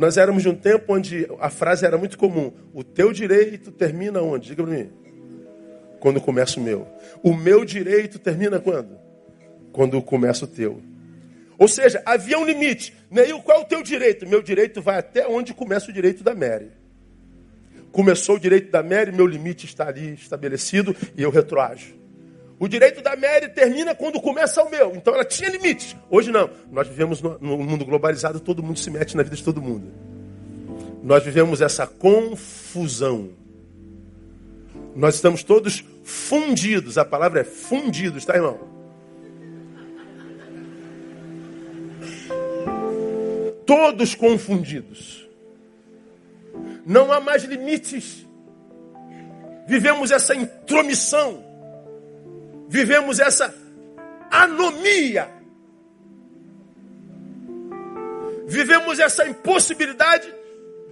nós 0.00 0.16
éramos 0.16 0.42
de 0.42 0.48
um 0.48 0.54
tempo 0.54 0.94
onde 0.94 1.28
a 1.38 1.50
frase 1.50 1.84
era 1.84 1.98
muito 1.98 2.16
comum: 2.16 2.50
o 2.72 2.82
teu 2.82 3.12
direito 3.12 3.70
termina 3.70 4.22
onde? 4.22 4.48
Diga 4.48 4.62
para 4.62 4.72
mim 4.72 4.90
quando 6.00 6.20
começa 6.20 6.58
o 6.58 6.62
meu. 6.62 6.88
O 7.22 7.34
meu 7.34 7.64
direito 7.66 8.18
termina 8.18 8.58
quando? 8.58 8.98
Quando 9.70 10.00
começa 10.00 10.46
o 10.46 10.48
teu. 10.48 10.80
Ou 11.58 11.68
seja, 11.68 12.02
havia 12.06 12.38
um 12.38 12.46
limite. 12.46 12.96
Neil, 13.10 13.42
qual 13.42 13.58
é 13.58 13.60
o 13.60 13.66
teu 13.66 13.82
direito? 13.82 14.26
Meu 14.26 14.42
direito 14.42 14.80
vai 14.80 14.96
até 14.96 15.28
onde 15.28 15.52
começa 15.52 15.90
o 15.90 15.92
direito 15.92 16.24
da 16.24 16.34
Mary. 16.34 16.70
Começou 17.92 18.36
o 18.36 18.40
direito 18.40 18.70
da 18.70 18.82
Mary, 18.82 19.12
meu 19.12 19.26
limite 19.26 19.66
está 19.66 19.88
ali 19.88 20.14
estabelecido 20.14 20.96
e 21.14 21.22
eu 21.22 21.30
retroajo. 21.30 21.99
O 22.60 22.68
direito 22.68 23.00
da 23.00 23.16
Mary 23.16 23.48
termina 23.48 23.94
quando 23.94 24.20
começa 24.20 24.62
o 24.62 24.70
meu. 24.70 24.94
Então 24.94 25.14
ela 25.14 25.24
tinha 25.24 25.48
limites. 25.48 25.96
Hoje 26.10 26.30
não. 26.30 26.50
Nós 26.70 26.86
vivemos 26.86 27.22
no, 27.22 27.38
no 27.38 27.56
mundo 27.56 27.86
globalizado, 27.86 28.38
todo 28.38 28.62
mundo 28.62 28.78
se 28.78 28.90
mete 28.90 29.16
na 29.16 29.22
vida 29.22 29.34
de 29.34 29.42
todo 29.42 29.62
mundo. 29.62 29.90
Nós 31.02 31.24
vivemos 31.24 31.62
essa 31.62 31.86
confusão. 31.86 33.30
Nós 34.94 35.14
estamos 35.14 35.42
todos 35.42 35.82
fundidos. 36.04 36.98
A 36.98 37.04
palavra 37.04 37.40
é 37.40 37.44
fundidos, 37.44 38.26
tá, 38.26 38.34
irmão? 38.34 38.60
Todos 43.64 44.14
confundidos. 44.14 45.26
Não 46.84 47.10
há 47.10 47.20
mais 47.20 47.42
limites. 47.44 48.26
Vivemos 49.66 50.10
essa 50.10 50.34
intromissão. 50.34 51.49
Vivemos 52.70 53.18
essa 53.18 53.54
anomia. 54.30 55.28
Vivemos 58.46 58.98
essa 58.98 59.26
impossibilidade 59.28 60.32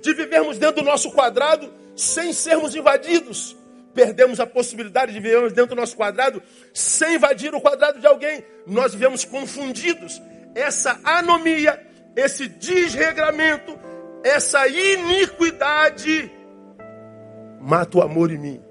de 0.02 0.12
vivermos 0.12 0.58
dentro 0.58 0.82
do 0.82 0.86
nosso 0.86 1.10
quadrado 1.12 1.72
sem 1.96 2.32
sermos 2.32 2.74
invadidos 2.74 3.56
perdemos 3.98 4.38
a 4.38 4.46
possibilidade 4.46 5.12
de 5.12 5.18
vivermos 5.18 5.52
dentro 5.52 5.74
do 5.74 5.80
nosso 5.80 5.96
quadrado 5.96 6.40
sem 6.72 7.16
invadir 7.16 7.52
o 7.52 7.60
quadrado 7.60 7.98
de 7.98 8.06
alguém. 8.06 8.44
Nós 8.64 8.92
vivemos 8.92 9.24
confundidos. 9.24 10.22
Essa 10.54 11.00
anomia, 11.02 11.84
esse 12.14 12.46
desregramento, 12.46 13.76
essa 14.22 14.68
iniquidade 14.68 16.30
mata 17.60 17.98
o 17.98 18.02
amor 18.02 18.30
em 18.30 18.38
mim. 18.38 18.67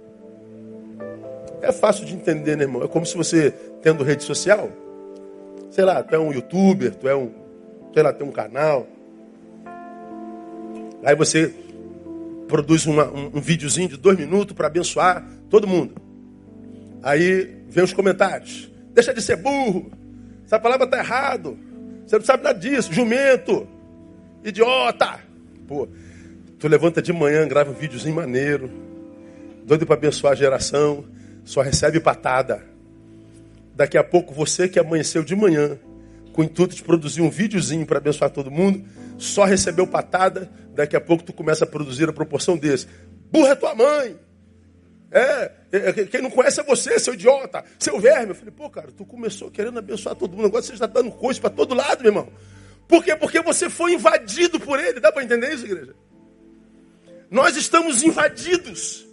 É 1.62 1.72
fácil 1.72 2.06
de 2.06 2.14
entender, 2.14 2.56
né, 2.56 2.64
irmão? 2.64 2.84
É 2.84 2.88
como 2.88 3.06
se 3.06 3.16
você, 3.16 3.52
tendo 3.82 4.04
rede 4.04 4.24
social, 4.24 4.70
sei 5.72 5.84
lá, 5.84 6.04
tu 6.04 6.14
é 6.14 6.20
um 6.20 6.32
youtuber, 6.32 6.94
tu 6.96 7.08
é 7.08 7.16
um, 7.16 7.32
sei 7.94 8.04
lá, 8.04 8.14
tem 8.14 8.28
um 8.28 8.32
canal. 8.32 8.88
Aí 11.04 11.16
você 11.16 11.54
produz 12.48 12.86
uma, 12.86 13.06
um, 13.06 13.32
um 13.36 13.42
videozinho 13.42 13.90
de 13.90 13.98
dois 13.98 14.18
minutos 14.18 14.56
para 14.56 14.68
abençoar 14.68 15.26
todo 15.50 15.68
mundo. 15.68 15.96
Aí 17.04 17.64
vem 17.70 17.84
os 17.84 17.94
comentários. 17.94 18.72
Deixa 18.94 19.14
de 19.14 19.22
ser 19.22 19.36
burro. 19.36 19.92
Essa 20.46 20.60
palavra 20.60 20.86
está 20.86 20.98
errado. 20.98 21.58
Você 22.06 22.18
não 22.18 22.26
sabe 22.26 22.44
nada 22.44 22.58
disso. 22.58 22.92
Jumento. 22.92 23.68
Idiota. 24.44 25.20
Pô, 25.68 25.88
tu 26.58 26.68
levanta 26.68 27.02
de 27.02 27.12
manhã, 27.12 27.48
grava 27.48 27.72
um 27.72 27.74
videozinho 27.74 28.16
maneiro. 28.16 28.70
Doido 29.66 29.86
para 29.86 29.96
abençoar 29.96 30.34
a 30.34 30.36
geração. 30.36 31.06
Só 31.48 31.62
recebe 31.62 32.02
patada. 32.02 32.62
Daqui 33.74 33.98
a 33.98 34.04
pouco 34.04 34.34
você 34.34 34.68
que 34.68 34.78
amanheceu 34.78 35.24
de 35.24 35.34
manhã 35.34 35.80
com 36.34 36.42
o 36.42 36.44
intuito 36.44 36.76
de 36.76 36.84
produzir 36.84 37.22
um 37.22 37.30
videozinho 37.30 37.86
para 37.86 38.00
abençoar 38.00 38.30
todo 38.30 38.52
mundo, 38.52 38.86
só 39.18 39.46
recebeu 39.46 39.88
patada, 39.88 40.52
daqui 40.76 40.94
a 40.94 41.00
pouco 41.00 41.24
tu 41.24 41.32
começa 41.32 41.64
a 41.64 41.68
produzir 41.68 42.10
a 42.10 42.12
proporção 42.12 42.58
desse. 42.58 42.86
Burra 43.32 43.52
é 43.52 43.56
tua 43.56 43.74
mãe! 43.74 44.20
É, 45.10 45.22
é, 45.22 45.52
é, 45.72 45.94
quem 45.94 46.22
não 46.22 46.30
conhece 46.30 46.60
é 46.60 46.64
você, 46.64 47.00
seu 47.00 47.14
idiota, 47.14 47.64
seu 47.80 47.98
verme. 47.98 48.32
Eu 48.32 48.36
falei, 48.36 48.54
pô, 48.54 48.70
cara, 48.70 48.90
tu 48.92 49.06
começou 49.06 49.50
querendo 49.50 49.80
abençoar 49.80 50.16
todo 50.16 50.36
mundo, 50.36 50.48
agora 50.48 50.62
você 50.62 50.74
está 50.74 50.86
dando 50.86 51.12
coisa 51.12 51.40
para 51.40 51.50
todo 51.50 51.74
lado, 51.74 52.02
meu 52.02 52.10
irmão. 52.10 52.28
Por 52.90 53.02
quê? 53.02 53.16
Porque 53.16 53.42
você 53.42 53.70
foi 53.70 53.94
invadido 53.94 54.60
por 54.60 54.82
ele. 54.82 55.00
Dá 55.00 55.14
para 55.14 55.24
entender 55.24 55.54
isso, 55.54 55.64
igreja? 55.64 55.96
Nós 57.32 57.56
estamos 57.56 58.04
invadidos. 58.04 59.07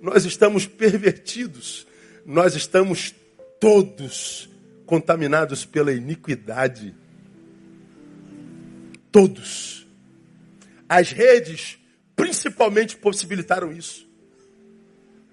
Nós 0.00 0.24
estamos 0.24 0.66
pervertidos. 0.66 1.86
Nós 2.24 2.54
estamos 2.54 3.14
todos 3.60 4.48
contaminados 4.86 5.64
pela 5.64 5.92
iniquidade. 5.92 6.94
Todos. 9.10 9.86
As 10.88 11.10
redes 11.10 11.78
principalmente 12.14 12.96
possibilitaram 12.96 13.72
isso. 13.72 14.08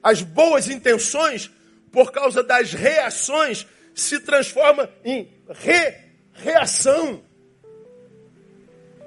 As 0.03 0.21
boas 0.21 0.69
intenções, 0.69 1.49
por 1.91 2.11
causa 2.11 2.43
das 2.43 2.73
reações, 2.73 3.65
se 3.93 4.19
transformam 4.19 4.87
em 5.03 5.27
re 5.49 5.95
reação. 6.33 7.23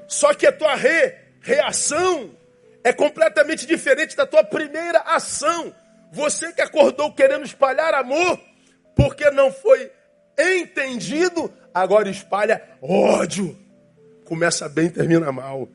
Só 0.09 0.35
que 0.35 0.47
a 0.47 0.53
tua 0.53 0.75
re 0.75 1.15
reação 1.41 2.38
é 2.89 2.93
completamente 2.93 3.67
diferente 3.67 4.17
da 4.17 4.27
tua 4.27 4.43
primeira 4.43 5.01
ação. 5.01 5.75
Você 6.11 6.53
que 6.53 6.63
acordou 6.63 7.13
querendo 7.13 7.45
espalhar 7.45 7.93
amor, 7.93 8.41
porque 8.97 9.31
não 9.31 9.53
foi 9.53 9.91
entendido, 10.39 11.53
agora 11.73 12.09
espalha 12.09 12.63
ódio. 12.81 13.57
Começa 14.25 14.69
bem, 14.69 14.89
termina 14.89 15.31
mal. 15.31 15.69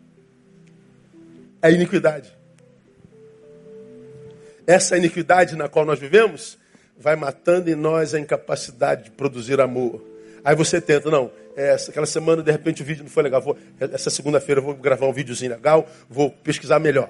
É 1.62 1.72
iniquidade. 1.72 2.36
Essa 4.66 4.98
iniquidade 4.98 5.56
na 5.56 5.70
qual 5.70 5.86
nós 5.86 6.00
vivemos 6.00 6.58
vai 6.98 7.16
matando 7.16 7.70
em 7.70 7.76
nós 7.76 8.14
a 8.14 8.20
incapacidade 8.20 9.06
de 9.06 9.12
produzir 9.12 9.62
amor. 9.62 10.04
Aí 10.44 10.56
você 10.56 10.82
tenta, 10.82 11.12
não, 11.12 11.32
essa, 11.56 11.92
aquela 11.92 12.06
semana 12.06 12.42
de 12.42 12.52
repente 12.52 12.82
o 12.82 12.86
vídeo 12.86 13.04
não 13.04 13.10
foi 13.10 13.24
legal. 13.24 13.42
Vou, 13.42 13.58
essa 13.80 14.10
segunda-feira 14.10 14.60
eu 14.60 14.66
vou 14.66 14.76
gravar 14.76 15.08
um 15.08 15.14
videozinho 15.14 15.52
legal, 15.52 15.88
vou 16.10 16.32
pesquisar 16.32 16.80
melhor. 16.80 17.10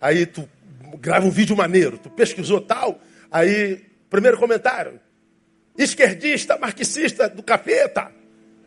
Aí 0.00 0.26
tu 0.26 0.48
grava 1.00 1.26
um 1.26 1.30
vídeo 1.30 1.56
maneiro, 1.56 1.98
tu 1.98 2.10
pesquisou 2.10 2.60
tal, 2.60 3.00
aí, 3.30 3.84
primeiro 4.08 4.38
comentário, 4.38 5.00
esquerdista, 5.76 6.56
marxista 6.58 7.28
do 7.28 7.42
capeta. 7.42 8.10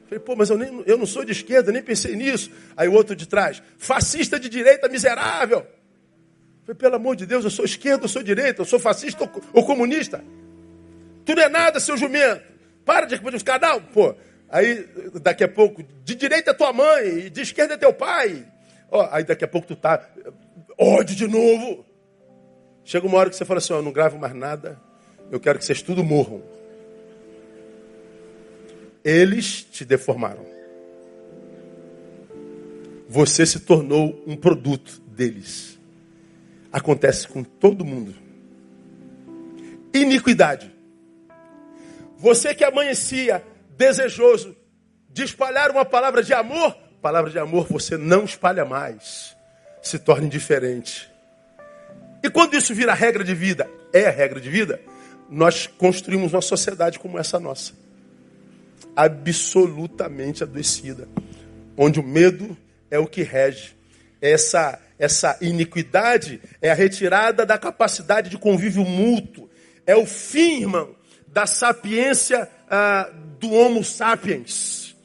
Falei, 0.05 0.19
pô, 0.19 0.35
mas 0.35 0.49
eu, 0.49 0.57
nem, 0.57 0.83
eu 0.87 0.97
não 0.97 1.05
sou 1.05 1.23
de 1.23 1.31
esquerda, 1.31 1.71
nem 1.71 1.83
pensei 1.83 2.15
nisso. 2.15 2.49
Aí 2.75 2.87
o 2.87 2.93
outro 2.93 3.15
de 3.15 3.27
trás, 3.27 3.61
fascista 3.77 4.39
de 4.39 4.49
direita 4.49 4.89
miserável. 4.89 5.65
Falei, 6.63 6.75
pelo 6.75 6.95
amor 6.95 7.15
de 7.15 7.27
Deus, 7.27 7.43
eu 7.43 7.51
sou 7.51 7.63
esquerda, 7.63 8.05
eu 8.05 8.09
sou 8.09 8.23
direita, 8.23 8.61
eu 8.61 8.65
sou 8.65 8.79
fascista 8.79 9.23
ou, 9.23 9.43
ou 9.53 9.65
comunista. 9.65 10.23
Tu 11.25 11.35
não 11.35 11.43
é 11.43 11.49
nada, 11.49 11.79
seu 11.79 11.95
jumento. 11.95 12.41
Para 12.83 13.05
de 13.05 13.17
ficar, 13.17 13.61
não, 13.61 13.79
pô. 13.81 14.15
Aí, 14.49 14.87
daqui 15.21 15.43
a 15.43 15.47
pouco, 15.47 15.83
de 16.03 16.15
direita 16.15 16.51
é 16.51 16.53
tua 16.53 16.73
mãe, 16.73 17.29
de 17.29 17.41
esquerda 17.41 17.75
é 17.75 17.77
teu 17.77 17.93
pai. 17.93 18.45
Ó, 18.89 19.07
aí 19.11 19.23
daqui 19.23 19.45
a 19.45 19.47
pouco 19.47 19.67
tu 19.67 19.75
tá 19.75 20.09
ódio 20.77 21.15
de 21.15 21.27
novo. 21.27 21.85
Chega 22.83 23.05
uma 23.05 23.17
hora 23.19 23.29
que 23.29 23.35
você 23.35 23.45
fala 23.45 23.59
assim, 23.59 23.73
ó, 23.73 23.81
não 23.81 23.91
gravo 23.91 24.17
mais 24.17 24.33
nada, 24.33 24.79
eu 25.31 25.39
quero 25.39 25.59
que 25.59 25.65
vocês 25.65 25.81
tudo 25.81 26.03
morram. 26.03 26.41
Eles 29.03 29.63
te 29.63 29.85
deformaram. 29.85 30.45
Você 33.07 33.45
se 33.45 33.59
tornou 33.59 34.23
um 34.25 34.35
produto 34.35 34.99
deles. 35.07 35.79
Acontece 36.71 37.27
com 37.27 37.43
todo 37.43 37.85
mundo. 37.85 38.15
Iniquidade. 39.93 40.71
Você 42.17 42.53
que 42.53 42.63
amanhecia 42.63 43.43
desejoso 43.79 44.57
de 45.09 45.23
espalhar 45.23 45.71
uma 45.71 45.85
palavra 45.85 46.21
de 46.21 46.33
amor, 46.33 46.75
palavra 47.01 47.31
de 47.31 47.39
amor 47.39 47.65
você 47.65 47.95
não 47.95 48.25
espalha 48.25 48.65
mais. 48.65 49.37
Se 49.81 49.97
torna 49.97 50.25
indiferente. 50.25 51.09
E 52.21 52.29
quando 52.29 52.55
isso 52.55 52.75
vira 52.75 52.93
regra 52.93 53.23
de 53.23 53.33
vida, 53.33 53.69
é 53.93 54.07
a 54.07 54.11
regra 54.11 54.41
de 54.41 54.49
vida, 54.49 54.81
nós 55.29 55.65
construímos 55.65 56.33
uma 56.33 56.41
sociedade 56.41 56.99
como 56.99 57.17
essa 57.17 57.39
nossa 57.39 57.71
absolutamente 58.93 60.43
adoecida, 60.43 61.07
onde 61.77 62.01
o 62.01 62.03
medo 62.03 62.57
é 62.91 62.99
o 62.99 63.07
que 63.07 63.23
rege. 63.23 63.77
Essa, 64.21 64.77
essa 64.97 65.37
iniquidade 65.39 66.41
é 66.61 66.69
a 66.69 66.73
retirada 66.73 67.45
da 67.45 67.57
capacidade 67.57 68.29
de 68.29 68.37
convívio 68.37 68.83
mútuo, 68.83 69.49
É 69.87 69.95
o 69.95 70.05
fim, 70.05 70.61
irmão, 70.61 70.93
da 71.27 71.45
sapiência 71.45 72.49
ah, 72.69 73.09
do 73.39 73.51
Homo 73.51 73.83
sapiens. 73.83 74.95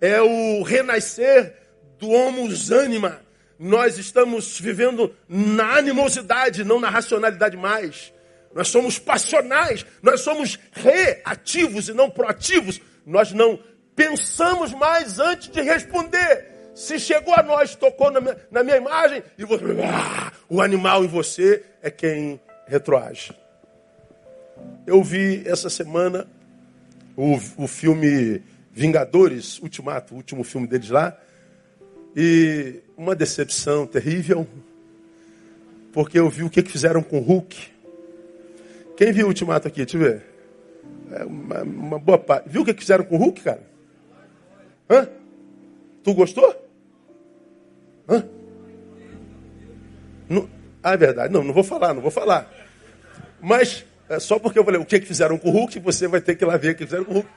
É 0.00 0.20
o 0.20 0.62
renascer 0.62 1.54
do 1.98 2.10
Homo 2.10 2.48
anima. 2.84 3.20
Nós 3.58 3.98
estamos 3.98 4.60
vivendo 4.60 5.14
na 5.28 5.76
animosidade, 5.76 6.62
não 6.64 6.78
na 6.78 6.90
racionalidade 6.90 7.56
mais. 7.56 8.12
Nós 8.54 8.68
somos 8.68 8.98
passionais, 8.98 9.84
nós 10.02 10.20
somos 10.20 10.58
reativos 10.72 11.88
e 11.88 11.92
não 11.92 12.08
proativos. 12.08 12.80
Nós 13.04 13.32
não 13.32 13.58
pensamos 13.96 14.72
mais 14.72 15.18
antes 15.18 15.48
de 15.48 15.60
responder. 15.60 16.46
Se 16.74 17.00
chegou 17.00 17.34
a 17.34 17.42
nós, 17.42 17.74
tocou 17.74 18.10
na 18.10 18.20
minha, 18.20 18.36
na 18.50 18.62
minha 18.62 18.76
imagem, 18.76 19.22
e 19.36 19.44
você, 19.44 19.64
ah, 19.84 20.32
o 20.48 20.62
animal 20.62 21.04
em 21.04 21.08
você 21.08 21.64
é 21.82 21.90
quem 21.90 22.40
retroage. 22.68 23.32
Eu 24.86 25.02
vi 25.02 25.42
essa 25.44 25.68
semana 25.68 26.28
o, 27.18 27.34
o 27.56 27.66
filme 27.66 28.40
Vingadores 28.72 29.58
Ultimato, 29.60 30.14
o 30.14 30.18
último 30.18 30.44
filme 30.44 30.68
deles 30.68 30.88
lá, 30.88 31.18
e 32.14 32.76
uma 32.96 33.16
decepção 33.16 33.88
terrível, 33.88 34.46
porque 35.92 36.16
eu 36.16 36.30
vi 36.30 36.44
o 36.44 36.50
que, 36.50 36.62
que 36.62 36.70
fizeram 36.70 37.02
com 37.02 37.18
o 37.18 37.22
Hulk. 37.22 37.72
Quem 38.96 39.10
viu 39.10 39.26
o 39.26 39.28
Ultimato 39.30 39.66
aqui? 39.66 39.84
Deixa 39.84 39.96
eu 39.96 40.00
ver. 40.00 40.22
É 41.10 41.24
uma, 41.24 41.62
uma 41.64 41.98
boa 41.98 42.18
parte. 42.18 42.48
Viu 42.48 42.62
o 42.62 42.64
que, 42.64 42.72
que 42.72 42.80
fizeram 42.80 43.04
com 43.04 43.16
o 43.16 43.18
Hulk, 43.18 43.40
cara? 43.42 43.62
Hã? 44.88 45.08
Tu 46.04 46.14
gostou? 46.14 46.70
Hã? 48.08 48.24
Não, 50.28 50.48
ah, 50.84 50.92
é 50.92 50.96
verdade. 50.96 51.34
Não, 51.34 51.42
não 51.42 51.52
vou 51.52 51.64
falar, 51.64 51.92
não 51.94 52.00
vou 52.00 52.12
falar. 52.12 52.48
Mas, 53.40 53.84
é 54.08 54.18
só 54.18 54.38
porque 54.38 54.58
eu 54.58 54.64
falei 54.64 54.80
o 54.80 54.84
que, 54.84 55.00
que 55.00 55.06
fizeram 55.06 55.38
com 55.38 55.48
o 55.48 55.52
Hulk, 55.52 55.78
você 55.80 56.08
vai 56.08 56.20
ter 56.20 56.34
que 56.34 56.44
ir 56.44 56.46
lá 56.46 56.56
ver 56.56 56.72
o 56.72 56.74
que 56.74 56.84
fizeram 56.84 57.04
com 57.04 57.12
o 57.12 57.14
Hulk. 57.14 57.28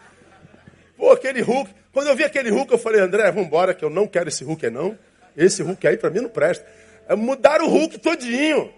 Pô, 0.98 1.12
aquele 1.12 1.42
Hulk. 1.42 1.74
Quando 1.92 2.08
eu 2.08 2.16
vi 2.16 2.24
aquele 2.24 2.50
Hulk, 2.50 2.72
eu 2.72 2.78
falei, 2.78 3.02
André, 3.02 3.30
vamos 3.32 3.48
embora, 3.48 3.74
que 3.74 3.84
eu 3.84 3.90
não 3.90 4.08
quero 4.08 4.30
esse 4.30 4.44
Hulk 4.44 4.66
aí, 4.66 4.72
não. 4.72 4.98
Esse 5.36 5.64
Hulk 5.64 5.88
aí 5.88 5.98
para 5.98 6.10
mim 6.10 6.22
não 6.22 6.30
presta. 6.30 6.66
É 7.08 7.16
mudar 7.16 7.62
o 7.62 7.68
Hulk 7.68 8.00
todinho. 8.00 8.74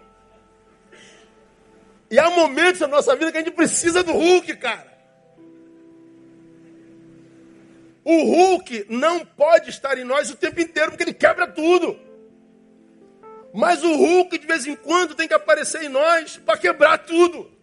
E 2.10 2.18
há 2.18 2.30
momentos 2.30 2.80
na 2.80 2.88
nossa 2.88 3.14
vida 3.14 3.30
que 3.30 3.38
a 3.38 3.40
gente 3.42 3.52
precisa 3.52 4.02
do 4.02 4.12
Hulk, 4.12 4.56
cara. 4.56 4.92
O 8.04 8.22
Hulk 8.22 8.86
não 8.88 9.24
pode 9.24 9.70
estar 9.70 9.96
em 9.98 10.04
nós 10.04 10.30
o 10.30 10.36
tempo 10.36 10.60
inteiro, 10.60 10.90
porque 10.90 11.04
ele 11.04 11.14
quebra 11.14 11.46
tudo. 11.46 11.98
Mas 13.52 13.82
o 13.82 13.96
Hulk, 13.96 14.36
de 14.36 14.46
vez 14.46 14.66
em 14.66 14.74
quando, 14.74 15.14
tem 15.14 15.28
que 15.28 15.34
aparecer 15.34 15.84
em 15.84 15.88
nós 15.88 16.36
para 16.36 16.58
quebrar 16.58 16.98
tudo. 16.98 17.53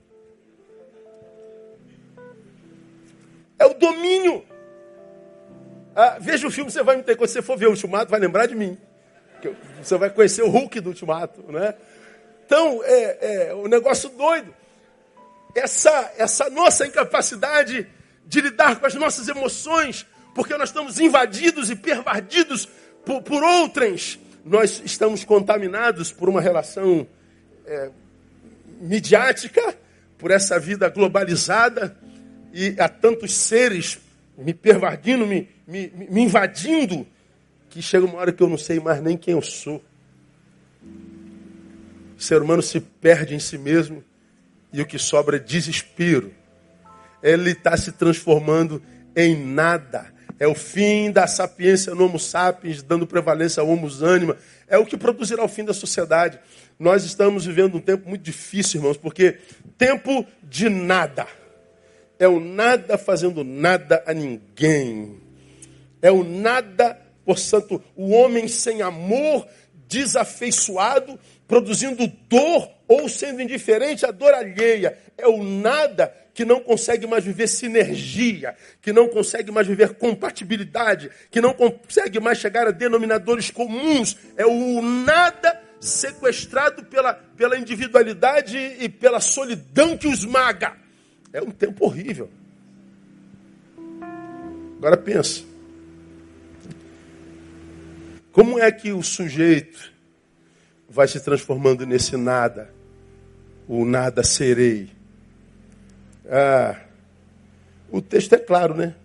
É 3.62 3.66
o 3.68 3.76
domínio. 3.76 4.44
Ah, 5.96 6.18
veja 6.20 6.48
o 6.48 6.52
filme, 6.52 6.72
você 6.72 6.82
vai 6.82 6.96
me 6.96 7.04
ter. 7.04 7.16
Quando 7.16 7.30
você 7.30 7.44
for 7.44 7.56
ver 7.56 7.68
o 7.68 7.70
Ultimato, 7.70 8.10
vai 8.10 8.20
lembrar 8.20 8.48
de 8.48 8.56
mim. 8.56 8.76
Você 9.84 9.96
vai 9.98 10.10
conhecer 10.10 10.42
o 10.42 10.50
Hulk 10.50 10.80
do 10.80 10.90
Ultimato, 10.90 11.44
né? 11.52 11.76
Então, 12.44 12.82
é, 12.84 13.50
é 13.50 13.56
um 13.56 13.68
negócio 13.68 14.10
doido. 14.10 14.52
Essa, 15.54 16.12
essa 16.18 16.50
nossa 16.50 16.88
incapacidade 16.88 17.88
de 18.26 18.42
lidar 18.42 18.80
com 18.80 18.88
as 18.88 18.96
nossas 18.96 19.28
emoções 19.28 20.08
porque 20.34 20.58
nós 20.58 20.70
estamos 20.70 21.00
invadidos 21.00 21.70
e 21.70 21.76
pervadidos 21.76 22.68
por, 23.06 23.22
por 23.22 23.44
outrens. 23.44 24.18
Nós 24.44 24.82
estamos 24.84 25.24
contaminados 25.24 26.12
por 26.12 26.30
uma 26.30 26.42
relação 26.42 27.06
é, 27.68 27.92
midiática, 28.80 29.78
por 30.18 30.32
essa 30.32 30.60
vida 30.60 30.90
globalizada, 30.90 31.96
e 32.54 32.76
há 32.78 32.90
tantos 32.90 33.36
seres 33.36 34.00
me 34.38 34.54
pervadindo, 34.54 35.26
me, 35.26 35.48
me, 35.68 35.92
me 36.10 36.22
invadindo, 36.22 37.06
que 37.70 37.82
chega 37.82 38.06
uma 38.06 38.18
hora 38.18 38.32
que 38.32 38.44
eu 38.44 38.50
não 38.50 38.58
sei 38.58 38.80
mais 38.80 39.02
nem 39.02 39.18
quem 39.18 39.34
eu 39.34 39.42
sou. 39.42 39.82
O 42.18 42.22
ser 42.22 42.42
humano 42.42 42.62
se 42.62 42.80
perde 42.80 43.34
em 43.34 43.40
si 43.40 43.58
mesmo 43.58 44.04
e 44.74 44.82
o 44.82 44.86
que 44.86 45.00
sobra 45.00 45.38
é 45.38 45.40
desespero. 45.40 46.34
Ele 47.24 47.52
está 47.52 47.76
se 47.78 47.92
transformando 47.92 48.82
em 49.16 49.36
nada. 49.36 50.12
É 50.40 50.48
o 50.48 50.56
fim 50.56 51.12
da 51.12 51.28
sapiência 51.28 51.94
no 51.94 52.06
Homo 52.06 52.20
sapiens, 52.20 52.82
dando 52.82 53.06
prevalência 53.06 53.62
ao 53.62 53.70
Homo 53.70 53.88
anima. 54.04 54.36
É 54.68 54.78
o 54.78 54.86
que 54.86 54.98
produzirá 54.98 55.44
o 55.44 55.48
fim 55.48 55.64
da 55.64 55.74
sociedade. 55.74 56.40
Nós 56.80 57.04
estamos 57.04 57.46
vivendo 57.46 57.76
um 57.76 57.80
tempo 57.80 58.10
muito 58.10 58.24
difícil, 58.24 58.80
irmãos, 58.80 58.98
porque 58.98 59.38
tempo 59.78 60.26
de 60.44 60.68
nada. 60.68 61.28
É 62.22 62.28
o 62.28 62.40
nada 62.40 63.00
fazendo 63.00 63.44
nada 63.44 64.04
a 64.06 64.14
ninguém. 64.14 65.20
É 66.04 66.12
o 66.12 66.24
nada, 66.24 66.96
portanto, 67.26 67.84
o 67.96 68.12
homem 68.12 68.48
sem 68.48 68.84
amor, 68.84 69.48
desafeiçoado, 69.88 71.20
produzindo 71.48 72.06
dor 72.30 72.70
ou 72.88 73.10
sendo 73.10 73.42
indiferente 73.42 74.06
à 74.06 74.12
dor 74.12 74.36
alheia. 74.36 74.96
É 75.18 75.28
o 75.28 75.44
nada 75.44 76.16
que 76.32 76.46
não 76.46 76.60
consegue 76.60 77.08
mais 77.08 77.24
viver 77.24 77.48
sinergia, 77.48 78.56
que 78.84 78.94
não 78.94 79.08
consegue 79.08 79.52
mais 79.52 79.66
viver 79.66 79.96
compatibilidade, 79.96 81.10
que 81.32 81.42
não 81.42 81.56
consegue 81.56 82.20
mais 82.20 82.38
chegar 82.38 82.68
a 82.68 82.72
denominadores 82.72 83.50
comuns. 83.50 84.16
É 84.38 84.46
o 84.46 84.80
nada 84.80 85.60
sequestrado 85.80 86.86
pela, 86.86 87.16
pela 87.16 87.58
individualidade 87.58 88.60
e 88.80 88.88
pela 88.88 89.20
solidão 89.20 89.98
que 89.98 90.08
os 90.08 90.24
maga. 90.24 90.81
É 91.34 91.42
um 91.42 91.52
tempo 91.52 91.86
horrível. 91.86 92.30
Agora 94.78 94.98
pensa. 94.98 95.44
Como 98.32 98.60
é 98.60 98.72
que 98.72 98.92
o 98.92 99.04
sujeito 99.04 99.92
vai 100.90 101.08
se 101.08 101.20
transformando 101.20 101.86
nesse 101.86 102.16
nada? 102.18 102.74
O 103.68 103.86
nada 103.86 104.24
serei 104.24 104.90
ah, 106.34 106.80
o 107.92 108.02
texto 108.02 108.34
é 108.34 108.38
claro, 108.38 108.74
né? 108.74 108.96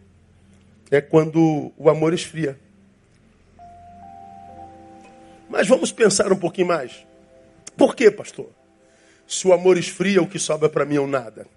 É 0.93 1.01
quando 1.01 1.73
o 1.77 1.91
amor 1.91 2.15
esfria. 2.15 2.57
Mas 5.51 5.67
vamos 5.67 5.91
pensar 5.91 6.33
um 6.33 6.37
pouquinho 6.37 6.69
mais. 6.69 7.05
Por 7.77 7.97
quê, 7.97 8.13
pastor? 8.13 8.49
Se 9.27 9.49
o 9.49 9.53
amor 9.53 9.77
esfria, 9.77 10.23
o 10.23 10.29
que 10.29 10.39
sobra 10.39 10.69
para 10.69 10.85
mim 10.85 10.97
é 10.97 11.01
um 11.01 11.09
nada. 11.09 11.49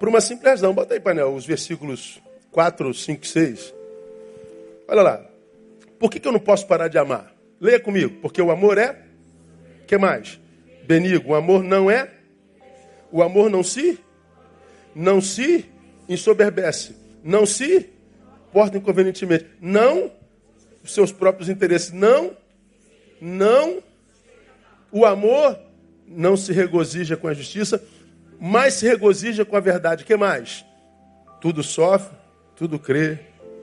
Por 0.00 0.08
uma 0.08 0.20
simples 0.20 0.48
razão. 0.48 0.74
Bota 0.74 0.94
aí, 0.94 1.00
painel, 1.00 1.32
os 1.32 1.46
versículos 1.46 2.20
4, 2.50 2.92
5 2.92 3.26
6. 3.26 3.74
Olha 4.88 5.02
lá. 5.02 5.26
Por 5.98 6.10
que, 6.10 6.18
que 6.18 6.26
eu 6.26 6.32
não 6.32 6.40
posso 6.40 6.66
parar 6.66 6.88
de 6.88 6.98
amar? 6.98 7.32
Leia 7.60 7.78
comigo. 7.78 8.18
Porque 8.20 8.42
o 8.42 8.50
amor 8.50 8.78
é. 8.78 8.98
Que 9.86 9.96
mais? 9.96 10.40
Benigo. 10.84 11.30
O 11.30 11.34
amor 11.36 11.62
não 11.62 11.88
é. 11.88 12.10
O 13.12 13.22
amor 13.22 13.48
não 13.48 13.62
se 13.62 14.00
não 14.94 15.20
se 15.20 15.66
ensoberbece, 16.08 16.96
não 17.22 17.46
se 17.46 17.88
porta 18.52 18.76
inconvenientemente, 18.76 19.46
não 19.60 20.10
os 20.82 20.92
seus 20.92 21.12
próprios 21.12 21.48
interesses, 21.48 21.92
não, 21.92 22.36
não, 23.20 23.82
o 24.90 25.04
amor 25.04 25.58
não 26.06 26.36
se 26.36 26.52
regozija 26.52 27.16
com 27.16 27.28
a 27.28 27.34
justiça, 27.34 27.82
mas 28.40 28.74
se 28.74 28.86
regozija 28.86 29.44
com 29.44 29.56
a 29.56 29.60
verdade. 29.60 30.04
que 30.04 30.16
mais? 30.16 30.64
Tudo 31.40 31.62
sofre, 31.62 32.16
tudo 32.56 32.78
crê, 32.78 33.18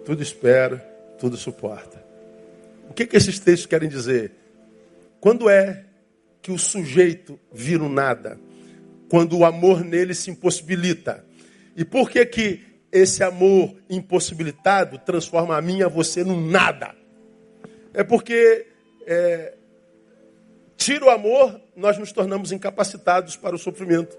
tudo 0.05 0.21
espera, 0.21 0.77
tudo 1.19 1.35
suporta. 1.35 2.05
O 2.89 2.93
que, 2.93 3.05
que 3.05 3.17
esses 3.17 3.39
textos 3.39 3.65
querem 3.65 3.89
dizer? 3.89 4.31
Quando 5.19 5.49
é 5.49 5.83
que 6.41 6.51
o 6.51 6.57
sujeito 6.57 7.39
vira 7.51 7.83
um 7.83 7.89
nada? 7.89 8.39
quando 9.09 9.37
o 9.37 9.45
amor 9.45 9.83
nele 9.83 10.13
se 10.13 10.31
impossibilita. 10.31 11.23
E 11.75 11.85
por 11.85 12.09
que 12.09 12.25
que 12.25 12.61
esse 12.91 13.23
amor 13.23 13.75
impossibilitado 13.89 14.97
transforma 14.99 15.57
a 15.57 15.61
mim 15.61 15.79
e 15.79 15.83
a 15.83 15.87
você 15.87 16.23
num 16.23 16.45
nada? 16.45 16.95
É 17.93 18.03
porque 18.03 18.67
é, 19.05 19.53
tira 20.75 21.05
o 21.05 21.09
amor, 21.09 21.59
nós 21.75 21.97
nos 21.97 22.11
tornamos 22.11 22.51
incapacitados 22.51 23.35
para 23.35 23.55
o 23.55 23.59
sofrimento. 23.59 24.17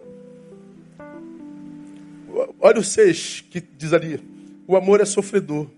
Olha 2.60 2.80
o 2.80 2.84
6 2.84 3.42
que 3.50 3.60
diz 3.60 3.92
ali: 3.92 4.20
o 4.66 4.76
amor 4.76 5.00
é 5.00 5.04
sofredor. 5.04 5.68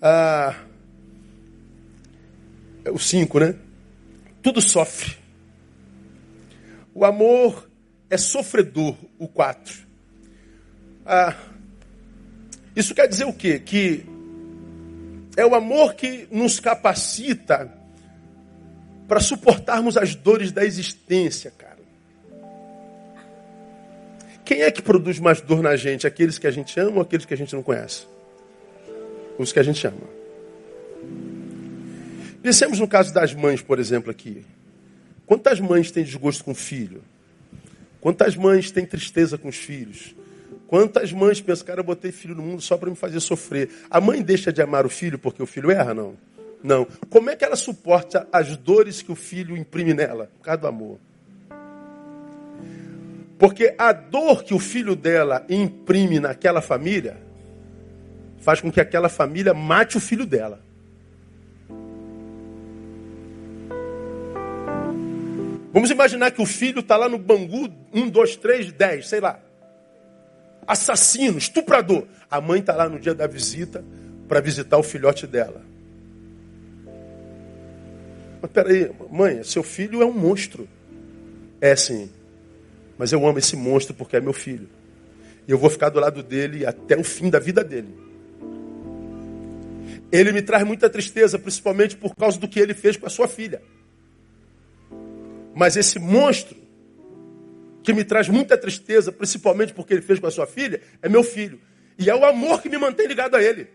Ah, 0.00 0.54
é 2.84 2.90
o 2.90 2.98
5, 2.98 3.40
né? 3.40 3.54
Tudo 4.42 4.60
sofre. 4.60 5.16
O 6.94 7.04
amor 7.04 7.68
é 8.08 8.16
sofredor, 8.16 8.96
o 9.18 9.28
4. 9.28 9.86
Ah, 11.04 11.36
isso 12.74 12.94
quer 12.94 13.08
dizer 13.08 13.24
o 13.24 13.32
quê? 13.32 13.58
Que 13.58 14.06
é 15.36 15.44
o 15.44 15.54
amor 15.54 15.94
que 15.94 16.28
nos 16.30 16.60
capacita 16.60 17.72
para 19.08 19.20
suportarmos 19.20 19.96
as 19.96 20.14
dores 20.14 20.52
da 20.52 20.64
existência, 20.64 21.50
cara. 21.50 21.67
Quem 24.48 24.62
é 24.62 24.70
que 24.70 24.80
produz 24.80 25.18
mais 25.18 25.42
dor 25.42 25.62
na 25.62 25.76
gente? 25.76 26.06
Aqueles 26.06 26.38
que 26.38 26.46
a 26.46 26.50
gente 26.50 26.80
ama 26.80 26.96
ou 26.96 27.02
aqueles 27.02 27.26
que 27.26 27.34
a 27.34 27.36
gente 27.36 27.54
não 27.54 27.62
conhece? 27.62 28.06
Os 29.36 29.52
que 29.52 29.58
a 29.58 29.62
gente 29.62 29.86
ama. 29.86 30.08
Pensemos 32.42 32.80
no 32.80 32.88
caso 32.88 33.12
das 33.12 33.34
mães, 33.34 33.60
por 33.60 33.78
exemplo, 33.78 34.10
aqui. 34.10 34.46
Quantas 35.26 35.60
mães 35.60 35.90
têm 35.90 36.02
desgosto 36.02 36.44
com 36.44 36.52
o 36.52 36.54
filho? 36.54 37.02
Quantas 38.00 38.36
mães 38.36 38.70
têm 38.70 38.86
tristeza 38.86 39.36
com 39.36 39.48
os 39.48 39.56
filhos? 39.56 40.16
Quantas 40.66 41.12
mães 41.12 41.42
pensam, 41.42 41.66
cara, 41.66 41.80
eu 41.80 41.84
botei 41.84 42.10
filho 42.10 42.34
no 42.34 42.42
mundo 42.42 42.62
só 42.62 42.78
para 42.78 42.88
me 42.88 42.96
fazer 42.96 43.20
sofrer? 43.20 43.68
A 43.90 44.00
mãe 44.00 44.22
deixa 44.22 44.50
de 44.50 44.62
amar 44.62 44.86
o 44.86 44.88
filho 44.88 45.18
porque 45.18 45.42
o 45.42 45.46
filho 45.46 45.70
erra? 45.70 45.92
Não. 45.92 46.16
Não. 46.64 46.86
Como 47.10 47.28
é 47.28 47.36
que 47.36 47.44
ela 47.44 47.54
suporta 47.54 48.26
as 48.32 48.56
dores 48.56 49.02
que 49.02 49.12
o 49.12 49.14
filho 49.14 49.58
imprime 49.58 49.92
nela? 49.92 50.30
Por 50.38 50.44
causa 50.44 50.62
do 50.62 50.66
amor. 50.68 50.98
Porque 53.38 53.74
a 53.78 53.92
dor 53.92 54.42
que 54.42 54.52
o 54.52 54.58
filho 54.58 54.96
dela 54.96 55.46
imprime 55.48 56.18
naquela 56.18 56.60
família 56.60 57.16
faz 58.38 58.60
com 58.60 58.70
que 58.70 58.80
aquela 58.80 59.08
família 59.08 59.54
mate 59.54 59.96
o 59.96 60.00
filho 60.00 60.26
dela. 60.26 60.60
Vamos 65.72 65.90
imaginar 65.90 66.32
que 66.32 66.42
o 66.42 66.46
filho 66.46 66.80
está 66.80 66.96
lá 66.96 67.08
no 67.08 67.18
Bangu, 67.18 67.68
um, 67.92 68.08
dois, 68.08 68.34
três, 68.34 68.72
dez, 68.72 69.08
sei 69.08 69.20
lá. 69.20 69.38
Assassino, 70.66 71.38
estuprador. 71.38 72.06
A 72.28 72.40
mãe 72.40 72.58
está 72.60 72.74
lá 72.74 72.88
no 72.88 72.98
dia 72.98 73.14
da 73.14 73.26
visita 73.26 73.84
para 74.26 74.40
visitar 74.40 74.78
o 74.78 74.82
filhote 74.82 75.26
dela. 75.26 75.62
Mas 78.42 78.50
peraí, 78.50 78.90
mãe, 79.10 79.42
seu 79.44 79.62
filho 79.62 80.02
é 80.02 80.06
um 80.06 80.12
monstro. 80.12 80.68
É 81.60 81.76
sim. 81.76 82.10
Mas 82.98 83.12
eu 83.12 83.26
amo 83.26 83.38
esse 83.38 83.56
monstro 83.56 83.94
porque 83.94 84.16
é 84.16 84.20
meu 84.20 84.32
filho. 84.32 84.68
E 85.46 85.50
eu 85.50 85.56
vou 85.56 85.70
ficar 85.70 85.88
do 85.88 86.00
lado 86.00 86.22
dele 86.22 86.66
até 86.66 86.96
o 86.96 87.04
fim 87.04 87.30
da 87.30 87.38
vida 87.38 87.64
dele. 87.64 87.94
Ele 90.10 90.32
me 90.32 90.42
traz 90.42 90.64
muita 90.64 90.90
tristeza, 90.90 91.38
principalmente 91.38 91.96
por 91.96 92.14
causa 92.14 92.38
do 92.38 92.48
que 92.48 92.58
ele 92.58 92.74
fez 92.74 92.96
com 92.96 93.06
a 93.06 93.10
sua 93.10 93.28
filha. 93.28 93.62
Mas 95.54 95.76
esse 95.76 95.98
monstro, 95.98 96.56
que 97.82 97.92
me 97.92 98.04
traz 98.04 98.28
muita 98.28 98.58
tristeza, 98.58 99.12
principalmente 99.12 99.72
porque 99.72 99.94
ele 99.94 100.02
fez 100.02 100.18
com 100.18 100.26
a 100.26 100.30
sua 100.30 100.46
filha, 100.46 100.80
é 101.00 101.08
meu 101.08 101.22
filho. 101.22 101.60
E 101.98 102.10
é 102.10 102.14
o 102.14 102.24
amor 102.24 102.60
que 102.60 102.68
me 102.68 102.76
mantém 102.76 103.06
ligado 103.06 103.34
a 103.36 103.42
ele. 103.42 103.68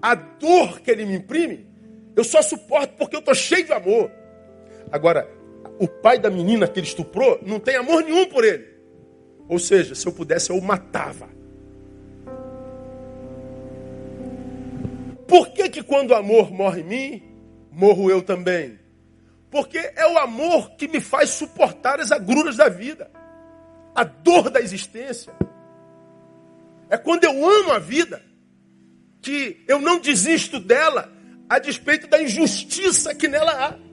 A 0.00 0.14
dor 0.14 0.80
que 0.80 0.90
ele 0.90 1.04
me 1.04 1.14
imprime 1.14 1.76
eu 2.16 2.24
só 2.24 2.40
suporto 2.40 2.94
porque 2.96 3.14
eu 3.14 3.20
estou 3.20 3.34
cheio 3.34 3.66
de 3.66 3.72
amor. 3.74 4.10
Agora, 4.90 5.28
o 5.78 5.86
pai 5.86 6.18
da 6.18 6.30
menina 6.30 6.66
que 6.66 6.80
ele 6.80 6.86
estuprou 6.86 7.38
não 7.42 7.60
tem 7.60 7.76
amor 7.76 8.02
nenhum 8.02 8.26
por 8.26 8.44
ele. 8.44 8.66
Ou 9.48 9.58
seja, 9.58 9.94
se 9.94 10.06
eu 10.06 10.12
pudesse, 10.12 10.50
eu 10.50 10.56
o 10.56 10.62
matava. 10.62 11.28
Por 15.26 15.48
que, 15.50 15.68
que 15.68 15.82
quando 15.82 16.10
o 16.10 16.14
amor 16.14 16.50
morre 16.50 16.80
em 16.80 16.84
mim, 16.84 17.22
morro 17.70 18.10
eu 18.10 18.22
também? 18.22 18.78
Porque 19.50 19.78
é 19.78 20.06
o 20.06 20.18
amor 20.18 20.70
que 20.76 20.88
me 20.88 21.00
faz 21.00 21.30
suportar 21.30 22.00
as 22.00 22.12
agruras 22.12 22.56
da 22.56 22.68
vida, 22.68 23.10
a 23.94 24.04
dor 24.04 24.50
da 24.50 24.60
existência. 24.60 25.32
É 26.88 26.96
quando 26.96 27.24
eu 27.24 27.44
amo 27.44 27.72
a 27.72 27.78
vida 27.78 28.22
que 29.20 29.64
eu 29.66 29.80
não 29.80 29.98
desisto 29.98 30.60
dela 30.60 31.12
a 31.48 31.58
despeito 31.58 32.06
da 32.06 32.22
injustiça 32.22 33.14
que 33.14 33.28
nela 33.28 33.52
há. 33.52 33.85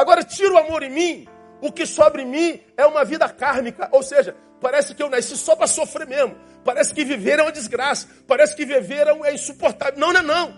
Agora, 0.00 0.24
tira 0.24 0.54
o 0.54 0.56
amor 0.56 0.82
em 0.82 0.88
mim, 0.88 1.28
o 1.60 1.70
que 1.70 1.84
sobra 1.84 2.22
em 2.22 2.26
mim 2.26 2.58
é 2.74 2.86
uma 2.86 3.04
vida 3.04 3.28
kármica, 3.28 3.86
ou 3.92 4.02
seja, 4.02 4.34
parece 4.58 4.94
que 4.94 5.02
eu 5.02 5.10
nasci 5.10 5.36
só 5.36 5.54
para 5.54 5.66
sofrer 5.66 6.06
mesmo. 6.06 6.34
Parece 6.64 6.94
que 6.94 7.04
viver 7.04 7.38
é 7.38 7.42
uma 7.42 7.52
desgraça, 7.52 8.08
parece 8.26 8.56
que 8.56 8.64
viver 8.64 9.06
é 9.06 9.34
insuportável. 9.34 10.00
Não, 10.00 10.10
não 10.10 10.20
é 10.20 10.22
não. 10.22 10.54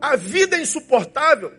A 0.00 0.16
vida 0.16 0.56
é 0.56 0.62
insuportável 0.62 1.52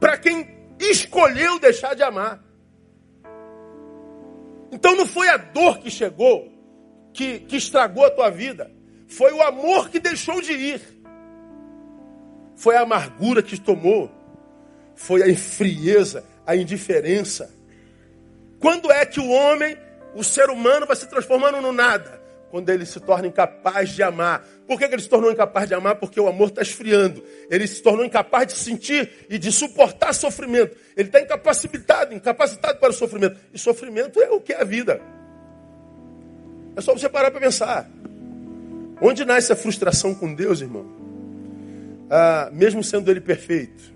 para 0.00 0.16
quem 0.16 0.48
escolheu 0.80 1.58
deixar 1.58 1.94
de 1.94 2.02
amar. 2.02 2.42
Então 4.70 4.96
não 4.96 5.04
foi 5.04 5.28
a 5.28 5.36
dor 5.36 5.78
que 5.78 5.90
chegou 5.90 6.50
que, 7.12 7.40
que 7.40 7.56
estragou 7.56 8.06
a 8.06 8.10
tua 8.10 8.30
vida, 8.30 8.70
foi 9.08 9.30
o 9.34 9.42
amor 9.42 9.90
que 9.90 10.00
deixou 10.00 10.40
de 10.40 10.54
ir. 10.54 10.80
Foi 12.56 12.76
a 12.76 12.80
amargura 12.80 13.42
que 13.42 13.60
tomou. 13.60 14.21
Foi 14.94 15.22
a 15.22 15.36
frieza, 15.36 16.24
a 16.46 16.54
indiferença. 16.56 17.52
Quando 18.58 18.90
é 18.90 19.04
que 19.04 19.20
o 19.20 19.28
homem, 19.28 19.76
o 20.14 20.22
ser 20.22 20.50
humano, 20.50 20.86
vai 20.86 20.96
se 20.96 21.06
transformando 21.06 21.60
no 21.60 21.72
nada? 21.72 22.20
Quando 22.50 22.68
ele 22.68 22.84
se 22.84 23.00
torna 23.00 23.26
incapaz 23.26 23.90
de 23.90 24.02
amar. 24.02 24.46
Por 24.66 24.78
que, 24.78 24.86
que 24.86 24.94
ele 24.94 25.02
se 25.02 25.08
tornou 25.08 25.32
incapaz 25.32 25.66
de 25.66 25.74
amar? 25.74 25.96
Porque 25.96 26.20
o 26.20 26.28
amor 26.28 26.48
está 26.48 26.60
esfriando. 26.60 27.24
Ele 27.50 27.66
se 27.66 27.82
tornou 27.82 28.04
incapaz 28.04 28.46
de 28.46 28.52
sentir 28.52 29.10
e 29.30 29.38
de 29.38 29.50
suportar 29.50 30.12
sofrimento. 30.12 30.76
Ele 30.96 31.08
está 31.08 31.20
incapacitado, 31.20 32.14
incapacitado 32.14 32.78
para 32.78 32.90
o 32.90 32.92
sofrimento. 32.92 33.40
E 33.54 33.58
sofrimento 33.58 34.20
é 34.20 34.30
o 34.30 34.40
que 34.40 34.52
é 34.52 34.60
a 34.60 34.64
vida. 34.64 35.00
É 36.76 36.80
só 36.80 36.92
você 36.92 37.08
parar 37.08 37.30
para 37.30 37.40
pensar. 37.40 37.88
Onde 39.00 39.24
nasce 39.24 39.52
a 39.52 39.56
frustração 39.56 40.14
com 40.14 40.34
Deus, 40.34 40.60
irmão? 40.60 41.02
ah, 42.12 42.50
mesmo 42.52 42.84
sendo 42.84 43.10
ele 43.10 43.22
perfeito. 43.22 43.90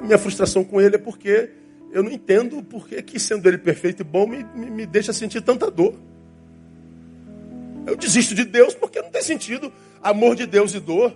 Minha 0.00 0.18
frustração 0.18 0.62
com 0.64 0.80
ele 0.80 0.96
é 0.96 0.98
porque 0.98 1.50
eu 1.92 2.02
não 2.02 2.10
entendo 2.10 2.62
porque 2.62 3.02
que 3.02 3.18
sendo 3.18 3.46
ele 3.48 3.58
perfeito 3.58 4.00
e 4.00 4.04
bom 4.04 4.26
me, 4.26 4.44
me, 4.54 4.70
me 4.70 4.86
deixa 4.86 5.12
sentir 5.12 5.42
tanta 5.42 5.70
dor. 5.70 5.94
Eu 7.86 7.96
desisto 7.96 8.34
de 8.34 8.44
Deus 8.44 8.74
porque 8.74 9.02
não 9.02 9.10
tem 9.10 9.22
sentido 9.22 9.72
amor 10.02 10.36
de 10.36 10.46
Deus 10.46 10.74
e 10.74 10.80
dor. 10.80 11.14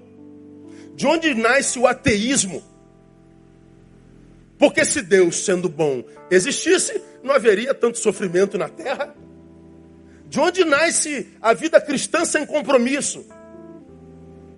De 0.95 1.07
onde 1.07 1.35
nasce 1.35 1.79
o 1.79 1.87
ateísmo? 1.87 2.63
Porque 4.59 4.85
se 4.85 5.03
Deus, 5.03 5.45
sendo 5.45 5.69
bom, 5.69 6.03
existisse, 6.31 7.01
não 7.23 7.35
haveria 7.35 7.75
tanto 7.75 7.99
sofrimento 7.99 8.57
na 8.57 8.69
terra. 8.69 9.15
De 10.29 10.41
onde 10.41 10.65
nasce 10.65 11.29
a 11.41 11.53
vida 11.53 11.81
cristã 11.81 12.25
sem 12.25 12.45
compromisso? 12.45 13.25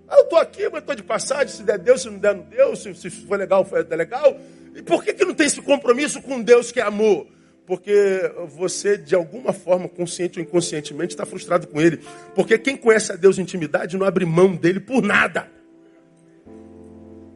Ah, 0.09 0.17
eu 0.17 0.23
estou 0.23 0.39
aqui, 0.39 0.69
mas 0.71 0.81
estou 0.81 0.95
de 0.95 1.03
passagem, 1.03 1.49
se 1.49 1.63
der 1.63 1.79
Deus, 1.79 2.03
se 2.03 2.11
não 2.11 2.19
der, 2.19 2.35
não 2.35 2.45
deu, 2.45 2.75
se, 2.75 2.95
se 2.95 3.11
for 3.11 3.39
legal, 3.39 3.65
foi 3.65 3.83
legal. 3.83 4.41
E 4.75 4.83
por 4.83 5.05
que, 5.05 5.13
que 5.13 5.25
não 5.25 5.35
tem 5.35 5.47
esse 5.47 5.61
compromisso 5.61 6.23
com 6.23 6.41
Deus 6.41 6.73
que 6.73 6.81
é 6.81 6.83
amor? 6.83 7.27
Porque 7.67 8.33
você, 8.47 8.97
de 8.97 9.15
alguma 9.15 9.53
forma, 9.53 9.89
consciente 9.89 10.39
ou 10.39 10.45
inconscientemente, 10.45 11.13
está 11.13 11.27
frustrado 11.27 11.67
com 11.67 11.79
Ele. 11.79 12.01
Porque 12.35 12.59
quem 12.59 12.77
conhece 12.77 13.13
a 13.13 13.17
Deus 13.17 13.39
em 13.39 13.43
intimidade 13.43 13.99
não 13.99 14.07
abre 14.07 14.25
mão 14.25 14.57
dele 14.57 14.81
por 14.81 15.03
nada. 15.03 15.51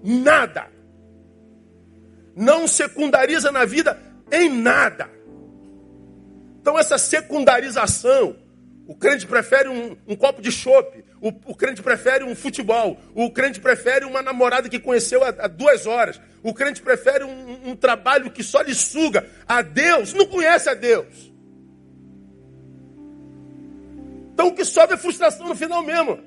Nada. 0.02 0.70
Não 2.34 2.66
secundariza 2.66 3.52
na 3.52 3.66
vida 3.66 4.00
em 4.30 4.48
nada. 4.48 5.10
Então, 6.62 6.78
essa 6.78 6.96
secundarização, 6.96 8.36
o 8.86 8.94
crente 8.94 9.26
prefere 9.26 9.68
um, 9.68 9.96
um 10.06 10.16
copo 10.16 10.40
de 10.40 10.50
chope, 10.50 11.01
o, 11.22 11.28
o, 11.28 11.54
crente 11.54 11.80
prefere 11.80 12.24
um 12.24 12.34
futebol. 12.34 12.98
O 13.14 13.30
crente 13.30 13.60
prefere 13.60 14.04
uma 14.04 14.20
namorada 14.20 14.68
que 14.68 14.80
conheceu 14.80 15.22
há, 15.22 15.28
há 15.28 15.46
duas 15.46 15.86
horas. 15.86 16.20
O 16.42 16.52
crente 16.52 16.82
prefere 16.82 17.22
um, 17.22 17.70
um 17.70 17.76
trabalho 17.76 18.28
que 18.28 18.42
só 18.42 18.60
lhe 18.60 18.74
suga. 18.74 19.24
A 19.46 19.62
Deus 19.62 20.12
não 20.12 20.26
conhece 20.26 20.68
a 20.68 20.74
Deus. 20.74 21.32
Então 24.34 24.48
o 24.48 24.52
que 24.52 24.64
sobe 24.64 24.94
é 24.94 24.96
frustração 24.96 25.46
no 25.46 25.54
final 25.54 25.80
mesmo. 25.84 26.18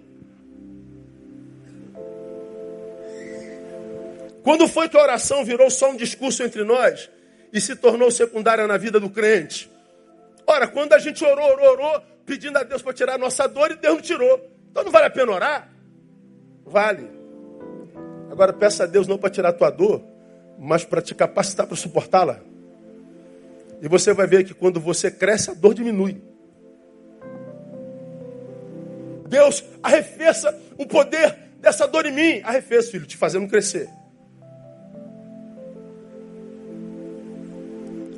Quando 4.44 4.66
foi 4.70 4.88
que 4.88 4.96
a 4.96 5.02
oração 5.02 5.44
virou 5.44 5.70
só 5.70 5.92
um 5.92 5.98
discurso 5.98 6.42
entre 6.42 6.64
nós 6.64 7.10
e 7.52 7.60
se 7.60 7.76
tornou 7.76 8.10
secundária 8.10 8.66
na 8.66 8.78
vida 8.78 8.98
do 8.98 9.10
crente? 9.10 9.70
Ora, 10.48 10.68
quando 10.68 10.94
a 10.94 11.00
gente 11.00 11.22
orou, 11.26 11.52
orou, 11.52 11.74
orou, 11.74 12.02
pedindo 12.26 12.58
a 12.58 12.64
Deus 12.64 12.82
para 12.82 12.94
tirar 12.94 13.16
a 13.16 13.18
nossa 13.18 13.46
dor 13.46 13.72
e 13.72 13.76
Deus 13.76 13.96
não 13.96 14.02
tirou. 14.02 14.55
Então 14.76 14.84
não 14.84 14.92
vale 14.92 15.06
a 15.06 15.10
pena 15.10 15.32
orar? 15.32 15.70
Vale. 16.66 17.10
Agora 18.30 18.52
peça 18.52 18.84
a 18.84 18.86
Deus 18.86 19.08
não 19.08 19.18
para 19.18 19.30
tirar 19.30 19.48
a 19.48 19.54
tua 19.54 19.70
dor, 19.70 20.04
mas 20.60 20.84
para 20.84 21.02
te 21.02 21.16
capacitar 21.16 21.66
para 21.66 21.78
suportá-la. 21.78 22.42
E 23.82 23.88
você 23.88 24.12
vai 24.12 24.28
ver 24.28 24.44
que 24.44 24.54
quando 24.54 24.78
você 24.82 25.10
cresce, 25.10 25.50
a 25.50 25.54
dor 25.54 25.74
diminui. 25.74 26.22
Deus 29.30 29.64
arrefeça 29.82 30.54
o 30.78 30.86
poder 30.86 31.38
dessa 31.62 31.88
dor 31.88 32.06
em 32.06 32.12
mim. 32.12 32.42
Arrefeça, 32.44 32.92
filho, 32.92 33.06
te 33.06 33.16
fazendo 33.16 33.48
crescer. 33.48 33.88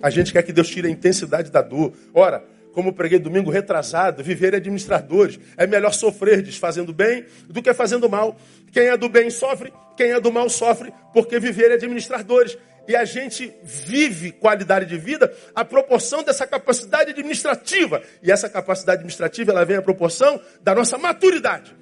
A 0.01 0.09
gente 0.09 0.33
quer 0.33 0.41
que 0.41 0.51
Deus 0.51 0.67
tire 0.67 0.87
a 0.87 0.91
intensidade 0.91 1.51
da 1.51 1.61
dor. 1.61 1.93
Ora, 2.15 2.43
como 2.77 2.93
preguei 2.93 3.17
domingo 3.17 3.49
retrasado, 3.49 4.23
viver 4.23 4.53
é 4.53 4.57
administradores. 4.57 5.39
É 5.57 5.65
melhor 5.65 5.91
sofrer 5.91 6.43
desfazendo 6.43 6.93
bem 6.93 7.25
do 7.47 7.59
que 7.59 7.73
fazendo 7.73 8.07
mal. 8.07 8.37
Quem 8.71 8.89
é 8.89 8.95
do 8.95 9.09
bem 9.09 9.31
sofre, 9.31 9.73
quem 9.97 10.11
é 10.11 10.19
do 10.19 10.31
mal 10.31 10.47
sofre, 10.47 10.93
porque 11.11 11.39
viver 11.39 11.71
é 11.71 11.73
administradores. 11.73 12.55
E 12.87 12.95
a 12.95 13.03
gente 13.03 13.51
vive 13.63 14.31
qualidade 14.31 14.85
de 14.85 14.95
vida 14.95 15.33
à 15.55 15.65
proporção 15.65 16.21
dessa 16.21 16.45
capacidade 16.45 17.09
administrativa. 17.09 17.99
E 18.21 18.31
essa 18.31 18.47
capacidade 18.47 18.97
administrativa 18.99 19.51
ela 19.51 19.65
vem 19.65 19.77
à 19.77 19.81
proporção 19.81 20.39
da 20.61 20.75
nossa 20.75 20.99
maturidade. 20.99 21.75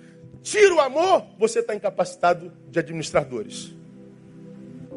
Tira 0.44 0.76
o 0.76 0.80
amor, 0.80 1.26
você 1.38 1.60
está 1.60 1.76
incapacitado 1.76 2.54
de 2.70 2.80
administradores. 2.80 3.76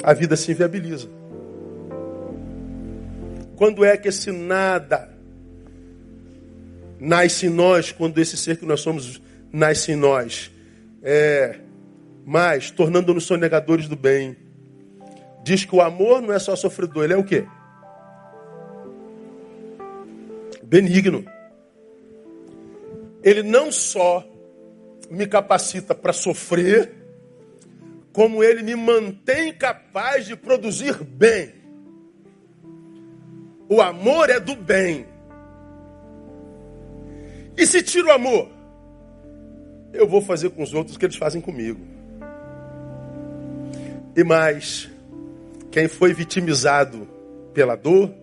A 0.04 0.12
vida 0.12 0.36
se 0.36 0.52
inviabiliza. 0.52 1.08
Quando 3.56 3.84
é 3.84 3.96
que 3.96 4.06
esse 4.06 4.30
nada 4.30 5.17
nasce 7.00 7.46
em 7.46 7.50
nós, 7.50 7.92
quando 7.92 8.18
esse 8.18 8.36
ser 8.36 8.56
que 8.56 8.66
nós 8.66 8.80
somos 8.80 9.20
nasce 9.52 9.92
em 9.92 9.96
nós? 9.96 10.50
É, 11.02 11.58
mas, 12.24 12.70
tornando-nos 12.70 13.24
sonegadores 13.24 13.88
do 13.88 13.96
bem. 13.96 14.36
Diz 15.42 15.64
que 15.64 15.74
o 15.74 15.80
amor 15.80 16.20
não 16.20 16.32
é 16.32 16.38
só 16.38 16.54
sofredor, 16.54 17.04
ele 17.04 17.14
é 17.14 17.16
o 17.16 17.24
quê? 17.24 17.46
Benigno. 20.62 21.24
Ele 23.22 23.42
não 23.42 23.72
só 23.72 24.26
me 25.10 25.26
capacita 25.26 25.94
para 25.94 26.12
sofrer, 26.12 26.92
como 28.12 28.42
ele 28.44 28.62
me 28.62 28.74
mantém 28.74 29.52
capaz 29.52 30.26
de 30.26 30.36
produzir 30.36 31.02
bem. 31.02 31.54
O 33.68 33.80
amor 33.80 34.28
é 34.30 34.40
do 34.40 34.54
bem. 34.54 35.06
E 37.58 37.66
se 37.66 37.82
tira 37.82 38.06
o 38.06 38.12
amor? 38.12 38.48
Eu 39.92 40.06
vou 40.06 40.22
fazer 40.22 40.48
com 40.50 40.62
os 40.62 40.72
outros 40.72 40.94
o 40.94 40.98
que 40.98 41.06
eles 41.06 41.16
fazem 41.16 41.40
comigo. 41.40 41.80
E 44.14 44.22
mais, 44.22 44.88
quem 45.68 45.88
foi 45.88 46.14
vitimizado 46.14 47.08
pela 47.52 47.74
dor, 47.74 48.14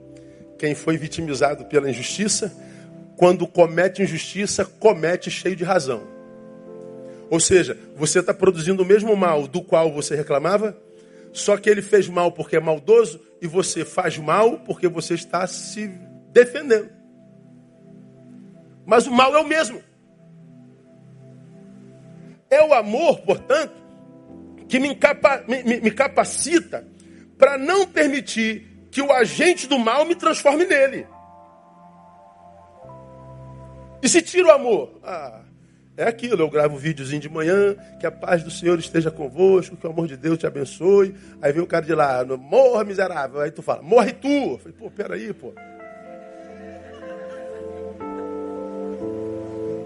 quem 0.57 0.73
foi 0.73 0.95
vitimizado 0.95 1.65
pela 1.65 1.89
injustiça, 1.89 2.55
quando 3.17 3.45
comete 3.45 4.01
injustiça, 4.01 4.63
comete 4.63 5.29
cheio 5.29 5.55
de 5.55 5.65
razão. 5.65 6.03
Ou 7.29 7.39
seja, 7.39 7.77
você 7.93 8.19
está 8.19 8.33
produzindo 8.33 8.83
o 8.83 8.86
mesmo 8.86 9.17
mal 9.17 9.49
do 9.49 9.61
qual 9.61 9.91
você 9.91 10.15
reclamava, 10.15 10.77
só 11.33 11.57
que 11.57 11.69
ele 11.69 11.81
fez 11.81 12.07
mal 12.07 12.31
porque 12.31 12.55
é 12.55 12.59
maldoso 12.61 13.19
e 13.41 13.47
você 13.47 13.83
faz 13.83 14.17
mal 14.17 14.59
porque 14.59 14.88
você 14.88 15.13
está 15.13 15.45
se 15.45 15.88
defendendo. 16.31 16.94
Mas 18.86 19.07
o 19.07 19.11
mal 19.11 19.36
é 19.36 19.39
o 19.39 19.47
mesmo. 19.47 19.81
É 22.49 22.63
o 22.63 22.73
amor, 22.73 23.19
portanto, 23.21 23.73
que 24.67 24.79
me, 24.79 24.89
incapa, 24.89 25.43
me, 25.47 25.63
me, 25.63 25.91
capacita 25.91 26.88
para 27.38 27.57
não 27.57 27.88
permitir 27.88 28.88
que 28.91 29.01
o 29.01 29.11
agente 29.11 29.67
do 29.67 29.77
mal 29.79 30.05
me 30.05 30.15
transforme 30.15 30.65
nele. 30.65 31.07
E 34.01 34.07
se 34.07 34.21
tira 34.21 34.47
o 34.47 34.51
amor? 34.51 34.99
Ah, 35.03 35.41
é 35.97 36.03
aquilo, 36.03 36.41
eu 36.41 36.49
gravo 36.49 36.75
um 36.75 36.77
videozinho 36.77 37.21
de 37.21 37.29
manhã, 37.29 37.75
que 37.99 38.05
a 38.05 38.11
paz 38.11 38.43
do 38.43 38.51
Senhor 38.51 38.77
esteja 38.77 39.09
convosco, 39.09 39.75
que 39.75 39.88
o 39.88 39.89
amor 39.89 40.07
de 40.07 40.15
Deus 40.15 40.38
te 40.38 40.45
abençoe. 40.45 41.15
Aí 41.41 41.51
vem 41.51 41.63
o 41.63 41.67
cara 41.67 41.86
de 41.86 41.95
lá, 41.95 42.23
morra 42.25 42.83
miserável. 42.83 43.41
Aí 43.41 43.49
tu 43.49 43.61
fala, 43.61 43.81
morre 43.81 44.13
tu. 44.13 44.27
Eu 44.27 44.57
falei, 44.59 44.77
pô, 44.77 44.91
peraí, 44.91 45.33
pô. 45.33 45.53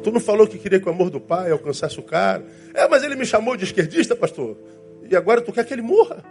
Tu 0.03 0.11
não 0.11 0.19
falou 0.19 0.47
que 0.47 0.57
queria 0.57 0.79
que 0.79 0.87
o 0.87 0.91
amor 0.91 1.09
do 1.09 1.19
pai 1.19 1.51
alcançasse 1.51 1.99
o 1.99 2.03
cara? 2.03 2.45
É, 2.73 2.87
mas 2.87 3.03
ele 3.03 3.15
me 3.15 3.25
chamou 3.25 3.57
de 3.57 3.65
esquerdista, 3.65 4.15
pastor. 4.15 4.57
E 5.09 5.15
agora 5.15 5.41
tu 5.41 5.51
quer 5.51 5.65
que 5.65 5.73
ele 5.73 5.81
morra? 5.81 6.23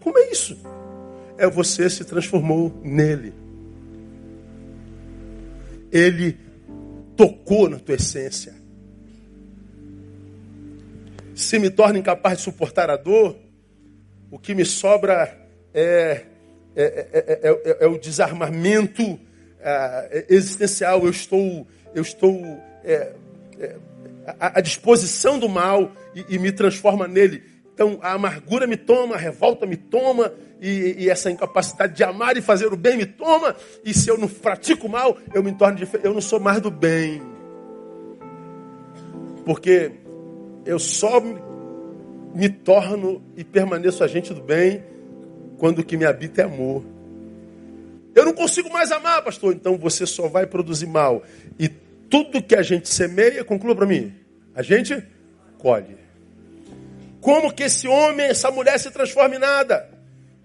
Como 0.00 0.18
é 0.18 0.30
isso? 0.30 0.58
É 1.38 1.48
você 1.48 1.88
se 1.88 2.04
transformou 2.04 2.72
nele. 2.82 3.32
Ele 5.90 6.36
tocou 7.16 7.68
na 7.68 7.78
tua 7.78 7.94
essência. 7.94 8.54
Se 11.34 11.58
me 11.58 11.70
torna 11.70 11.98
incapaz 11.98 12.38
de 12.38 12.44
suportar 12.44 12.90
a 12.90 12.96
dor, 12.96 13.36
o 14.30 14.38
que 14.38 14.54
me 14.54 14.64
sobra 14.64 15.38
é, 15.72 16.26
é, 16.76 17.08
é, 17.12 17.76
é 17.80 17.86
o 17.86 17.98
desarmamento 17.98 19.18
existencial. 20.28 21.04
Eu 21.04 21.10
estou, 21.10 21.66
eu 21.94 22.02
estou 22.02 22.42
à 24.38 24.60
disposição 24.60 25.38
do 25.38 25.48
mal 25.48 25.92
e, 26.14 26.34
e 26.34 26.38
me 26.38 26.52
transforma 26.52 27.06
nele. 27.06 27.42
Então 27.72 27.98
a 28.02 28.12
amargura 28.12 28.66
me 28.66 28.76
toma, 28.76 29.14
a 29.14 29.18
revolta 29.18 29.64
me 29.64 29.76
toma, 29.76 30.32
e, 30.60 30.96
e, 30.98 31.08
essa 31.08 31.30
incapacidade 31.30 31.94
de 31.94 32.04
amar 32.04 32.36
e 32.36 32.42
fazer 32.42 32.70
o 32.70 32.76
bem 32.76 32.98
me 32.98 33.06
toma, 33.06 33.56
e 33.82 33.94
se 33.94 34.10
eu 34.10 34.18
não 34.18 34.28
pratico 34.28 34.86
o 34.86 34.90
mal, 34.90 35.16
eu 35.32 35.42
me 35.42 35.52
torno 35.52 35.76
diferente. 35.76 36.06
Eu 36.06 36.12
não 36.12 36.20
sou 36.20 36.38
mais 36.38 36.60
do 36.60 36.70
bem. 36.70 37.22
Porque 39.46 39.92
eu 40.66 40.78
só 40.78 41.22
me 42.34 42.48
torno 42.50 43.22
e 43.34 43.42
permaneço 43.42 44.04
agente 44.04 44.34
do 44.34 44.42
bem 44.42 44.84
quando 45.56 45.78
o 45.78 45.84
que 45.84 45.96
me 45.96 46.04
habita 46.04 46.42
é 46.42 46.44
amor. 46.44 46.84
Eu 48.14 48.24
não 48.24 48.32
consigo 48.32 48.70
mais 48.72 48.90
amar, 48.90 49.22
pastor. 49.22 49.54
Então 49.54 49.76
você 49.76 50.06
só 50.06 50.28
vai 50.28 50.46
produzir 50.46 50.86
mal. 50.86 51.22
E 51.58 51.68
tudo 51.68 52.42
que 52.42 52.56
a 52.56 52.62
gente 52.62 52.88
semeia, 52.88 53.44
conclua 53.44 53.74
para 53.74 53.86
mim, 53.86 54.12
a 54.54 54.62
gente 54.62 55.02
colhe. 55.58 55.96
Como 57.20 57.52
que 57.52 57.64
esse 57.64 57.86
homem, 57.86 58.26
essa 58.26 58.50
mulher 58.50 58.78
se 58.78 58.90
transforma 58.90 59.36
em 59.36 59.38
nada? 59.38 59.88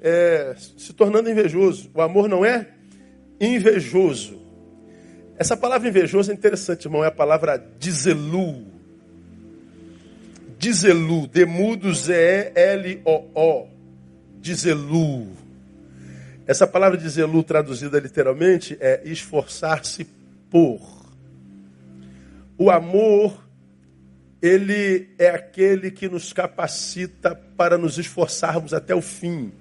É, 0.01 0.55
se 0.77 0.93
tornando 0.93 1.29
invejoso. 1.29 1.89
O 1.93 2.01
amor 2.01 2.27
não 2.27 2.45
é 2.45 2.67
invejoso. 3.39 4.41
Essa 5.37 5.57
palavra 5.57 5.87
invejoso 5.87 6.31
é 6.31 6.33
interessante, 6.33 6.85
irmão. 6.85 7.03
É 7.03 7.07
a 7.07 7.11
palavra 7.11 7.57
dizelu. 7.79 8.65
Dizelu. 10.57 11.27
Demudo 11.27 11.93
Z-E-L-O-O. 11.93 13.67
Dizelu. 14.39 15.44
Essa 16.47 16.67
palavra 16.67 16.97
dizelu, 16.97 17.43
traduzida 17.43 17.99
literalmente, 17.99 18.77
é 18.79 19.01
esforçar-se 19.05 20.05
por. 20.49 21.05
O 22.57 22.69
amor 22.69 23.45
ele 24.41 25.09
é 25.17 25.29
aquele 25.29 25.89
que 25.89 26.07
nos 26.07 26.31
capacita 26.31 27.35
para 27.57 27.79
nos 27.79 27.97
esforçarmos 27.97 28.73
até 28.75 28.93
o 28.93 29.01
fim. 29.01 29.51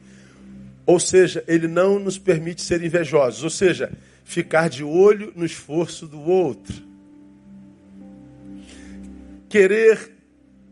Ou 0.85 1.01
seja, 1.01 1.43
ele 1.49 1.66
não 1.66 1.99
nos 1.99 2.18
permite 2.18 2.61
ser 2.61 2.82
invejosos, 2.82 3.43
ou 3.43 3.49
seja, 3.49 3.91
ficar 4.24 4.68
de 4.68 4.85
olho 4.85 5.32
no 5.35 5.45
esforço 5.47 6.07
do 6.07 6.20
outro. 6.20 6.82
Querer 9.49 10.12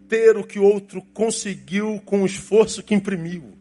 ter 0.08 0.36
o 0.36 0.44
que 0.44 0.58
o 0.58 0.64
outro 0.64 1.00
conseguiu 1.14 2.02
com 2.04 2.22
o 2.22 2.26
esforço 2.26 2.82
que 2.82 2.94
imprimiu. 2.94 3.51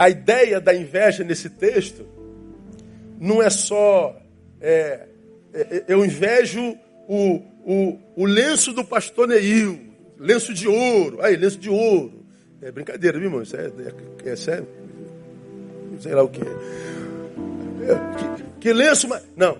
A 0.00 0.08
ideia 0.08 0.58
da 0.58 0.74
inveja 0.74 1.22
nesse 1.22 1.50
texto 1.50 2.06
não 3.20 3.42
é 3.42 3.50
só 3.50 4.18
é, 4.58 5.06
é, 5.52 5.60
é, 5.60 5.84
eu 5.88 6.02
invejo 6.02 6.74
o, 7.06 7.42
o, 7.66 7.98
o 8.16 8.24
lenço 8.24 8.72
do 8.72 8.82
pastor 8.82 9.28
Neil, 9.28 9.78
lenço 10.18 10.54
de 10.54 10.66
ouro. 10.66 11.20
Aí, 11.20 11.36
lenço 11.36 11.58
de 11.58 11.68
ouro. 11.68 12.24
É 12.62 12.72
brincadeira, 12.72 13.18
viu, 13.18 13.28
irmão? 13.28 13.42
Isso 13.42 13.54
é, 13.54 13.70
é, 14.24 14.30
é 14.30 14.36
sei 14.36 16.14
lá 16.14 16.22
o 16.22 16.30
que. 16.30 16.40
Que, 16.40 18.42
que 18.58 18.72
lenço. 18.72 19.06
Não. 19.36 19.58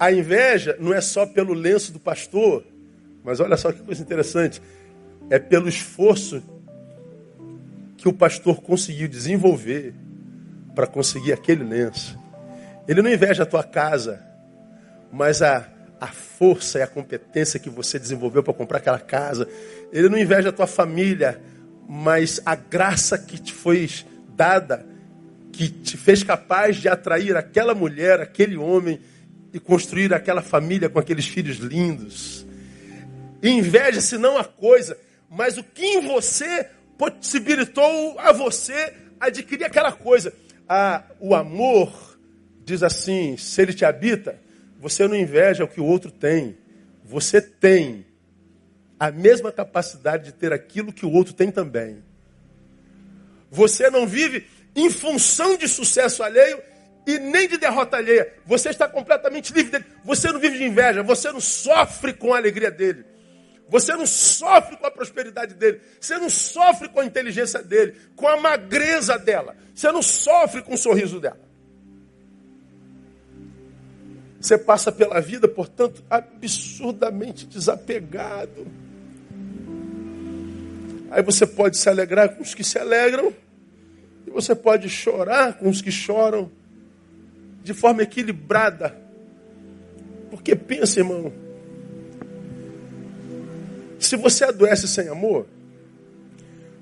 A 0.00 0.10
inveja 0.10 0.74
não 0.80 0.94
é 0.94 1.02
só 1.02 1.26
pelo 1.26 1.52
lenço 1.52 1.92
do 1.92 2.00
pastor, 2.00 2.64
mas 3.22 3.40
olha 3.40 3.58
só 3.58 3.72
que 3.72 3.82
coisa 3.82 4.00
interessante. 4.00 4.62
É 5.28 5.38
pelo 5.38 5.68
esforço 5.68 6.42
que 8.02 8.08
o 8.08 8.12
pastor 8.12 8.60
conseguiu 8.60 9.06
desenvolver 9.06 9.94
para 10.74 10.88
conseguir 10.88 11.32
aquele 11.32 11.62
lenço. 11.62 12.18
Ele 12.88 13.00
não 13.00 13.08
inveja 13.08 13.44
a 13.44 13.46
tua 13.46 13.62
casa, 13.62 14.20
mas 15.12 15.40
a, 15.40 15.68
a 16.00 16.08
força 16.08 16.80
e 16.80 16.82
a 16.82 16.86
competência 16.88 17.60
que 17.60 17.70
você 17.70 18.00
desenvolveu 18.00 18.42
para 18.42 18.52
comprar 18.52 18.78
aquela 18.78 18.98
casa. 18.98 19.46
Ele 19.92 20.08
não 20.08 20.18
inveja 20.18 20.48
a 20.48 20.52
tua 20.52 20.66
família, 20.66 21.40
mas 21.88 22.42
a 22.44 22.56
graça 22.56 23.16
que 23.16 23.38
te 23.38 23.52
foi 23.52 23.88
dada, 24.30 24.84
que 25.52 25.68
te 25.68 25.96
fez 25.96 26.24
capaz 26.24 26.78
de 26.78 26.88
atrair 26.88 27.36
aquela 27.36 27.72
mulher, 27.72 28.18
aquele 28.18 28.56
homem 28.56 28.98
e 29.52 29.60
construir 29.60 30.12
aquela 30.12 30.42
família 30.42 30.88
com 30.88 30.98
aqueles 30.98 31.28
filhos 31.28 31.58
lindos. 31.58 32.44
Inveja-se 33.40 34.18
não 34.18 34.36
a 34.36 34.44
coisa, 34.44 34.98
mas 35.30 35.56
o 35.56 35.62
que 35.62 35.84
em 35.84 36.00
você 36.00 36.66
possibilitou 37.10 38.18
a 38.18 38.32
você 38.32 38.94
adquirir 39.18 39.64
aquela 39.64 39.92
coisa. 39.92 40.32
Ah, 40.68 41.04
o 41.20 41.34
amor, 41.34 42.18
diz 42.64 42.82
assim, 42.82 43.36
se 43.36 43.60
ele 43.60 43.72
te 43.72 43.84
habita, 43.84 44.38
você 44.78 45.06
não 45.06 45.16
inveja 45.16 45.64
o 45.64 45.68
que 45.68 45.80
o 45.80 45.84
outro 45.84 46.10
tem. 46.10 46.56
Você 47.04 47.40
tem 47.40 48.06
a 48.98 49.10
mesma 49.10 49.50
capacidade 49.50 50.26
de 50.26 50.32
ter 50.32 50.52
aquilo 50.52 50.92
que 50.92 51.04
o 51.04 51.10
outro 51.10 51.34
tem 51.34 51.50
também. 51.50 52.02
Você 53.50 53.90
não 53.90 54.06
vive 54.06 54.46
em 54.74 54.88
função 54.88 55.56
de 55.56 55.68
sucesso 55.68 56.22
alheio 56.22 56.62
e 57.06 57.18
nem 57.18 57.48
de 57.48 57.58
derrota 57.58 57.96
alheia. 57.96 58.32
Você 58.46 58.70
está 58.70 58.88
completamente 58.88 59.52
livre 59.52 59.72
dele. 59.72 59.84
Você 60.04 60.30
não 60.30 60.40
vive 60.40 60.58
de 60.58 60.64
inveja, 60.64 61.02
você 61.02 61.30
não 61.32 61.40
sofre 61.40 62.12
com 62.12 62.32
a 62.32 62.36
alegria 62.36 62.70
dele. 62.70 63.04
Você 63.68 63.94
não 63.94 64.06
sofre 64.06 64.76
com 64.76 64.86
a 64.86 64.90
prosperidade 64.90 65.54
dele. 65.54 65.80
Você 66.00 66.18
não 66.18 66.28
sofre 66.28 66.88
com 66.88 67.00
a 67.00 67.04
inteligência 67.04 67.62
dele, 67.62 67.94
com 68.14 68.28
a 68.28 68.38
magreza 68.38 69.18
dela. 69.18 69.56
Você 69.74 69.90
não 69.90 70.02
sofre 70.02 70.62
com 70.62 70.74
o 70.74 70.78
sorriso 70.78 71.18
dela. 71.20 71.40
Você 74.42 74.58
passa 74.58 74.90
pela 74.90 75.20
vida, 75.20 75.46
portanto, 75.46 76.02
absurdamente 76.10 77.46
desapegado. 77.46 78.66
Aí 81.12 81.22
você 81.22 81.46
pode 81.46 81.76
se 81.76 81.88
alegrar 81.88 82.30
com 82.30 82.42
os 82.42 82.54
que 82.54 82.64
se 82.64 82.78
alegram, 82.78 83.32
e 84.26 84.30
você 84.30 84.54
pode 84.54 84.88
chorar 84.88 85.58
com 85.58 85.68
os 85.68 85.80
que 85.80 85.92
choram, 85.92 86.50
de 87.62 87.72
forma 87.72 88.02
equilibrada. 88.02 89.00
Porque 90.28 90.56
pensa, 90.56 90.98
irmão, 90.98 91.32
se 94.04 94.16
você 94.16 94.44
adoece 94.44 94.88
sem 94.88 95.08
amor, 95.08 95.46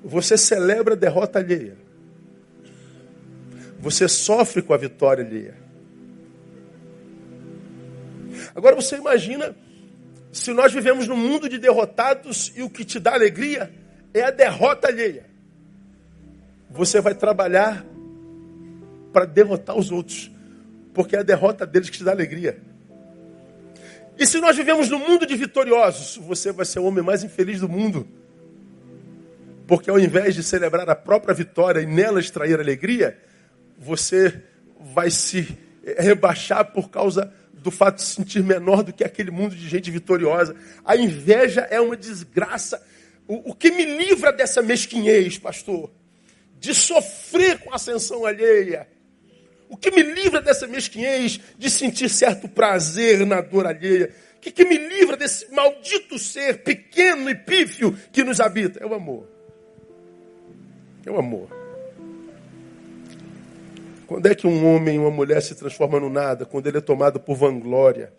você 0.03 0.37
celebra 0.37 0.93
a 0.93 0.97
derrota 0.97 1.39
alheia. 1.39 1.77
Você 3.79 4.07
sofre 4.07 4.61
com 4.61 4.73
a 4.73 4.77
vitória 4.77 5.23
alheia. 5.25 5.55
Agora 8.55 8.75
você 8.75 8.95
imagina 8.95 9.55
se 10.31 10.53
nós 10.53 10.71
vivemos 10.73 11.07
num 11.07 11.17
mundo 11.17 11.49
de 11.49 11.57
derrotados 11.57 12.51
e 12.55 12.63
o 12.63 12.69
que 12.69 12.85
te 12.85 12.99
dá 12.99 13.13
alegria 13.13 13.71
é 14.13 14.23
a 14.23 14.31
derrota 14.31 14.87
alheia. 14.87 15.25
Você 16.69 17.01
vai 17.01 17.13
trabalhar 17.13 17.85
para 19.11 19.25
derrotar 19.25 19.77
os 19.77 19.91
outros, 19.91 20.31
porque 20.93 21.15
é 21.15 21.19
a 21.19 21.23
derrota 21.23 21.65
deles 21.65 21.89
que 21.89 21.97
te 21.97 22.03
dá 22.03 22.11
alegria. 22.11 22.70
E 24.21 24.27
se 24.27 24.39
nós 24.39 24.55
vivemos 24.55 24.87
num 24.87 24.99
mundo 24.99 25.25
de 25.25 25.35
vitoriosos, 25.35 26.15
você 26.17 26.51
vai 26.51 26.63
ser 26.63 26.77
o 26.77 26.83
homem 26.83 27.03
mais 27.03 27.23
infeliz 27.23 27.59
do 27.59 27.67
mundo. 27.67 28.07
Porque 29.65 29.89
ao 29.89 29.99
invés 29.99 30.35
de 30.35 30.43
celebrar 30.43 30.87
a 30.87 30.95
própria 30.95 31.33
vitória 31.33 31.81
e 31.81 31.87
nela 31.87 32.19
extrair 32.19 32.59
alegria, 32.59 33.17
você 33.79 34.39
vai 34.93 35.09
se 35.09 35.57
rebaixar 35.97 36.71
por 36.71 36.91
causa 36.91 37.33
do 37.51 37.71
fato 37.71 37.95
de 37.95 38.03
se 38.03 38.13
sentir 38.13 38.43
menor 38.43 38.83
do 38.83 38.93
que 38.93 39.03
aquele 39.03 39.31
mundo 39.31 39.55
de 39.55 39.67
gente 39.67 39.89
vitoriosa. 39.89 40.55
A 40.85 40.95
inveja 40.95 41.61
é 41.61 41.81
uma 41.81 41.97
desgraça. 41.97 42.79
O, 43.27 43.49
o 43.49 43.55
que 43.55 43.71
me 43.71 43.85
livra 43.85 44.31
dessa 44.31 44.61
mesquinhez, 44.61 45.39
pastor? 45.39 45.89
De 46.59 46.75
sofrer 46.75 47.57
com 47.57 47.71
a 47.71 47.75
ascensão 47.77 48.23
alheia 48.23 48.87
o 49.71 49.77
que 49.77 49.89
me 49.89 50.03
livra 50.03 50.41
dessa 50.41 50.67
mesquinhez 50.67 51.39
de 51.57 51.69
sentir 51.69 52.09
certo 52.09 52.49
prazer 52.49 53.25
na 53.25 53.39
dor 53.39 53.65
alheia? 53.65 54.11
O 54.35 54.39
que, 54.41 54.51
que 54.51 54.65
me 54.65 54.77
livra 54.77 55.15
desse 55.15 55.49
maldito 55.49 56.19
ser 56.19 56.61
pequeno 56.61 57.29
e 57.29 57.35
pífio 57.35 57.97
que 58.11 58.21
nos 58.21 58.41
habita? 58.41 58.83
É 58.83 58.85
o 58.85 58.93
amor. 58.93 59.29
É 61.05 61.09
o 61.09 61.17
amor. 61.17 61.47
Quando 64.05 64.25
é 64.25 64.35
que 64.35 64.45
um 64.45 64.67
homem 64.67 64.95
e 64.95 64.99
uma 64.99 65.09
mulher 65.09 65.41
se 65.41 65.55
transformam 65.55 66.01
no 66.01 66.09
nada? 66.09 66.45
Quando 66.45 66.67
ele 66.67 66.79
é 66.79 66.81
tomado 66.81 67.17
por 67.17 67.37
vanglória. 67.37 68.11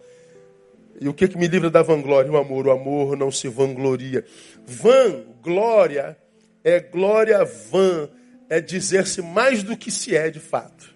E 0.99 1.07
o 1.07 1.13
que, 1.13 1.29
que 1.29 1.37
me 1.37 1.49
livra 1.49 1.69
da 1.69 1.83
vanglória? 1.83 2.33
O 2.33 2.37
amor. 2.39 2.67
O 2.67 2.71
amor 2.71 3.15
não 3.15 3.31
se 3.31 3.47
vangloria. 3.47 4.25
Vanglória 4.65 6.17
é 6.65 6.81
glória 6.81 7.45
vã, 7.45 8.09
é 8.49 8.59
dizer-se 8.59 9.21
mais 9.21 9.63
do 9.63 9.77
que 9.77 9.91
se 9.91 10.17
é 10.17 10.31
de 10.31 10.41
fato 10.41 10.92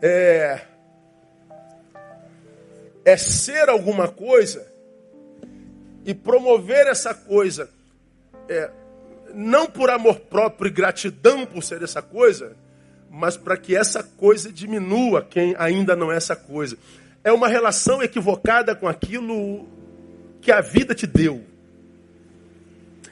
é, 0.00 0.60
é 3.04 3.16
ser 3.16 3.68
alguma 3.68 4.08
coisa 4.08 4.66
e 6.04 6.14
promover 6.14 6.86
essa 6.86 7.14
coisa, 7.14 7.68
é, 8.48 8.70
não 9.34 9.66
por 9.66 9.90
amor 9.90 10.20
próprio 10.20 10.68
e 10.68 10.72
gratidão 10.72 11.44
por 11.46 11.62
ser 11.62 11.82
essa 11.82 12.00
coisa, 12.00 12.56
mas 13.10 13.36
para 13.36 13.56
que 13.56 13.76
essa 13.76 14.02
coisa 14.02 14.52
diminua 14.52 15.22
quem 15.22 15.54
ainda 15.58 15.96
não 15.96 16.12
é 16.12 16.16
essa 16.16 16.36
coisa. 16.36 16.76
É 17.24 17.32
uma 17.32 17.48
relação 17.48 18.02
equivocada 18.02 18.74
com 18.74 18.86
aquilo 18.86 19.66
que 20.40 20.52
a 20.52 20.60
vida 20.60 20.94
te 20.94 21.06
deu. 21.06 21.44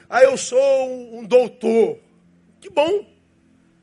Ah, 0.09 0.23
eu 0.23 0.37
sou 0.37 1.17
um 1.17 1.25
doutor. 1.25 1.97
Que 2.61 2.69
bom. 2.69 3.05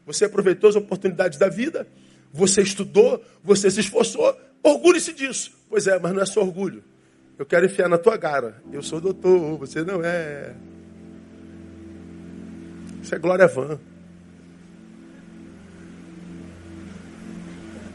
Você 0.07 0.25
aproveitou 0.25 0.71
as 0.71 0.77
oportunidades 0.77 1.39
da 1.39 1.49
vida 1.49 1.87
você 2.33 2.63
estudou, 2.63 3.23
você 3.45 3.71
se 3.71 3.81
esforçou, 3.81 4.37
orgulhe-se 4.63 5.13
disso. 5.13 5.53
Pois 5.69 5.87
é, 5.87 5.99
mas 5.99 6.13
não 6.13 6.23
é 6.23 6.27
só 6.27 6.41
orgulho. 6.41 6.83
Eu 7.39 7.45
quero 7.45 7.67
enfiar 7.67 7.89
na 7.89 7.99
tua 7.99 8.17
cara. 8.19 8.63
Eu 8.73 8.83
sou 8.83 9.01
doutor, 9.01 9.59
você 9.59 9.83
não 9.83 10.03
é. 10.05 10.55
Isso 13.03 13.15
é 13.15 13.19
glória 13.19 13.47
vã. 13.47 13.79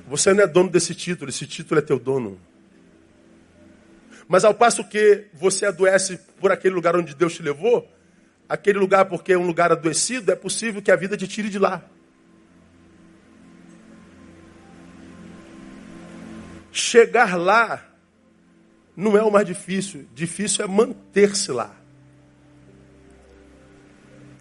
Você 0.07 0.33
não 0.33 0.43
é 0.43 0.47
dono 0.47 0.69
desse 0.69 0.95
título, 0.95 1.29
esse 1.29 1.45
título 1.45 1.79
é 1.79 1.83
teu 1.83 1.99
dono. 1.99 2.39
Mas 4.27 4.43
ao 4.43 4.53
passo 4.53 4.83
que 4.83 5.25
você 5.33 5.65
adoece 5.65 6.19
por 6.39 6.51
aquele 6.51 6.75
lugar 6.75 6.95
onde 6.95 7.15
Deus 7.15 7.35
te 7.35 7.41
levou, 7.41 7.89
aquele 8.47 8.79
lugar 8.79 9.05
porque 9.05 9.33
é 9.33 9.37
um 9.37 9.45
lugar 9.45 9.71
adoecido, 9.71 10.31
é 10.31 10.35
possível 10.35 10.81
que 10.81 10.91
a 10.91 10.95
vida 10.95 11.15
te 11.15 11.27
tire 11.27 11.49
de 11.49 11.59
lá. 11.59 11.83
Chegar 16.77 17.35
lá 17.35 17.83
não 18.95 19.17
é 19.17 19.23
o 19.23 19.31
mais 19.31 19.47
difícil, 19.47 20.07
difícil 20.13 20.63
é 20.63 20.67
manter-se 20.67 21.51
lá. 21.51 21.75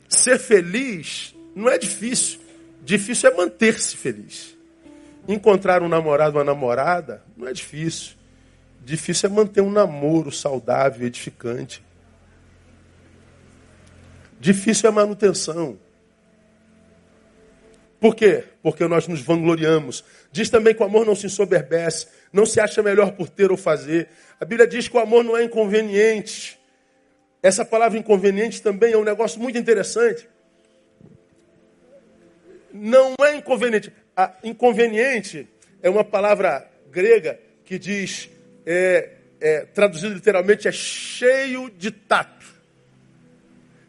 Ser 0.06 0.38
feliz 0.38 1.34
não 1.54 1.66
é 1.66 1.78
difícil, 1.78 2.38
difícil 2.82 3.30
é 3.30 3.34
manter-se 3.34 3.96
feliz. 3.96 4.54
Encontrar 5.26 5.82
um 5.82 5.88
namorado, 5.88 6.36
uma 6.36 6.44
namorada, 6.44 7.24
não 7.34 7.48
é 7.48 7.54
difícil. 7.54 8.14
Difícil 8.84 9.30
é 9.30 9.32
manter 9.32 9.62
um 9.62 9.70
namoro 9.70 10.30
saudável, 10.30 11.06
edificante. 11.06 11.82
Difícil 14.38 14.90
é 14.90 14.92
manutenção. 14.92 15.78
Por 18.00 18.14
quê? 18.14 18.44
Porque 18.62 18.86
nós 18.86 19.08
nos 19.08 19.20
vangloriamos. 19.20 20.04
Diz 20.30 20.50
também 20.50 20.74
que 20.74 20.82
o 20.82 20.86
amor 20.86 21.06
não 21.06 21.14
se 21.14 21.26
ensoberbece, 21.26 22.08
não 22.32 22.44
se 22.44 22.60
acha 22.60 22.82
melhor 22.82 23.12
por 23.12 23.28
ter 23.28 23.50
ou 23.50 23.56
fazer. 23.56 24.08
A 24.38 24.44
Bíblia 24.44 24.66
diz 24.66 24.86
que 24.86 24.96
o 24.96 25.00
amor 25.00 25.24
não 25.24 25.36
é 25.36 25.44
inconveniente. 25.44 26.58
Essa 27.42 27.64
palavra 27.64 27.98
inconveniente 27.98 28.60
também 28.60 28.92
é 28.92 28.98
um 28.98 29.04
negócio 29.04 29.40
muito 29.40 29.56
interessante. 29.56 30.28
Não 32.72 33.14
é 33.22 33.36
inconveniente. 33.36 33.92
A 34.14 34.32
inconveniente 34.44 35.48
é 35.82 35.88
uma 35.88 36.04
palavra 36.04 36.68
grega 36.90 37.40
que 37.64 37.78
diz, 37.78 38.28
é, 38.64 39.10
é, 39.40 39.60
traduzido 39.60 40.14
literalmente, 40.14 40.68
é 40.68 40.72
cheio 40.72 41.70
de 41.70 41.90
tato. 41.90 42.46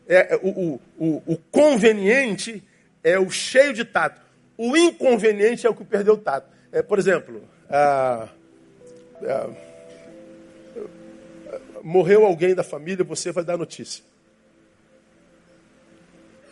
É, 0.08 0.34
é 0.34 0.40
o, 0.42 0.50
o, 0.50 0.82
o, 0.98 1.34
o 1.34 1.38
conveniente 1.52 2.64
é 3.04 3.20
o 3.20 3.30
cheio 3.30 3.74
de 3.74 3.86
tato. 3.86 4.22
O 4.58 4.76
inconveniente 4.76 5.66
é 5.68 5.70
o 5.70 5.76
que 5.76 5.84
perdeu 5.84 6.16
o 6.16 6.18
tato. 6.18 6.50
É, 6.72 6.82
por 6.82 7.00
exemplo, 7.00 7.44
ah, 7.70 8.28
morreu 11.84 12.26
alguém 12.26 12.54
da 12.54 12.64
família, 12.64 13.04
você 13.04 13.32
vai 13.32 13.44
dar 13.44 13.58
notícia. 13.58 14.04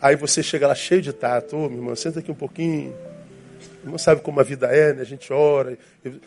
Aí 0.00 0.14
você 0.14 0.42
chega 0.42 0.66
lá 0.66 0.74
cheio 0.74 1.02
de 1.02 1.12
tato, 1.12 1.56
ô 1.56 1.90
oh, 1.90 1.96
senta 1.96 2.20
aqui 2.20 2.30
um 2.30 2.34
pouquinho. 2.34 2.94
Não 3.84 3.98
sabe 3.98 4.20
como 4.20 4.40
a 4.40 4.42
vida 4.42 4.66
é, 4.66 4.92
né? 4.92 5.02
A 5.02 5.04
gente 5.04 5.32
ora. 5.32 5.78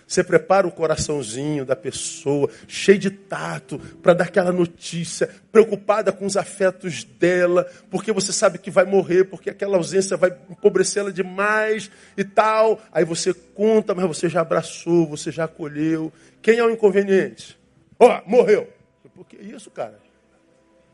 Você 0.08 0.24
prepara 0.24 0.68
o 0.68 0.72
coraçãozinho 0.72 1.66
da 1.66 1.76
pessoa, 1.76 2.50
cheio 2.68 2.98
de 2.98 3.10
tato, 3.10 3.80
para 4.02 4.14
dar 4.14 4.24
aquela 4.26 4.52
notícia, 4.52 5.30
preocupada 5.52 6.12
com 6.12 6.26
os 6.26 6.38
afetos 6.38 7.04
dela, 7.04 7.70
porque 7.90 8.12
você 8.12 8.32
sabe 8.32 8.58
que 8.58 8.72
vai 8.72 8.86
morrer, 8.86 9.26
porque 9.26 9.50
aquela 9.50 9.78
ausência 9.78 10.16
vai 10.16 10.36
empobrecê-la 10.50 11.12
demais 11.12 11.92
e 12.18 12.24
tal. 12.24 12.82
Aí 12.92 13.04
você 13.04 13.34
conta, 13.34 13.94
mas 13.94 14.06
você 14.06 14.30
já 14.30 14.42
abraçou, 14.42 15.08
você 15.08 15.32
já 15.32 15.46
acolheu. 15.46 16.12
Quem 16.42 16.58
é 16.58 16.64
o 16.64 16.70
inconveniente? 16.70 17.60
Ó, 18.00 18.08
oh, 18.08 18.30
morreu. 18.30 18.68
Por 19.16 19.26
que 19.26 19.36
isso, 19.36 19.70
cara? 19.70 20.00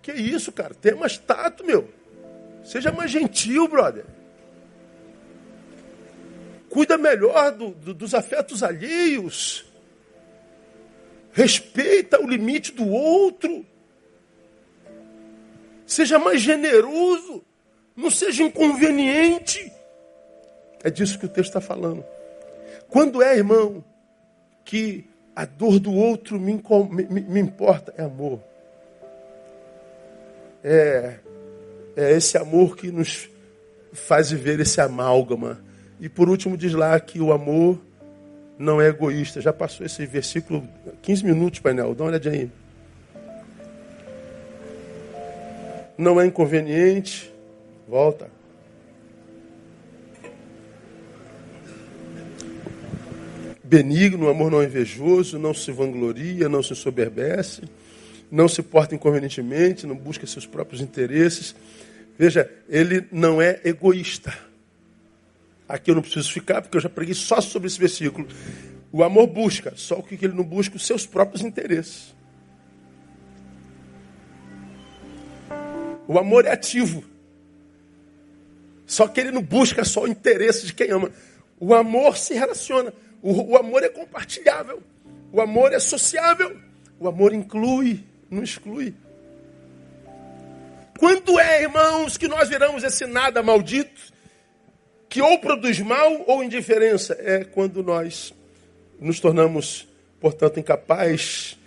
Que 0.02 0.12
isso, 0.12 0.52
cara? 0.52 0.74
Tem 0.74 0.96
mais 0.96 1.18
tato, 1.18 1.64
meu. 1.64 1.88
Seja 2.64 2.92
mais 2.92 3.12
gentil, 3.12 3.68
brother. 3.68 4.06
Cuida 6.76 6.98
melhor 6.98 7.54
do, 7.54 7.70
do, 7.70 7.94
dos 7.94 8.14
afetos 8.14 8.62
alheios. 8.62 9.66
Respeita 11.32 12.20
o 12.20 12.28
limite 12.28 12.74
do 12.74 12.90
outro. 12.90 13.66
Seja 15.88 16.20
mais 16.20 16.42
generoso. 16.42 17.46
Não 17.96 18.12
seja 18.12 18.44
inconveniente. 18.44 19.72
É 20.84 20.90
disso 20.92 21.18
que 21.18 21.26
o 21.26 21.30
texto 21.30 21.48
está 21.48 21.62
falando. 21.62 22.04
Quando 22.90 23.24
é, 23.24 23.38
irmão, 23.38 23.82
que 24.66 25.06
a 25.34 25.46
dor 25.46 25.80
do 25.80 25.94
outro 25.94 26.38
me, 26.38 26.62
me, 26.92 27.22
me 27.22 27.40
importa, 27.40 27.94
é 27.98 28.04
amor. 28.04 28.42
É, 30.62 31.20
é 31.96 32.12
esse 32.18 32.38
amor 32.38 32.76
que 32.76 32.92
nos 32.92 33.30
faz 33.94 34.30
viver 34.30 34.60
esse 34.60 34.82
amálgama. 34.82 35.64
E 36.00 36.10
por 36.10 36.30
último, 36.30 36.58
diz 36.58 36.74
lá 36.74 37.00
que 37.00 37.20
o 37.20 37.32
amor 37.32 37.80
não 38.58 38.82
é 38.82 38.88
egoísta. 38.88 39.42
Já 39.42 39.54
passou 39.54 39.86
esse 39.86 40.06
versículo 40.06 40.68
15 41.02 41.26
minutos, 41.26 41.60
painel. 41.60 41.94
Dá 41.96 42.04
uma 42.04 42.10
olhadinha 42.10 42.34
aí. 42.34 42.52
Não 45.98 46.20
é 46.20 46.26
inconveniente. 46.26 47.32
Volta. 47.88 48.30
benigno, 53.66 54.30
amor 54.30 54.52
não 54.52 54.62
é 54.62 54.66
invejoso, 54.66 55.40
não 55.40 55.54
se 55.54 55.72
vangloria, 55.72 56.48
não 56.48 56.62
se 56.62 56.76
soberbece, 56.76 57.64
não 58.32 58.48
se 58.48 58.62
porta 58.62 58.94
inconvenientemente, 58.94 59.88
não 59.88 59.96
busca 59.96 60.28
seus 60.28 60.46
próprios 60.46 60.82
interesses. 60.82 61.56
Veja, 62.18 62.50
ele 62.70 63.06
não 63.12 63.42
é 63.42 63.60
egoísta. 63.66 64.34
Aqui 65.68 65.92
eu 65.92 65.96
não 65.96 66.02
preciso 66.02 66.32
ficar, 66.32 66.62
porque 66.62 66.78
eu 66.78 66.82
já 66.82 66.90
preguei 66.90 67.16
só 67.16 67.42
sobre 67.42 67.68
esse 67.68 67.80
versículo. 67.80 68.28
O 68.92 69.04
amor 69.04 69.28
busca, 69.28 69.74
só 69.76 69.96
o 69.96 70.04
que 70.04 70.16
ele 70.24 70.34
não 70.34 70.44
busca, 70.44 70.76
os 70.76 70.86
seus 70.86 71.06
próprios 71.06 71.42
interesses. 71.42 72.16
O 76.08 76.20
amor 76.20 76.46
é 76.46 76.52
ativo. 76.52 77.04
Só 78.86 79.08
que 79.08 79.20
ele 79.20 79.32
não 79.32 79.42
busca 79.42 79.84
só 79.84 80.04
o 80.04 80.08
interesse 80.08 80.68
de 80.68 80.74
quem 80.74 80.92
ama. 80.92 81.12
O 81.60 81.74
amor 81.74 82.16
se 82.18 82.34
relaciona. 82.36 82.94
O, 83.22 83.54
o 83.54 83.58
amor 83.58 83.84
é 83.84 83.90
compartilhável. 83.90 84.84
O 85.32 85.42
amor 85.42 85.74
é 85.74 85.80
sociável. 85.80 86.58
O 87.00 87.08
amor 87.08 87.34
inclui, 87.34 88.04
não 88.30 88.44
exclui. 88.44 88.94
Quando 90.98 91.40
é, 91.40 91.64
irmãos, 91.64 92.18
que 92.18 92.28
nós 92.28 92.48
viramos 92.48 92.84
esse 92.84 93.06
nada 93.06 93.44
maldito, 93.44 94.14
que 95.10 95.22
ou 95.22 95.40
produz 95.40 95.80
mal 95.80 96.24
ou 96.28 96.44
indiferença? 96.44 97.16
É 97.20 97.44
quando 97.44 97.84
nós 97.84 98.34
nos 99.00 99.20
tornamos, 99.20 99.88
portanto, 100.20 100.60
incapazes 100.60 101.58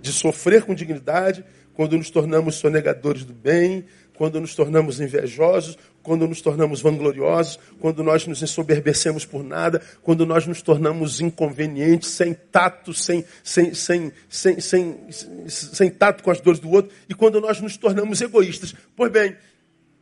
de 0.00 0.12
sofrer 0.12 0.64
com 0.64 0.74
dignidade, 0.74 1.44
quando 1.74 1.96
nos 1.96 2.10
tornamos 2.10 2.56
sonegadores 2.56 3.24
do 3.24 3.32
bem, 3.32 3.84
quando 4.14 4.38
nos 4.38 4.54
tornamos 4.54 5.00
invejosos, 5.00 5.78
quando 6.02 6.26
nos 6.26 6.42
tornamos 6.42 6.82
vangloriosos, 6.82 7.58
quando 7.78 8.02
nós 8.02 8.26
nos 8.26 8.42
ensoberbecemos 8.42 9.24
por 9.24 9.42
nada, 9.42 9.80
quando 10.02 10.26
nós 10.26 10.46
nos 10.46 10.60
tornamos 10.60 11.22
inconvenientes, 11.22 12.10
sem 12.10 12.34
tato, 12.34 12.92
sem, 12.92 13.24
sem, 13.42 13.72
sem, 13.72 14.12
sem, 14.28 14.60
sem, 14.60 15.08
sem 15.48 15.90
tato 15.90 16.22
com 16.22 16.30
as 16.30 16.40
dores 16.40 16.60
do 16.60 16.70
outro, 16.70 16.94
e 17.08 17.14
quando 17.14 17.40
nós 17.40 17.60
nos 17.60 17.78
tornamos 17.78 18.20
egoístas. 18.20 18.74
Pois 18.94 19.10
bem, 19.10 19.36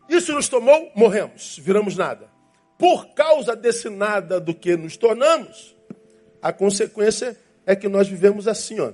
isso 0.08 0.32
nos 0.32 0.48
tomou, 0.48 0.90
morremos, 0.96 1.60
viramos 1.62 1.96
nada. 1.96 2.37
Por 2.78 3.08
causa 3.08 3.56
desse 3.56 3.90
nada 3.90 4.38
do 4.38 4.54
que 4.54 4.76
nos 4.76 4.96
tornamos, 4.96 5.76
a 6.40 6.52
consequência 6.52 7.36
é 7.66 7.74
que 7.74 7.88
nós 7.88 8.08
vivemos 8.08 8.46
assim, 8.46 8.78
ó. 8.78 8.92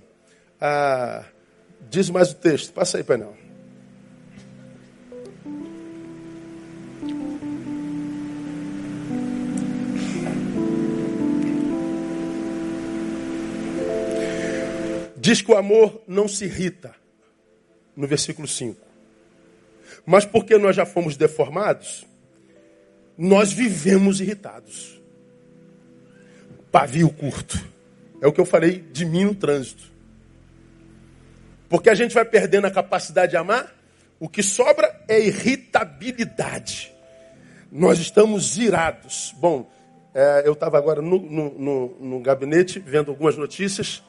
Ah, 0.58 1.24
diz 1.90 2.08
mais 2.08 2.32
o 2.32 2.36
texto, 2.36 2.72
passa 2.72 2.96
aí, 2.96 3.04
painel. 3.04 3.36
Diz 15.16 15.40
que 15.40 15.50
o 15.50 15.56
amor 15.56 16.02
não 16.06 16.28
se 16.28 16.44
irrita, 16.44 16.94
no 17.96 18.06
versículo 18.06 18.46
5. 18.48 18.78
Mas 20.04 20.24
porque 20.26 20.58
nós 20.58 20.76
já 20.76 20.84
fomos 20.84 21.16
deformados, 21.16 22.06
nós 23.16 23.52
vivemos 23.52 24.20
irritados. 24.20 25.00
Pavio 26.70 27.10
curto. 27.10 27.58
É 28.20 28.26
o 28.26 28.32
que 28.32 28.40
eu 28.40 28.46
falei 28.46 28.78
de 28.92 29.04
mim 29.04 29.24
no 29.24 29.34
trânsito. 29.34 29.92
Porque 31.68 31.90
a 31.90 31.94
gente 31.94 32.14
vai 32.14 32.24
perdendo 32.24 32.66
a 32.66 32.70
capacidade 32.70 33.30
de 33.30 33.36
amar, 33.36 33.74
o 34.18 34.28
que 34.28 34.42
sobra 34.42 35.04
é 35.08 35.20
irritabilidade. 35.20 36.92
Nós 37.70 37.98
estamos 37.98 38.56
irados. 38.58 39.34
Bom, 39.38 39.70
é, 40.14 40.42
eu 40.44 40.52
estava 40.52 40.78
agora 40.78 41.02
no, 41.02 41.18
no, 41.18 41.58
no, 41.58 41.98
no 42.00 42.20
gabinete 42.20 42.78
vendo 42.78 43.10
algumas 43.10 43.36
notícias 43.36 44.02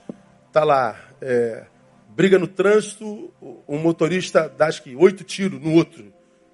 Está 0.55 0.63
lá, 0.63 0.97
é, 1.19 1.65
briga 2.11 2.39
no 2.39 2.47
trânsito, 2.47 3.29
um 3.67 3.77
motorista 3.77 4.47
dá 4.47 4.67
acho 4.67 4.81
que 4.81 4.95
oito 4.95 5.25
tiros 5.25 5.61
no 5.61 5.73
outro, 5.73 6.13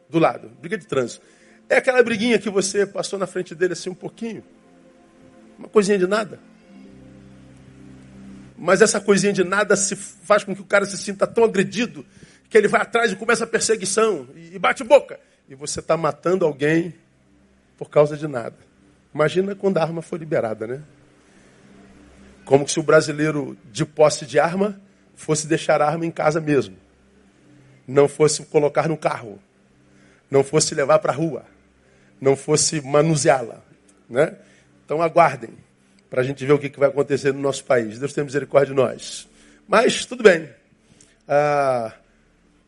do 0.09 0.17
lado. 0.17 0.49
Briga 0.59 0.75
de 0.75 0.87
trânsito. 0.87 1.23
É 1.71 1.77
aquela 1.77 2.03
briguinha 2.03 2.37
que 2.37 2.49
você 2.49 2.85
passou 2.85 3.17
na 3.17 3.25
frente 3.25 3.55
dele 3.55 3.71
assim 3.71 3.89
um 3.89 3.95
pouquinho. 3.95 4.43
Uma 5.57 5.69
coisinha 5.69 5.97
de 5.97 6.05
nada. 6.05 6.37
Mas 8.57 8.81
essa 8.81 8.99
coisinha 8.99 9.31
de 9.31 9.45
nada 9.45 9.77
se 9.77 9.95
faz 9.95 10.43
com 10.43 10.53
que 10.53 10.59
o 10.59 10.65
cara 10.65 10.85
se 10.85 10.97
sinta 10.97 11.25
tão 11.25 11.45
agredido 11.45 12.05
que 12.49 12.57
ele 12.57 12.67
vai 12.67 12.81
atrás 12.81 13.13
e 13.13 13.15
começa 13.15 13.45
a 13.45 13.47
perseguição 13.47 14.27
e 14.35 14.59
bate 14.59 14.83
boca. 14.83 15.17
E 15.47 15.55
você 15.55 15.79
está 15.79 15.95
matando 15.95 16.43
alguém 16.43 16.93
por 17.77 17.89
causa 17.89 18.17
de 18.17 18.27
nada. 18.27 18.57
Imagina 19.15 19.55
quando 19.55 19.77
a 19.77 19.81
arma 19.81 20.01
for 20.01 20.19
liberada, 20.19 20.67
né? 20.67 20.81
Como 22.43 22.67
se 22.67 22.81
o 22.81 22.83
brasileiro 22.83 23.57
de 23.71 23.85
posse 23.85 24.25
de 24.25 24.41
arma 24.41 24.77
fosse 25.15 25.47
deixar 25.47 25.81
a 25.81 25.87
arma 25.87 26.05
em 26.05 26.11
casa 26.11 26.41
mesmo. 26.41 26.75
Não 27.87 28.09
fosse 28.09 28.43
colocar 28.47 28.89
no 28.89 28.97
carro. 28.97 29.39
Não 30.29 30.43
fosse 30.43 30.75
levar 30.75 30.99
para 30.99 31.13
a 31.13 31.15
rua. 31.15 31.45
Não 32.21 32.35
fosse 32.35 32.79
manuseá-la. 32.79 33.61
Né? 34.09 34.35
Então 34.85 35.01
aguardem 35.01 35.49
para 36.09 36.21
a 36.21 36.23
gente 36.23 36.45
ver 36.45 36.53
o 36.53 36.59
que, 36.59 36.69
vai 36.77 36.89
acontecer 36.89 37.33
no 37.33 37.39
nosso 37.39 37.63
país. 37.65 37.97
Deus 37.97 38.13
tem 38.13 38.23
misericórdia 38.23 38.75
de 38.75 38.79
nós. 38.79 39.27
Mas 39.67 40.05
tudo 40.05 40.21
bem. 40.21 40.49
Ah, 41.27 41.93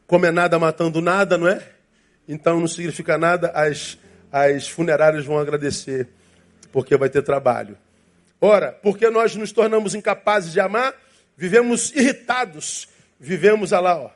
como 0.07 0.25
é 0.25 0.31
nada 0.31 0.57
matando 0.57 1.01
nada, 1.01 1.37
não 1.37 1.47
é? 1.47 1.61
Então 2.27 2.59
não 2.59 2.67
significa 2.67 3.17
nada. 3.17 3.49
As, 3.49 3.97
as 4.31 4.69
funerárias 4.69 5.25
vão 5.25 5.37
agradecer, 5.37 6.07
porque 6.71 6.95
vai 6.95 7.09
ter 7.09 7.21
trabalho. 7.21 7.77
Ora, 8.39 8.71
porque 8.71 9.09
nós 9.09 9.35
nos 9.35 9.51
tornamos 9.51 9.95
incapazes 9.95 10.51
de 10.51 10.59
amar, 10.59 10.93
vivemos 11.35 11.91
irritados, 11.95 12.87
vivemos 13.19 13.73
ah 13.73 13.79
lá, 13.79 13.97
ó, 13.97 14.09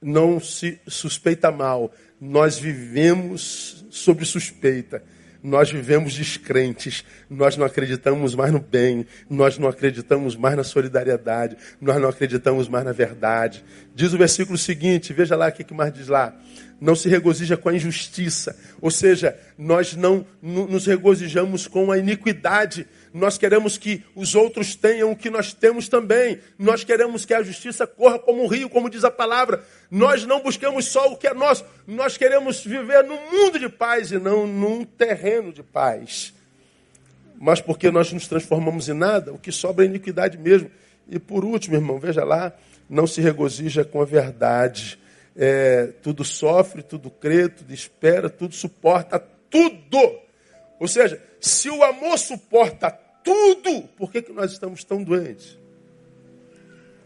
não 0.00 0.38
se 0.38 0.80
suspeita 0.86 1.50
mal, 1.50 1.90
nós 2.20 2.58
vivemos 2.58 3.86
sob 3.90 4.24
suspeita. 4.24 5.02
Nós 5.40 5.70
vivemos 5.70 6.14
descrentes, 6.14 7.04
nós 7.30 7.56
não 7.56 7.64
acreditamos 7.64 8.34
mais 8.34 8.52
no 8.52 8.58
bem, 8.58 9.06
nós 9.30 9.56
não 9.56 9.68
acreditamos 9.68 10.34
mais 10.34 10.56
na 10.56 10.64
solidariedade, 10.64 11.56
nós 11.80 12.02
não 12.02 12.08
acreditamos 12.08 12.68
mais 12.68 12.84
na 12.84 12.90
verdade. 12.90 13.64
Diz 13.94 14.12
o 14.12 14.18
versículo 14.18 14.58
seguinte, 14.58 15.12
veja 15.12 15.36
lá 15.36 15.46
o 15.46 15.52
que 15.52 15.72
mais 15.72 15.92
diz 15.92 16.08
lá 16.08 16.36
não 16.80 16.94
se 16.94 17.08
regozija 17.08 17.56
com 17.56 17.68
a 17.68 17.74
injustiça. 17.74 18.56
Ou 18.80 18.90
seja, 18.90 19.36
nós 19.56 19.94
não 19.94 20.24
nos 20.40 20.86
regozijamos 20.86 21.66
com 21.66 21.90
a 21.90 21.98
iniquidade. 21.98 22.86
Nós 23.12 23.38
queremos 23.38 23.78
que 23.78 24.04
os 24.14 24.34
outros 24.34 24.74
tenham 24.74 25.10
o 25.10 25.16
que 25.16 25.30
nós 25.30 25.52
temos 25.52 25.88
também. 25.88 26.40
Nós 26.58 26.84
queremos 26.84 27.24
que 27.24 27.34
a 27.34 27.42
justiça 27.42 27.86
corra 27.86 28.18
como 28.18 28.42
um 28.42 28.46
rio, 28.46 28.68
como 28.68 28.90
diz 28.90 29.04
a 29.04 29.10
palavra. 29.10 29.62
Nós 29.90 30.24
não 30.24 30.40
buscamos 30.40 30.86
só 30.86 31.12
o 31.12 31.16
que 31.16 31.26
é 31.26 31.34
nosso. 31.34 31.64
Nós 31.86 32.16
queremos 32.16 32.64
viver 32.64 33.04
num 33.04 33.30
mundo 33.30 33.58
de 33.58 33.68
paz 33.68 34.12
e 34.12 34.18
não 34.18 34.46
num 34.46 34.84
terreno 34.84 35.52
de 35.52 35.62
paz. 35.62 36.34
Mas 37.40 37.60
porque 37.60 37.90
nós 37.90 38.12
nos 38.12 38.26
transformamos 38.26 38.88
em 38.88 38.94
nada, 38.94 39.32
o 39.32 39.38
que 39.38 39.52
sobra 39.52 39.84
é 39.84 39.88
iniquidade 39.88 40.36
mesmo. 40.36 40.70
E 41.08 41.18
por 41.18 41.44
último, 41.44 41.76
irmão, 41.76 41.98
veja 41.98 42.24
lá, 42.24 42.52
não 42.90 43.06
se 43.06 43.20
regozija 43.20 43.84
com 43.84 44.02
a 44.02 44.04
verdade 44.04 44.98
é, 45.38 45.92
tudo 46.02 46.24
sofre, 46.24 46.82
tudo 46.82 47.08
crê, 47.08 47.48
tudo 47.48 47.72
espera, 47.72 48.28
tudo 48.28 48.56
suporta, 48.56 49.20
tudo. 49.48 50.18
Ou 50.80 50.88
seja, 50.88 51.22
se 51.40 51.70
o 51.70 51.82
amor 51.82 52.18
suporta 52.18 52.90
tudo, 52.90 53.82
por 53.96 54.10
que, 54.10 54.22
que 54.22 54.32
nós 54.32 54.52
estamos 54.52 54.84
tão 54.84 55.02
doentes? 55.02 55.58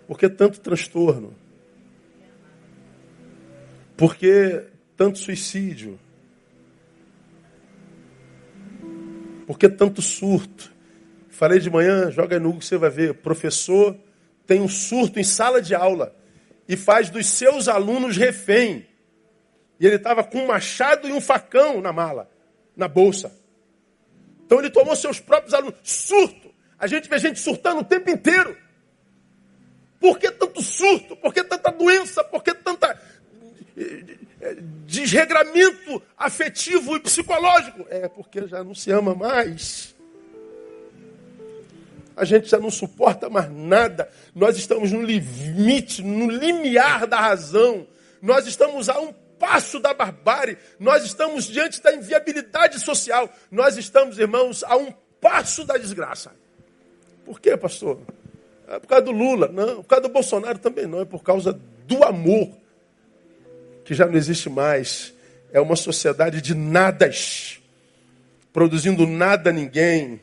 Por 0.06 0.18
que 0.18 0.28
tanto 0.28 0.60
transtorno? 0.60 1.34
Por 3.96 4.16
que 4.16 4.64
tanto 4.96 5.18
suicídio? 5.18 5.98
Por 9.46 9.58
que 9.58 9.68
tanto 9.68 10.00
surto? 10.00 10.72
Falei 11.28 11.58
de 11.58 11.70
manhã, 11.70 12.10
joga 12.10 12.38
no 12.38 12.46
Google, 12.46 12.62
você 12.62 12.76
vai 12.76 12.90
ver. 12.90 13.14
Professor 13.14 13.96
tem 14.46 14.60
um 14.60 14.68
surto 14.68 15.18
em 15.18 15.24
sala 15.24 15.60
de 15.60 15.74
aula 15.74 16.14
e 16.68 16.76
faz 16.76 17.10
dos 17.10 17.26
seus 17.26 17.68
alunos 17.68 18.16
refém. 18.16 18.86
E 19.80 19.86
ele 19.86 19.96
estava 19.96 20.22
com 20.22 20.38
um 20.38 20.46
machado 20.46 21.08
e 21.08 21.12
um 21.12 21.20
facão 21.20 21.80
na 21.80 21.92
mala, 21.92 22.30
na 22.76 22.86
bolsa. 22.86 23.41
Então 24.52 24.60
ele 24.60 24.68
tomou 24.68 24.94
seus 24.94 25.18
próprios 25.18 25.54
alunos. 25.54 25.76
Surto. 25.82 26.52
A 26.78 26.86
gente 26.86 27.08
vê 27.08 27.18
gente 27.18 27.40
surtando 27.40 27.80
o 27.80 27.84
tempo 27.84 28.10
inteiro. 28.10 28.54
Por 29.98 30.18
que 30.18 30.30
tanto 30.30 30.60
surto? 30.60 31.16
Por 31.16 31.32
que 31.32 31.42
tanta 31.42 31.72
doença? 31.72 32.22
Por 32.22 32.42
que 32.42 32.52
tanta 32.52 33.00
eh, 33.74 34.04
eh, 34.42 34.56
desregramento 34.84 36.02
afetivo 36.18 36.96
e 36.96 37.00
psicológico? 37.00 37.86
É 37.88 38.08
porque 38.08 38.46
já 38.46 38.62
não 38.62 38.74
se 38.74 38.90
ama 38.90 39.14
mais. 39.14 39.94
A 42.14 42.26
gente 42.26 42.50
já 42.50 42.58
não 42.58 42.70
suporta 42.70 43.30
mais 43.30 43.50
nada. 43.50 44.06
Nós 44.34 44.58
estamos 44.58 44.92
no 44.92 45.00
limite, 45.00 46.02
no 46.02 46.30
limiar 46.30 47.06
da 47.06 47.18
razão. 47.18 47.86
Nós 48.20 48.46
estamos 48.46 48.90
a 48.90 49.00
um 49.00 49.14
passo 49.42 49.80
da 49.80 49.92
barbárie. 49.92 50.56
Nós 50.78 51.04
estamos 51.04 51.46
diante 51.46 51.82
da 51.82 51.92
inviabilidade 51.92 52.78
social. 52.78 53.28
Nós 53.50 53.76
estamos, 53.76 54.16
irmãos, 54.16 54.62
a 54.62 54.76
um 54.76 54.92
passo 55.20 55.64
da 55.64 55.76
desgraça. 55.76 56.30
Por 57.24 57.40
quê, 57.40 57.56
pastor? 57.56 57.98
É 58.68 58.78
por 58.78 58.86
causa 58.86 59.04
do 59.04 59.10
Lula, 59.10 59.48
não. 59.48 59.82
Por 59.82 59.84
causa 59.84 60.02
do 60.02 60.10
Bolsonaro 60.10 60.60
também 60.60 60.86
não. 60.86 61.00
É 61.00 61.04
por 61.04 61.24
causa 61.24 61.58
do 61.88 62.04
amor, 62.04 62.56
que 63.84 63.94
já 63.94 64.06
não 64.06 64.14
existe 64.14 64.48
mais. 64.48 65.12
É 65.52 65.60
uma 65.60 65.74
sociedade 65.74 66.40
de 66.40 66.54
nadas, 66.54 67.60
produzindo 68.52 69.08
nada 69.08 69.50
a 69.50 69.52
ninguém. 69.52 70.20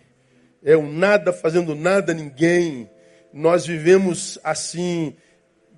É 0.64 0.78
um 0.78 0.90
nada 0.90 1.34
fazendo 1.34 1.76
nada 1.76 2.14
a 2.14 2.16
ninguém. 2.16 2.90
Nós 3.34 3.66
vivemos 3.66 4.40
assim, 4.46 5.14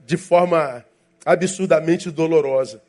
de 0.05 0.15
forma 0.15 0.85
absurdamente 1.25 2.11
dolorosa. 2.11 2.83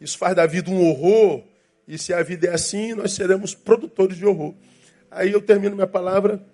Isso 0.00 0.18
faz 0.18 0.34
da 0.34 0.46
vida 0.46 0.70
um 0.70 0.86
horror. 0.88 1.42
E 1.86 1.96
se 1.98 2.12
a 2.12 2.22
vida 2.22 2.48
é 2.48 2.54
assim, 2.54 2.94
nós 2.94 3.12
seremos 3.12 3.54
produtores 3.54 4.16
de 4.16 4.26
horror. 4.26 4.54
Aí 5.10 5.32
eu 5.32 5.40
termino 5.40 5.74
minha 5.74 5.86
palavra 5.86 6.44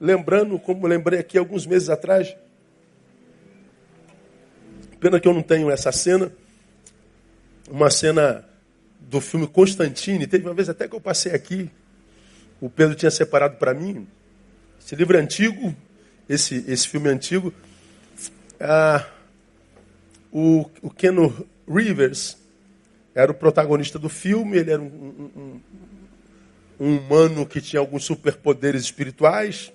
lembrando, 0.00 0.58
como 0.58 0.86
lembrei 0.86 1.18
aqui 1.18 1.36
alguns 1.36 1.66
meses 1.66 1.90
atrás, 1.90 2.34
pena 4.98 5.20
que 5.20 5.28
eu 5.28 5.34
não 5.34 5.42
tenho 5.42 5.70
essa 5.70 5.92
cena, 5.92 6.32
uma 7.70 7.90
cena 7.90 8.44
do 8.98 9.20
filme 9.20 9.46
Constantine, 9.46 10.26
teve 10.26 10.46
uma 10.46 10.54
vez 10.54 10.68
até 10.68 10.88
que 10.88 10.94
eu 10.94 11.00
passei 11.00 11.32
aqui, 11.32 11.70
o 12.60 12.70
Pedro 12.70 12.94
tinha 12.94 13.10
separado 13.10 13.56
para 13.56 13.74
mim, 13.74 14.06
esse 14.80 14.94
livro 14.96 15.16
é 15.16 15.20
antigo, 15.20 15.74
esse, 16.28 16.64
esse 16.66 16.88
filme 16.88 17.08
é 17.08 17.12
antigo, 17.12 17.52
ah, 18.58 19.06
o, 20.32 20.70
o 20.82 20.90
Keno 20.90 21.46
Rivers 21.68 22.39
era 23.14 23.30
o 23.30 23.34
protagonista 23.34 23.98
do 23.98 24.08
filme, 24.08 24.58
ele 24.58 24.72
era 24.72 24.80
um, 24.80 24.86
um, 25.36 25.60
um 26.78 26.96
humano 26.96 27.44
que 27.46 27.60
tinha 27.60 27.80
alguns 27.80 28.04
superpoderes 28.04 28.82
espirituais, 28.82 29.72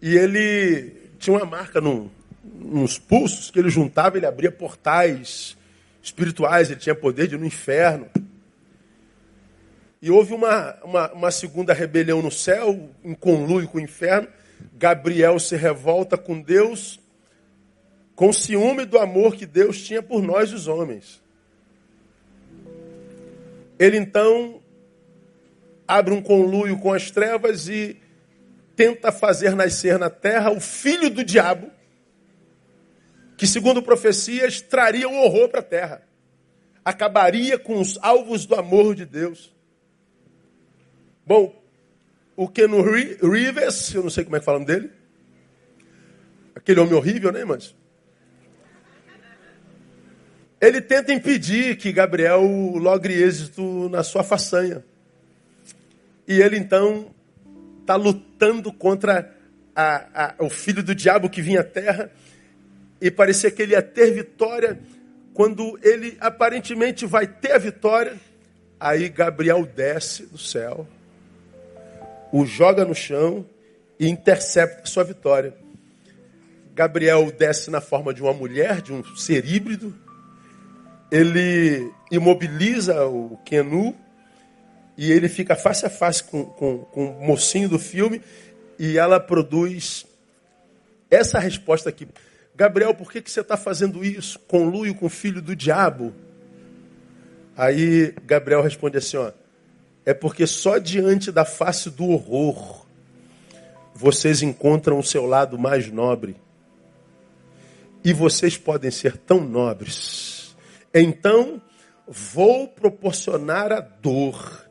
e 0.00 0.16
ele 0.16 0.92
tinha 1.18 1.36
uma 1.36 1.46
marca 1.46 1.80
no, 1.80 2.10
nos 2.44 2.98
pulsos 2.98 3.50
que 3.50 3.58
ele 3.58 3.70
juntava, 3.70 4.16
ele 4.16 4.26
abria 4.26 4.52
portais 4.52 5.56
espirituais, 6.02 6.70
ele 6.70 6.78
tinha 6.78 6.94
poder 6.94 7.26
de 7.26 7.34
ir 7.34 7.38
no 7.38 7.46
inferno. 7.46 8.08
E 10.00 10.10
houve 10.10 10.34
uma, 10.34 10.76
uma, 10.84 11.12
uma, 11.12 11.30
segunda 11.30 11.72
rebelião 11.72 12.20
no 12.20 12.30
céu, 12.30 12.90
em 13.02 13.14
conluio 13.14 13.66
com 13.66 13.78
o 13.78 13.80
inferno. 13.80 14.28
Gabriel 14.74 15.38
se 15.38 15.56
revolta 15.56 16.18
com 16.18 16.38
Deus, 16.38 17.00
com 18.14 18.30
ciúme 18.30 18.84
do 18.84 18.98
amor 18.98 19.34
que 19.34 19.46
Deus 19.46 19.82
tinha 19.82 20.02
por 20.02 20.22
nós, 20.22 20.52
os 20.52 20.68
homens. 20.68 21.23
Ele 23.84 23.98
então 23.98 24.62
abre 25.86 26.14
um 26.14 26.22
conluio 26.22 26.78
com 26.78 26.90
as 26.90 27.10
trevas 27.10 27.68
e 27.68 28.00
tenta 28.74 29.12
fazer 29.12 29.54
nascer 29.54 29.98
na 29.98 30.08
terra 30.08 30.50
o 30.50 30.58
filho 30.58 31.10
do 31.10 31.22
diabo, 31.22 31.70
que, 33.36 33.46
segundo 33.46 33.82
profecias, 33.82 34.62
traria 34.62 35.06
o 35.06 35.14
horror 35.16 35.50
para 35.50 35.60
a 35.60 35.62
terra. 35.62 36.02
Acabaria 36.82 37.58
com 37.58 37.78
os 37.78 37.98
alvos 38.00 38.46
do 38.46 38.54
amor 38.54 38.94
de 38.94 39.04
Deus. 39.04 39.54
Bom, 41.26 41.54
o 42.34 42.48
Kenu 42.48 42.80
Rivers, 42.80 43.94
eu 43.94 44.02
não 44.02 44.08
sei 44.08 44.24
como 44.24 44.36
é 44.36 44.38
que 44.38 44.46
falam 44.46 44.64
dele. 44.64 44.90
Aquele 46.54 46.80
homem 46.80 46.94
horrível, 46.94 47.30
né, 47.30 47.40
irmãs? 47.40 47.74
Ele 50.66 50.80
tenta 50.80 51.12
impedir 51.12 51.76
que 51.76 51.92
Gabriel 51.92 52.42
logre 52.76 53.12
êxito 53.12 53.88
na 53.90 54.02
sua 54.02 54.22
façanha. 54.22 54.82
E 56.26 56.40
ele 56.40 56.56
então 56.56 57.10
está 57.80 57.96
lutando 57.96 58.72
contra 58.72 59.30
a, 59.76 60.34
a, 60.38 60.44
o 60.44 60.48
filho 60.48 60.82
do 60.82 60.94
diabo 60.94 61.28
que 61.28 61.42
vinha 61.42 61.60
à 61.60 61.64
terra 61.64 62.10
e 62.98 63.10
parecia 63.10 63.50
que 63.50 63.60
ele 63.60 63.72
ia 63.72 63.82
ter 63.82 64.12
vitória. 64.12 64.80
Quando 65.34 65.78
ele 65.82 66.16
aparentemente 66.18 67.04
vai 67.04 67.26
ter 67.26 67.52
a 67.52 67.58
vitória, 67.58 68.14
aí 68.80 69.08
Gabriel 69.10 69.66
desce 69.66 70.24
do 70.24 70.38
céu, 70.38 70.88
o 72.32 72.46
joga 72.46 72.86
no 72.86 72.94
chão 72.94 73.44
e 74.00 74.08
intercepta 74.08 74.86
sua 74.86 75.04
vitória. 75.04 75.54
Gabriel 76.74 77.30
desce 77.30 77.70
na 77.70 77.82
forma 77.82 78.14
de 78.14 78.22
uma 78.22 78.32
mulher, 78.32 78.80
de 78.80 78.92
um 78.92 79.04
ser 79.14 79.44
híbrido. 79.44 80.03
Ele 81.14 81.92
imobiliza 82.10 83.06
o 83.06 83.38
Kenu 83.44 83.94
e 84.98 85.12
ele 85.12 85.28
fica 85.28 85.54
face 85.54 85.86
a 85.86 85.90
face 85.90 86.24
com, 86.24 86.44
com, 86.44 86.78
com 86.78 87.06
o 87.06 87.24
mocinho 87.24 87.68
do 87.68 87.78
filme 87.78 88.20
e 88.76 88.98
ela 88.98 89.20
produz 89.20 90.04
essa 91.08 91.38
resposta 91.38 91.88
aqui. 91.88 92.08
Gabriel, 92.56 92.92
por 92.96 93.12
que, 93.12 93.22
que 93.22 93.30
você 93.30 93.42
está 93.42 93.56
fazendo 93.56 94.04
isso? 94.04 94.40
Conluio 94.40 94.92
com 94.92 95.06
o 95.06 95.08
filho 95.08 95.40
do 95.40 95.54
diabo. 95.54 96.12
Aí 97.56 98.12
Gabriel 98.26 98.60
responde 98.60 98.98
assim: 98.98 99.16
ó, 99.16 99.30
é 100.04 100.12
porque 100.12 100.48
só 100.48 100.78
diante 100.78 101.30
da 101.30 101.44
face 101.44 101.90
do 101.90 102.08
horror 102.08 102.84
vocês 103.94 104.42
encontram 104.42 104.98
o 104.98 105.04
seu 105.04 105.26
lado 105.26 105.56
mais 105.56 105.88
nobre. 105.92 106.34
E 108.02 108.12
vocês 108.12 108.56
podem 108.56 108.90
ser 108.90 109.16
tão 109.16 109.44
nobres. 109.44 110.33
Então, 110.94 111.60
vou 112.06 112.68
proporcionar 112.68 113.72
a 113.72 113.80
dor 113.80 114.64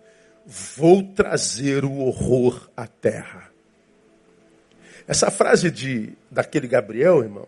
vou 0.45 1.03
trazer 1.03 1.85
o 1.85 1.99
horror 1.99 2.69
à 2.75 2.85
terra. 2.87 3.51
Essa 5.07 5.29
frase 5.31 5.69
de 5.69 6.13
daquele 6.29 6.67
Gabriel, 6.67 7.23
irmão, 7.23 7.47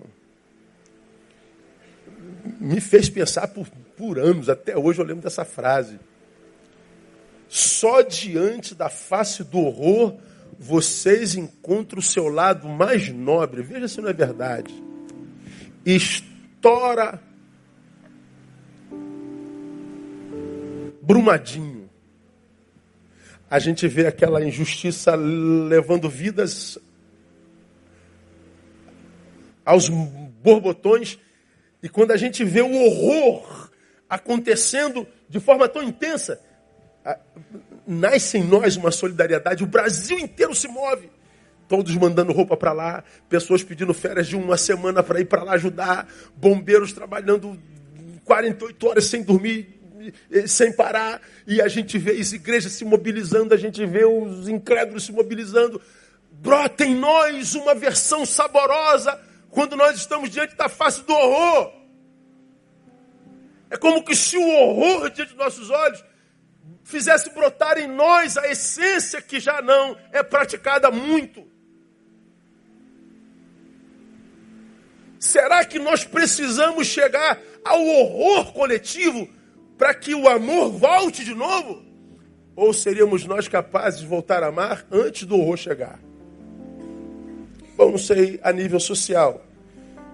me 2.59 2.81
fez 2.81 3.09
pensar 3.09 3.47
por, 3.47 3.67
por 3.97 4.19
anos, 4.19 4.49
até 4.49 4.77
hoje 4.77 4.99
eu 4.99 5.05
lembro 5.05 5.23
dessa 5.23 5.45
frase. 5.45 5.99
Só 7.47 8.01
diante 8.01 8.73
da 8.73 8.89
face 8.89 9.43
do 9.43 9.59
horror 9.59 10.17
vocês 10.57 11.35
encontram 11.35 11.99
o 11.99 12.03
seu 12.03 12.27
lado 12.27 12.67
mais 12.67 13.09
nobre. 13.09 13.61
Veja 13.61 13.87
se 13.87 14.01
não 14.01 14.09
é 14.09 14.13
verdade. 14.13 14.73
Estoura 15.85 17.21
Brumadinho 21.05 21.85
a 23.49 23.59
gente 23.59 23.87
vê 23.87 24.07
aquela 24.07 24.43
injustiça 24.43 25.15
levando 25.15 26.09
vidas 26.09 26.79
aos 29.63 29.87
borbotões, 29.89 31.19
e 31.81 31.89
quando 31.89 32.11
a 32.11 32.17
gente 32.17 32.43
vê 32.43 32.61
o 32.61 32.73
horror 32.73 33.69
acontecendo 34.09 35.07
de 35.29 35.39
forma 35.39 35.69
tão 35.69 35.83
intensa, 35.83 36.39
nasce 37.87 38.37
em 38.37 38.43
nós 38.43 38.75
uma 38.75 38.91
solidariedade, 38.91 39.63
o 39.63 39.67
Brasil 39.67 40.19
inteiro 40.19 40.53
se 40.53 40.67
move. 40.67 41.09
Todos 41.67 41.95
mandando 41.95 42.31
roupa 42.31 42.55
para 42.55 42.73
lá, 42.73 43.03
pessoas 43.27 43.63
pedindo 43.63 43.93
férias 43.93 44.27
de 44.27 44.35
uma 44.35 44.57
semana 44.57 45.01
para 45.01 45.19
ir 45.19 45.25
para 45.25 45.43
lá 45.43 45.53
ajudar, 45.53 46.07
bombeiros 46.35 46.93
trabalhando 46.93 47.59
48 48.23 48.87
horas 48.87 49.05
sem 49.05 49.23
dormir, 49.23 49.74
sem 50.47 50.71
parar, 50.71 51.21
e 51.45 51.61
a 51.61 51.67
gente 51.67 51.97
vê 51.97 52.11
as 52.19 52.31
igrejas 52.31 52.73
se 52.73 52.85
mobilizando, 52.85 53.53
a 53.53 53.57
gente 53.57 53.85
vê 53.85 54.05
os 54.05 54.47
incrédulos 54.47 55.05
se 55.05 55.11
mobilizando. 55.11 55.81
Brota 56.31 56.85
em 56.85 56.95
nós 56.95 57.55
uma 57.55 57.73
versão 57.73 58.25
saborosa 58.25 59.19
quando 59.49 59.75
nós 59.75 59.97
estamos 59.97 60.29
diante 60.29 60.55
da 60.55 60.67
face 60.67 61.03
do 61.03 61.13
horror. 61.13 61.73
É 63.69 63.77
como 63.77 64.03
que 64.03 64.15
se 64.15 64.37
o 64.37 64.47
horror 64.47 65.09
diante 65.09 65.29
dos 65.29 65.37
nossos 65.37 65.69
olhos 65.69 66.03
fizesse 66.83 67.29
brotar 67.31 67.77
em 67.77 67.87
nós 67.87 68.37
a 68.37 68.47
essência 68.47 69.21
que 69.21 69.39
já 69.39 69.61
não 69.61 69.97
é 70.11 70.21
praticada 70.21 70.91
muito. 70.91 71.45
Será 75.19 75.65
que 75.65 75.79
nós 75.79 76.03
precisamos 76.03 76.85
chegar 76.87 77.39
ao 77.63 77.83
horror 77.83 78.53
coletivo 78.53 79.27
para 79.77 79.93
que 79.93 80.15
o 80.15 80.27
amor 80.27 80.71
volte 80.71 81.23
de 81.23 81.33
novo? 81.33 81.83
Ou 82.55 82.73
seríamos 82.73 83.25
nós 83.25 83.47
capazes 83.47 83.99
de 83.99 84.07
voltar 84.07 84.41
a 84.41 84.47
amar 84.47 84.85
antes 84.89 85.25
do 85.25 85.35
horror 85.35 85.57
chegar? 85.57 85.99
Bom, 87.75 87.91
não 87.91 87.97
sei 87.97 88.39
a 88.41 88.53
nível 88.53 88.79
social, 88.79 89.45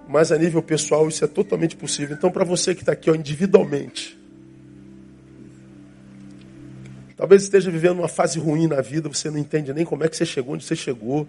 mas 0.07 0.31
a 0.31 0.37
nível 0.37 0.63
pessoal 0.63 1.07
isso 1.07 1.23
é 1.23 1.27
totalmente 1.27 1.75
possível. 1.75 2.15
Então, 2.15 2.31
para 2.31 2.43
você 2.43 2.73
que 2.73 2.81
está 2.81 2.93
aqui 2.93 3.11
ó, 3.11 3.15
individualmente, 3.15 4.19
talvez 7.15 7.43
esteja 7.43 7.69
vivendo 7.69 7.99
uma 7.99 8.07
fase 8.07 8.39
ruim 8.39 8.65
na 8.65 8.81
vida, 8.81 9.07
você 9.07 9.29
não 9.29 9.37
entende 9.37 9.71
nem 9.73 9.85
como 9.85 10.03
é 10.03 10.09
que 10.09 10.17
você 10.17 10.25
chegou 10.25 10.55
onde 10.55 10.65
você 10.65 10.75
chegou. 10.75 11.27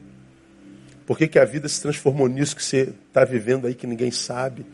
Por 1.04 1.18
que, 1.18 1.28
que 1.28 1.38
a 1.38 1.44
vida 1.44 1.68
se 1.68 1.82
transformou 1.82 2.28
nisso 2.28 2.56
que 2.56 2.64
você 2.64 2.94
está 3.08 3.24
vivendo 3.24 3.66
aí 3.66 3.74
que 3.74 3.86
ninguém 3.86 4.10
sabe? 4.10 4.64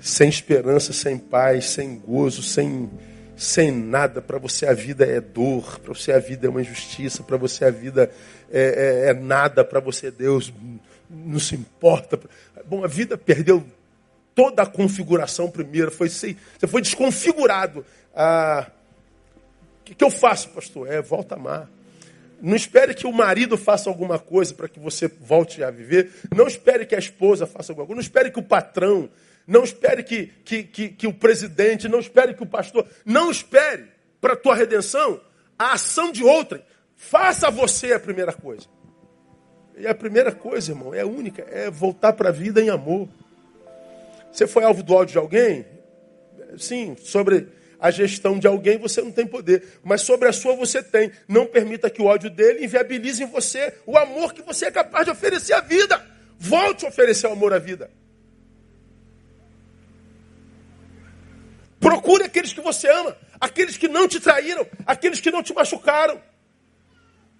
Sem 0.00 0.28
esperança, 0.28 0.92
sem 0.92 1.18
paz, 1.18 1.70
sem 1.70 1.98
gozo, 1.98 2.42
sem, 2.42 2.90
sem 3.36 3.70
nada. 3.70 4.22
Para 4.22 4.38
você 4.38 4.66
a 4.66 4.72
vida 4.72 5.04
é 5.04 5.20
dor, 5.20 5.78
para 5.80 5.94
você 5.94 6.12
a 6.12 6.18
vida 6.18 6.46
é 6.46 6.50
uma 6.50 6.60
injustiça, 6.60 7.22
para 7.22 7.36
você 7.36 7.64
a 7.64 7.70
vida 7.70 8.10
é, 8.50 9.04
é, 9.06 9.10
é 9.10 9.14
nada, 9.14 9.64
para 9.64 9.80
você 9.80 10.10
Deus 10.10 10.52
não 11.10 11.38
se 11.38 11.54
importa. 11.54 12.18
Bom, 12.66 12.84
a 12.84 12.88
vida 12.88 13.18
perdeu 13.18 13.64
toda 14.34 14.62
a 14.62 14.66
configuração 14.66 15.50
primeiro, 15.50 15.90
foi, 15.90 16.08
você 16.08 16.36
foi 16.68 16.80
desconfigurado. 16.80 17.84
Ah, 18.14 18.70
o 19.80 19.84
que, 19.84 19.94
que 19.94 20.04
eu 20.04 20.10
faço, 20.10 20.50
pastor? 20.50 20.90
É, 20.90 21.02
volta 21.02 21.34
a 21.34 21.38
amar. 21.38 21.70
Não 22.40 22.56
espere 22.56 22.94
que 22.94 23.06
o 23.06 23.12
marido 23.12 23.56
faça 23.58 23.90
alguma 23.90 24.18
coisa 24.18 24.54
para 24.54 24.68
que 24.68 24.80
você 24.80 25.08
volte 25.08 25.62
a 25.62 25.70
viver. 25.70 26.10
Não 26.34 26.46
espere 26.46 26.86
que 26.86 26.94
a 26.94 26.98
esposa 26.98 27.46
faça 27.46 27.72
alguma 27.72 27.86
coisa. 27.86 27.96
Não 27.96 28.02
espere 28.02 28.30
que 28.30 28.38
o 28.38 28.42
patrão. 28.42 29.10
Não 29.50 29.64
espere 29.64 30.04
que, 30.04 30.28
que, 30.44 30.62
que, 30.62 30.88
que 30.90 31.06
o 31.08 31.12
presidente. 31.12 31.88
Não 31.88 31.98
espere 31.98 32.34
que 32.34 32.42
o 32.44 32.46
pastor. 32.46 32.86
Não 33.04 33.32
espere 33.32 33.86
para 34.20 34.34
a 34.34 34.36
tua 34.36 34.54
redenção 34.54 35.20
a 35.58 35.72
ação 35.72 36.12
de 36.12 36.22
outrem. 36.22 36.62
Faça 36.94 37.50
você 37.50 37.92
a 37.92 37.98
primeira 37.98 38.32
coisa. 38.32 38.68
E 39.76 39.88
a 39.88 39.94
primeira 39.94 40.30
coisa, 40.30 40.70
irmão, 40.70 40.94
é 40.94 41.04
única, 41.04 41.44
é 41.50 41.68
voltar 41.68 42.12
para 42.12 42.28
a 42.28 42.32
vida 42.32 42.62
em 42.62 42.70
amor. 42.70 43.08
Você 44.30 44.46
foi 44.46 44.62
alvo 44.62 44.84
do 44.84 44.94
ódio 44.94 45.12
de 45.14 45.18
alguém? 45.18 45.66
Sim, 46.56 46.96
sobre 47.02 47.48
a 47.80 47.90
gestão 47.90 48.38
de 48.38 48.46
alguém 48.46 48.78
você 48.78 49.02
não 49.02 49.10
tem 49.10 49.26
poder, 49.26 49.80
mas 49.82 50.02
sobre 50.02 50.28
a 50.28 50.32
sua 50.32 50.54
você 50.54 50.80
tem. 50.80 51.10
Não 51.26 51.44
permita 51.44 51.90
que 51.90 52.00
o 52.00 52.04
ódio 52.04 52.30
dele 52.30 52.64
inviabilize 52.64 53.20
em 53.20 53.26
você 53.26 53.74
o 53.84 53.98
amor 53.98 54.32
que 54.32 54.42
você 54.42 54.66
é 54.66 54.70
capaz 54.70 55.06
de 55.06 55.10
oferecer 55.10 55.54
à 55.54 55.60
vida. 55.60 56.00
Volte 56.38 56.84
a 56.84 56.88
oferecer 56.88 57.26
o 57.26 57.32
amor 57.32 57.52
à 57.52 57.58
vida. 57.58 57.90
Procure 61.80 62.24
aqueles 62.24 62.52
que 62.52 62.60
você 62.60 62.88
ama, 62.88 63.16
aqueles 63.40 63.78
que 63.78 63.88
não 63.88 64.06
te 64.06 64.20
traíram, 64.20 64.66
aqueles 64.86 65.18
que 65.18 65.30
não 65.30 65.42
te 65.42 65.54
machucaram. 65.54 66.20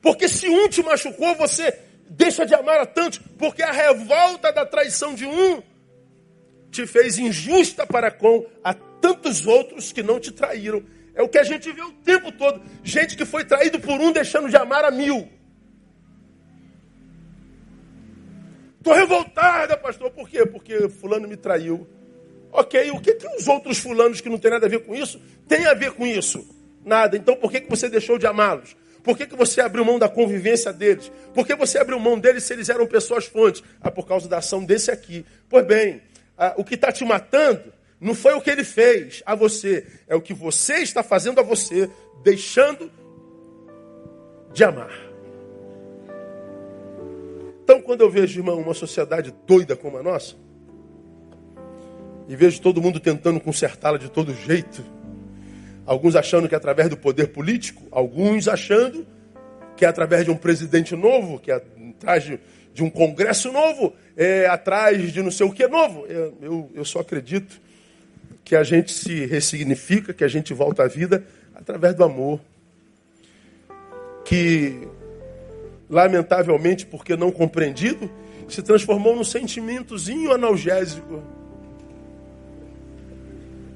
Porque 0.00 0.26
se 0.28 0.48
um 0.48 0.66
te 0.66 0.82
machucou, 0.82 1.36
você 1.36 1.78
deixa 2.08 2.46
de 2.46 2.54
amar 2.54 2.80
a 2.80 2.86
tantos, 2.86 3.18
porque 3.38 3.62
a 3.62 3.70
revolta 3.70 4.50
da 4.50 4.64
traição 4.64 5.14
de 5.14 5.26
um 5.26 5.62
te 6.70 6.86
fez 6.86 7.18
injusta 7.18 7.86
para 7.86 8.10
com 8.10 8.46
a 8.64 8.72
tantos 8.72 9.46
outros 9.46 9.92
que 9.92 10.02
não 10.02 10.18
te 10.18 10.32
traíram. 10.32 10.82
É 11.14 11.22
o 11.22 11.28
que 11.28 11.38
a 11.38 11.42
gente 11.42 11.70
vê 11.70 11.82
o 11.82 11.92
tempo 11.92 12.32
todo. 12.32 12.62
Gente 12.82 13.16
que 13.16 13.26
foi 13.26 13.44
traído 13.44 13.78
por 13.78 14.00
um 14.00 14.10
deixando 14.10 14.48
de 14.48 14.56
amar 14.56 14.84
a 14.86 14.90
mil. 14.90 15.28
Estou 18.78 18.94
revoltada, 18.94 19.76
pastor. 19.76 20.10
Por 20.10 20.28
quê? 20.28 20.46
Porque 20.46 20.88
fulano 20.88 21.28
me 21.28 21.36
traiu. 21.36 21.86
Ok, 22.52 22.90
o 22.90 23.00
que, 23.00 23.14
que 23.14 23.26
os 23.36 23.46
outros 23.46 23.78
fulanos 23.78 24.20
que 24.20 24.28
não 24.28 24.38
tem 24.38 24.50
nada 24.50 24.66
a 24.66 24.68
ver 24.68 24.80
com 24.80 24.94
isso 24.94 25.20
têm 25.46 25.66
a 25.66 25.74
ver 25.74 25.92
com 25.92 26.06
isso? 26.06 26.46
Nada. 26.84 27.16
Então 27.16 27.36
por 27.36 27.50
que, 27.50 27.60
que 27.60 27.70
você 27.70 27.88
deixou 27.88 28.18
de 28.18 28.26
amá-los? 28.26 28.76
Por 29.02 29.16
que, 29.16 29.26
que 29.26 29.36
você 29.36 29.60
abriu 29.60 29.84
mão 29.84 29.98
da 29.98 30.08
convivência 30.08 30.72
deles? 30.72 31.10
Por 31.32 31.46
que 31.46 31.54
você 31.54 31.78
abriu 31.78 31.98
mão 31.98 32.18
deles 32.18 32.44
se 32.44 32.52
eles 32.52 32.68
eram 32.68 32.86
pessoas 32.86 33.24
fontes? 33.24 33.62
Ah, 33.80 33.90
por 33.90 34.06
causa 34.06 34.28
da 34.28 34.38
ação 34.38 34.64
desse 34.64 34.90
aqui. 34.90 35.24
Pois 35.48 35.64
bem, 35.64 36.02
ah, 36.36 36.54
o 36.56 36.64
que 36.64 36.74
está 36.74 36.92
te 36.92 37.04
matando 37.04 37.72
não 38.00 38.14
foi 38.14 38.32
o 38.34 38.40
que 38.40 38.50
ele 38.50 38.64
fez 38.64 39.22
a 39.26 39.34
você, 39.34 39.86
é 40.08 40.14
o 40.14 40.22
que 40.22 40.32
você 40.32 40.76
está 40.76 41.02
fazendo 41.02 41.38
a 41.38 41.42
você, 41.42 41.88
deixando 42.22 42.90
de 44.52 44.64
amar. 44.64 44.90
Então, 47.62 47.80
quando 47.82 48.00
eu 48.00 48.10
vejo, 48.10 48.40
irmão, 48.40 48.58
uma 48.58 48.74
sociedade 48.74 49.32
doida 49.46 49.76
como 49.76 49.98
a 49.98 50.02
nossa, 50.02 50.34
e 52.30 52.36
vejo 52.36 52.60
todo 52.60 52.80
mundo 52.80 53.00
tentando 53.00 53.40
consertá-la 53.40 53.98
de 53.98 54.08
todo 54.08 54.32
jeito, 54.32 54.84
alguns 55.84 56.14
achando 56.14 56.48
que 56.48 56.54
é 56.54 56.56
através 56.56 56.88
do 56.88 56.96
poder 56.96 57.30
político, 57.32 57.82
alguns 57.90 58.46
achando 58.46 59.04
que 59.76 59.84
é 59.84 59.88
através 59.88 60.24
de 60.24 60.30
um 60.30 60.36
presidente 60.36 60.94
novo, 60.94 61.40
que 61.40 61.50
é 61.50 61.56
atrás 61.56 62.22
de, 62.22 62.38
de 62.72 62.84
um 62.84 62.88
congresso 62.88 63.50
novo, 63.50 63.92
é 64.16 64.46
atrás 64.46 65.12
de 65.12 65.20
não 65.20 65.32
sei 65.32 65.44
o 65.44 65.50
que 65.50 65.66
novo. 65.66 66.06
Eu, 66.06 66.38
eu, 66.40 66.70
eu 66.72 66.84
só 66.84 67.00
acredito 67.00 67.60
que 68.44 68.54
a 68.54 68.62
gente 68.62 68.92
se 68.92 69.26
ressignifica, 69.26 70.14
que 70.14 70.22
a 70.22 70.28
gente 70.28 70.54
volta 70.54 70.84
à 70.84 70.86
vida 70.86 71.24
através 71.52 71.96
do 71.96 72.04
amor. 72.04 72.38
Que, 74.24 74.86
lamentavelmente, 75.88 76.86
porque 76.86 77.16
não 77.16 77.32
compreendido, 77.32 78.08
se 78.48 78.62
transformou 78.62 79.16
num 79.16 79.24
sentimentozinho 79.24 80.30
analgésico. 80.30 81.39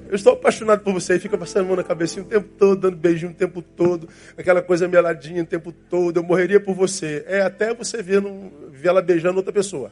Eu 0.07 0.15
estou 0.15 0.33
apaixonado 0.33 0.81
por 0.81 0.93
você 0.93 1.15
e 1.15 1.19
fica 1.19 1.37
passando 1.37 1.65
a 1.65 1.67
mão 1.67 1.75
na 1.75 1.83
cabecinha 1.83 2.23
o 2.23 2.27
tempo 2.27 2.47
todo, 2.57 2.81
dando 2.81 2.97
beijinho 2.97 3.31
o 3.31 3.35
tempo 3.35 3.61
todo, 3.61 4.07
aquela 4.37 4.61
coisa 4.61 4.87
meladinha 4.87 5.41
o 5.41 5.45
tempo 5.45 5.71
todo. 5.71 6.17
Eu 6.17 6.23
morreria 6.23 6.59
por 6.59 6.75
você. 6.75 7.23
É 7.27 7.41
até 7.41 7.73
você 7.73 8.03
ver, 8.03 8.21
ver 8.69 8.89
ela 8.89 9.01
beijando 9.01 9.37
outra 9.37 9.51
pessoa. 9.51 9.91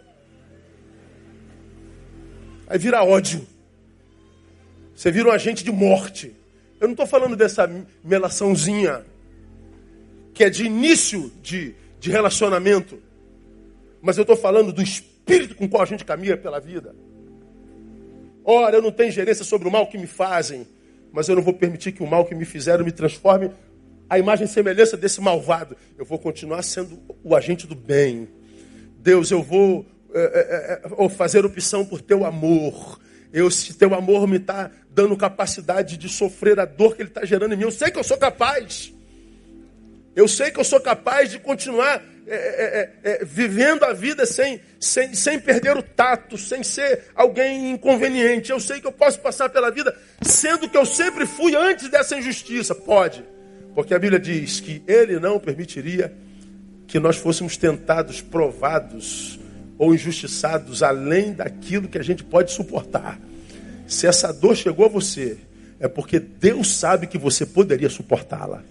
Aí 2.68 2.78
vira 2.78 3.04
ódio. 3.04 3.46
Você 4.96 5.12
vira 5.12 5.30
um 5.30 5.32
agente 5.32 5.64
de 5.64 5.72
morte. 5.72 6.36
Eu 6.80 6.88
não 6.88 6.94
estou 6.94 7.08
falando 7.08 7.36
dessa 7.36 7.70
melaçãozinha 8.04 9.04
que 10.34 10.44
é 10.44 10.50
de 10.50 10.66
início 10.66 11.32
de, 11.42 11.76
de 12.00 12.12
relacionamento. 12.12 13.00
Mas 14.02 14.18
eu 14.18 14.24
estou 14.24 14.36
falando 14.36 14.72
do 14.72 14.82
espírito 14.82 15.56
com 15.56 15.68
qual 15.68 15.84
a 15.84 15.86
gente 15.86 16.06
caminha 16.06 16.38
pela 16.38 16.60
vida. 16.60 16.96
Ora, 18.46 18.76
eu 18.76 18.82
não 18.82 18.92
tenho 18.92 19.12
gerência 19.12 19.46
sobre 19.46 19.68
o 19.68 19.72
mal 19.72 19.88
que 19.88 19.98
me 19.98 20.08
fazem, 20.08 20.68
mas 21.12 21.30
eu 21.30 21.36
não 21.36 21.42
vou 21.42 21.54
permitir 21.54 21.92
que 21.92 22.04
o 22.04 22.08
mal 22.08 22.26
que 22.26 22.36
me 22.36 22.46
fizeram 22.46 22.84
me 22.84 22.92
transforme 22.92 23.52
a 24.10 24.20
imagem 24.20 24.46
e 24.46 24.48
semelhança 24.48 24.98
desse 24.98 25.22
malvado. 25.22 25.78
Eu 25.98 26.06
vou 26.06 26.20
continuar 26.20 26.62
sendo 26.64 27.00
o 27.24 27.36
agente 27.36 27.66
do 27.66 27.76
bem. 27.76 28.28
Deus, 29.00 29.32
eu 29.32 29.42
vou 29.42 29.86
é, 30.14 30.82
é, 30.84 31.04
é, 31.06 31.10
fazer 31.10 31.46
opção 31.46 31.86
por 31.86 32.02
teu 32.02 32.26
amor. 32.26 33.00
Eu, 33.32 33.50
se 33.50 33.74
teu 33.74 33.96
amor 33.96 34.28
me 34.28 34.38
está 34.38 34.70
dando 34.92 35.18
capacidade 35.18 35.98
de 35.98 36.08
sofrer 36.08 36.60
a 36.60 36.66
dor 36.66 36.96
que 36.96 37.02
ele 37.02 37.10
está 37.10 37.26
gerando 37.26 37.54
em 37.54 37.58
mim, 37.58 37.64
eu 37.64 37.72
sei 37.72 37.90
que 37.90 37.98
eu 37.98 38.04
sou 38.04 38.18
capaz. 38.18 38.94
Eu 40.16 40.28
sei 40.28 40.52
que 40.52 40.60
eu 40.60 40.64
sou 40.64 40.80
capaz 40.80 41.32
de 41.32 41.40
continuar 41.40 42.04
é, 42.26 42.36
é, 42.36 42.92
é, 43.04 43.12
é, 43.22 43.26
vivendo 43.26 43.84
a 43.84 43.92
vida 43.92 44.26
sem, 44.26 44.62
sem, 44.80 45.14
sem 45.14 45.40
perder 45.40 45.76
o 45.76 45.84
tato, 45.84 46.38
sem 46.38 46.64
ser 46.64 47.06
alguém 47.14 47.72
inconveniente. 47.72 48.52
Eu 48.52 48.60
sei 48.60 48.80
que 48.80 48.88
eu 48.88 48.92
posso 48.92 49.20
passar 49.20 49.50
pela 49.50 49.70
vida 49.70 49.96
sendo 50.22 50.70
que 50.70 50.78
eu 50.78 50.86
sempre 50.86 51.26
fui 51.26 51.56
antes 51.56 51.90
dessa 51.90 52.18
injustiça. 52.18 52.74
Pode, 52.74 53.26
porque 53.76 53.94
a 53.94 54.00
Bíblia 54.00 54.20
diz 54.20 54.60
que 54.60 54.82
Ele 54.88 55.20
não 55.20 55.40
permitiria 55.40 56.14
que 56.88 57.00
nós 57.00 57.18
fôssemos 57.18 57.58
tentados, 57.58 58.22
provados, 58.22 59.40
ou 59.78 59.94
injustiçados 59.94 60.82
além 60.82 61.34
daquilo 61.34 61.90
que 61.90 61.98
a 61.98 62.04
gente 62.04 62.24
pode 62.24 62.52
suportar. 62.52 63.20
Se 63.88 64.08
essa 64.08 64.32
dor 64.32 64.56
chegou 64.56 64.86
a 64.86 64.90
você, 64.90 65.38
é 65.80 65.88
porque 65.88 66.20
Deus 66.20 66.74
sabe 66.78 67.08
que 67.08 67.18
você 67.18 67.46
poderia 67.46 67.90
suportá-la. 67.90 68.64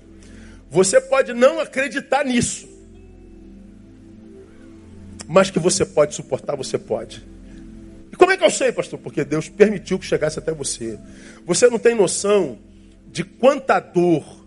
Você 0.70 1.00
pode 1.00 1.34
não 1.34 1.60
acreditar 1.60 2.24
nisso, 2.24 2.66
mas 5.28 5.50
que 5.50 5.58
você 5.58 5.84
pode 5.84 6.14
suportar, 6.14 6.56
você 6.56 6.78
pode. 6.78 7.24
E 8.12 8.16
como 8.16 8.32
é 8.32 8.36
que 8.36 8.44
eu 8.44 8.50
sei, 8.50 8.72
pastor? 8.72 8.98
Porque 8.98 9.24
Deus 9.24 9.48
permitiu 9.48 9.98
que 9.98 10.06
chegasse 10.06 10.38
até 10.38 10.52
você. 10.52 10.98
Você 11.46 11.68
não 11.68 11.78
tem 11.78 11.94
noção 11.94 12.58
de 13.10 13.24
quanta 13.24 13.80
dor 13.80 14.42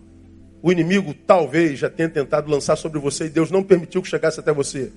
o 0.62 0.72
inimigo 0.72 1.14
talvez 1.14 1.78
já 1.78 1.88
tenha 1.88 2.08
tentado 2.08 2.50
lançar 2.50 2.74
sobre 2.74 2.98
você 2.98 3.26
e 3.26 3.28
Deus 3.28 3.52
não 3.52 3.62
permitiu 3.62 4.02
que 4.02 4.08
chegasse 4.08 4.40
até 4.40 4.52
você. 4.52 4.90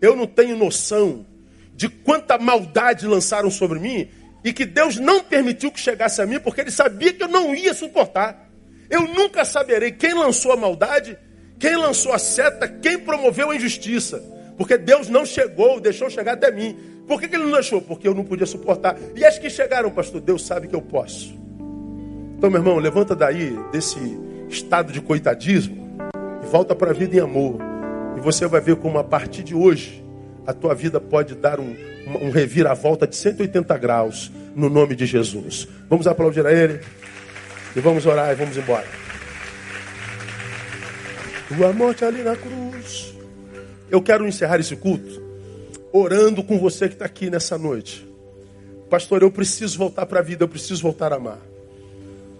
Eu 0.00 0.16
não 0.16 0.26
tenho 0.26 0.56
noção 0.56 1.26
de 1.74 1.88
quanta 1.88 2.38
maldade 2.38 3.06
lançaram 3.06 3.50
sobre 3.50 3.78
mim 3.78 4.08
e 4.42 4.52
que 4.52 4.64
Deus 4.64 4.96
não 4.96 5.22
permitiu 5.22 5.70
que 5.70 5.78
chegasse 5.78 6.22
a 6.22 6.26
mim 6.26 6.40
porque 6.40 6.62
ele 6.62 6.70
sabia 6.70 7.12
que 7.12 7.22
eu 7.22 7.28
não 7.28 7.54
ia 7.54 7.74
suportar. 7.74 8.48
Eu 8.88 9.02
nunca 9.02 9.44
saberei 9.44 9.92
quem 9.92 10.14
lançou 10.14 10.52
a 10.52 10.56
maldade, 10.56 11.18
quem 11.58 11.76
lançou 11.76 12.12
a 12.12 12.18
seta, 12.18 12.66
quem 12.66 12.98
promoveu 12.98 13.50
a 13.50 13.56
injustiça. 13.56 14.22
Porque 14.58 14.76
Deus 14.76 15.08
não 15.08 15.24
chegou, 15.24 15.80
deixou 15.80 16.10
chegar 16.10 16.32
até 16.32 16.50
mim. 16.50 16.76
Por 17.06 17.20
que, 17.20 17.28
que 17.28 17.36
ele 17.36 17.44
não 17.44 17.52
deixou? 17.52 17.80
Porque 17.80 18.08
eu 18.08 18.14
não 18.14 18.24
podia 18.24 18.44
suportar. 18.44 18.98
E 19.14 19.24
as 19.24 19.38
que 19.38 19.48
chegaram, 19.48 19.88
pastor, 19.88 20.20
Deus 20.20 20.44
sabe 20.44 20.66
que 20.66 20.74
eu 20.74 20.82
posso. 20.82 21.32
Então, 22.36 22.50
meu 22.50 22.60
irmão, 22.60 22.76
levanta 22.76 23.14
daí 23.14 23.56
desse 23.70 23.98
estado 24.48 24.92
de 24.92 25.00
coitadismo 25.00 25.88
e 26.42 26.46
volta 26.46 26.74
para 26.74 26.90
a 26.90 26.92
vida 26.92 27.16
em 27.16 27.20
amor. 27.20 27.58
E 28.16 28.20
você 28.20 28.46
vai 28.48 28.60
ver 28.60 28.76
como 28.76 28.98
a 28.98 29.04
partir 29.04 29.44
de 29.44 29.54
hoje 29.54 30.04
a 30.44 30.52
tua 30.52 30.74
vida 30.74 31.00
pode 31.00 31.36
dar 31.36 31.60
um, 31.60 31.76
um 32.20 32.30
reviravolta 32.30 33.06
de 33.06 33.14
180 33.14 33.78
graus 33.78 34.32
no 34.56 34.68
nome 34.68 34.96
de 34.96 35.06
Jesus. 35.06 35.68
Vamos 35.88 36.06
aplaudir 36.06 36.44
a 36.44 36.52
Ele 36.52 36.80
e 37.76 37.80
vamos 37.80 38.06
orar 38.06 38.32
e 38.32 38.34
vamos 38.34 38.56
embora. 38.56 38.86
Tua 41.48 41.72
morte 41.72 42.04
ali 42.04 42.22
na 42.22 42.34
cruz. 42.34 42.67
Eu 43.90 44.02
quero 44.02 44.26
encerrar 44.26 44.60
esse 44.60 44.76
culto 44.76 45.28
orando 45.92 46.42
com 46.42 46.58
você 46.58 46.88
que 46.88 46.94
está 46.94 47.04
aqui 47.04 47.30
nessa 47.30 47.56
noite. 47.56 48.06
Pastor, 48.90 49.22
eu 49.22 49.30
preciso 49.30 49.78
voltar 49.78 50.06
para 50.06 50.20
a 50.20 50.22
vida, 50.22 50.44
eu 50.44 50.48
preciso 50.48 50.82
voltar 50.82 51.12
a 51.12 51.16
amar. 51.16 51.40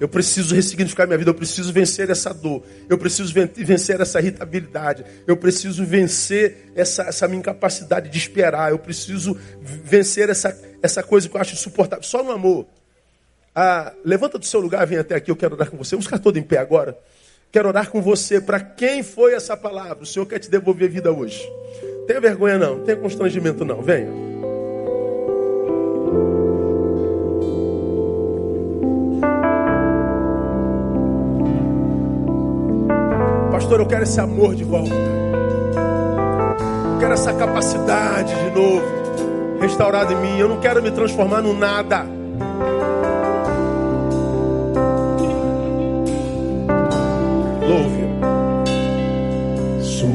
Eu 0.01 0.09
preciso 0.09 0.55
ressignificar 0.55 1.07
minha 1.07 1.19
vida, 1.19 1.31
eu 1.31 1.35
preciso 1.35 1.73
vencer 1.73 2.09
essa 2.09 2.33
dor, 2.33 2.63
eu 2.89 2.97
preciso 2.97 3.35
vencer 3.35 4.01
essa 4.01 4.21
irritabilidade, 4.21 5.05
eu 5.27 5.37
preciso 5.37 5.85
vencer 5.85 6.71
essa, 6.77 7.03
essa 7.03 7.27
minha 7.27 7.41
incapacidade 7.41 8.09
de 8.09 8.17
esperar, 8.17 8.71
eu 8.71 8.79
preciso 8.79 9.37
vencer 9.61 10.31
essa, 10.31 10.57
essa 10.81 11.03
coisa 11.03 11.29
que 11.29 11.37
eu 11.37 11.41
acho 11.41 11.55
insuportável. 11.55 12.05
Só 12.05 12.23
no 12.23 12.31
amor. 12.31 12.67
Ah, 13.53 13.93
levanta 14.05 14.39
do 14.39 14.47
seu 14.47 14.61
lugar, 14.61 14.87
vem 14.87 14.99
até 14.99 15.17
aqui, 15.17 15.33
eu 15.33 15.37
quero 15.37 15.57
orar 15.57 15.69
com 15.69 15.77
você. 15.77 15.97
Vamos 15.97 16.05
ficar 16.05 16.21
todo 16.21 16.39
em 16.39 16.43
pé 16.45 16.59
agora. 16.59 16.97
Quero 17.51 17.69
orar 17.69 17.91
com 17.91 18.03
você. 18.03 18.41
Para 18.41 18.61
quem 18.61 19.03
foi 19.03 19.35
essa 19.35 19.57
palavra? 19.57 20.03
O 20.03 20.07
Senhor 20.07 20.27
quer 20.27 20.39
te 20.39 20.51
devolver 20.51 20.89
vida 20.89 21.11
hoje. 21.11 21.43
Tenha 22.07 22.21
vergonha 22.21 22.59
não, 22.59 22.77
não 22.77 22.85
tenha 22.85 22.97
constrangimento 22.97 23.65
não. 23.65 23.81
Venha. 23.81 24.09
Pastor, 33.51 33.81
eu 33.81 33.87
quero 33.87 34.03
esse 34.03 34.21
amor 34.21 34.55
de 34.55 34.65
volta. 34.65 34.95
Eu 36.95 37.01
quero 37.01 37.13
essa 37.15 37.33
capacidade 37.33 38.35
de 38.35 38.51
novo 38.51 38.87
restaurada 39.61 40.13
em 40.13 40.17
mim. 40.17 40.39
Eu 40.39 40.49
não 40.49 40.61
quero 40.61 40.83
me 40.83 40.91
transformar 40.91 41.43
no 41.43 41.53
nada. 41.53 42.07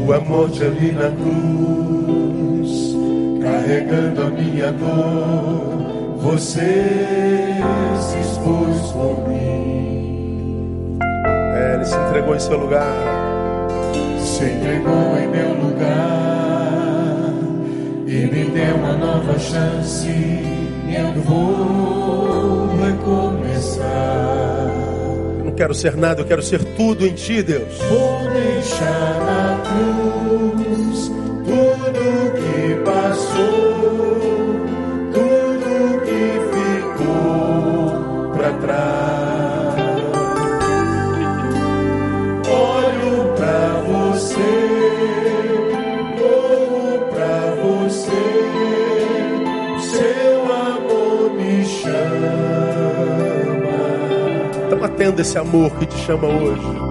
Sua 0.05 0.19
morte 0.19 0.61
ali 0.63 0.91
na 0.91 1.09
cruz, 1.11 2.95
carregando 3.41 4.23
a 4.23 4.29
minha 4.29 4.71
dor, 4.73 6.17
você 6.17 7.55
se 7.99 8.19
expôs 8.19 8.91
por 8.91 9.29
mim. 9.29 10.97
É, 11.55 11.75
ele 11.75 11.85
se 11.85 11.95
entregou 11.95 12.35
em 12.35 12.39
seu 12.39 12.57
lugar 12.57 13.23
se 14.43 14.45
entregou 14.45 15.17
em 15.17 15.27
meu 15.27 15.53
lugar 15.53 15.93
e 18.07 18.25
me 18.25 18.45
deu 18.45 18.75
uma 18.75 18.93
nova 18.93 19.37
chance. 19.39 20.09
Eu 20.89 21.21
vou 21.21 22.75
recomeçar. 22.77 23.83
Não 25.45 25.51
quero 25.51 25.73
ser 25.73 25.95
nada, 25.95 26.21
eu 26.21 26.25
quero 26.25 26.41
ser 26.41 26.63
tudo 26.75 27.05
em 27.05 27.13
ti, 27.13 27.41
Deus. 27.43 27.77
Vou 27.89 28.12
atenda 55.03 55.21
esse 55.21 55.37
amor 55.37 55.71
que 55.71 55.85
te 55.85 55.97
chama 55.97 56.27
hoje. 56.27 56.82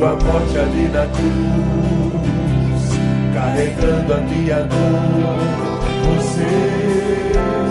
Sua 0.00 0.16
morte 0.16 0.58
ali 0.58 0.88
na 0.88 1.06
cruz, 1.08 2.88
carregando 3.34 4.14
a 4.14 4.16
minha 4.16 4.62
dor, 4.62 5.76
você 6.16 6.48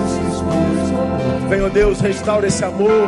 se. 0.06 1.50
Venha, 1.50 1.70
Deus, 1.72 2.00
restaura 2.02 2.46
esse 2.46 2.64
amor 2.64 3.08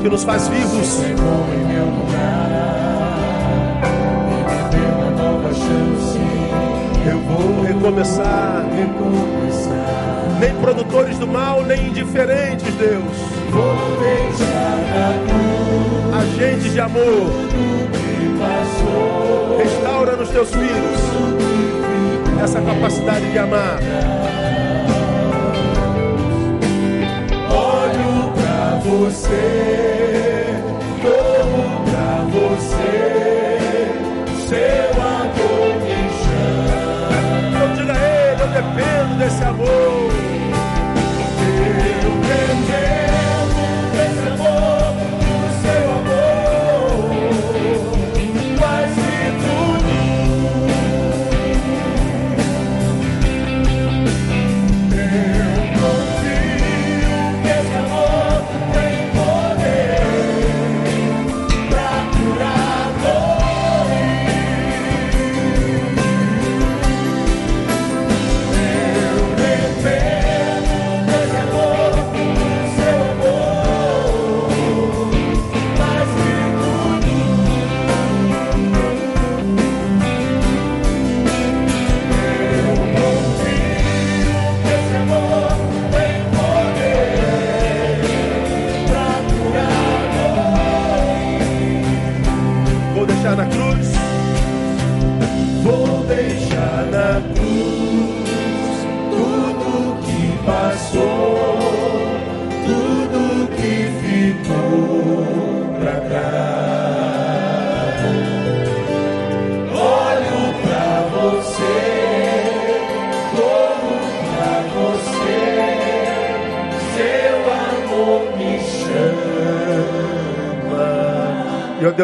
que 0.00 0.08
nos 0.08 0.24
faz 0.24 0.48
vivos. 0.48 1.02
Eu 7.06 7.18
vou 7.20 7.60
recomeçar. 7.66 8.64
recomeçar 8.74 10.08
nem 10.40 10.54
produtores 10.54 11.18
do 11.18 11.26
mal, 11.26 11.62
nem 11.64 11.88
indiferentes, 11.88 12.72
Deus. 12.76 13.28
Agentes 16.18 16.72
de 16.72 16.80
amor. 16.80 17.30
Restaura 19.58 20.16
nos 20.16 20.28
teus 20.30 20.50
filhos 20.50 20.98
essa 22.42 22.60
capacidade 22.60 23.30
de 23.30 23.38
amar. 23.38 23.78
Olho 27.50 28.32
pra 28.34 28.80
você, 28.84 30.37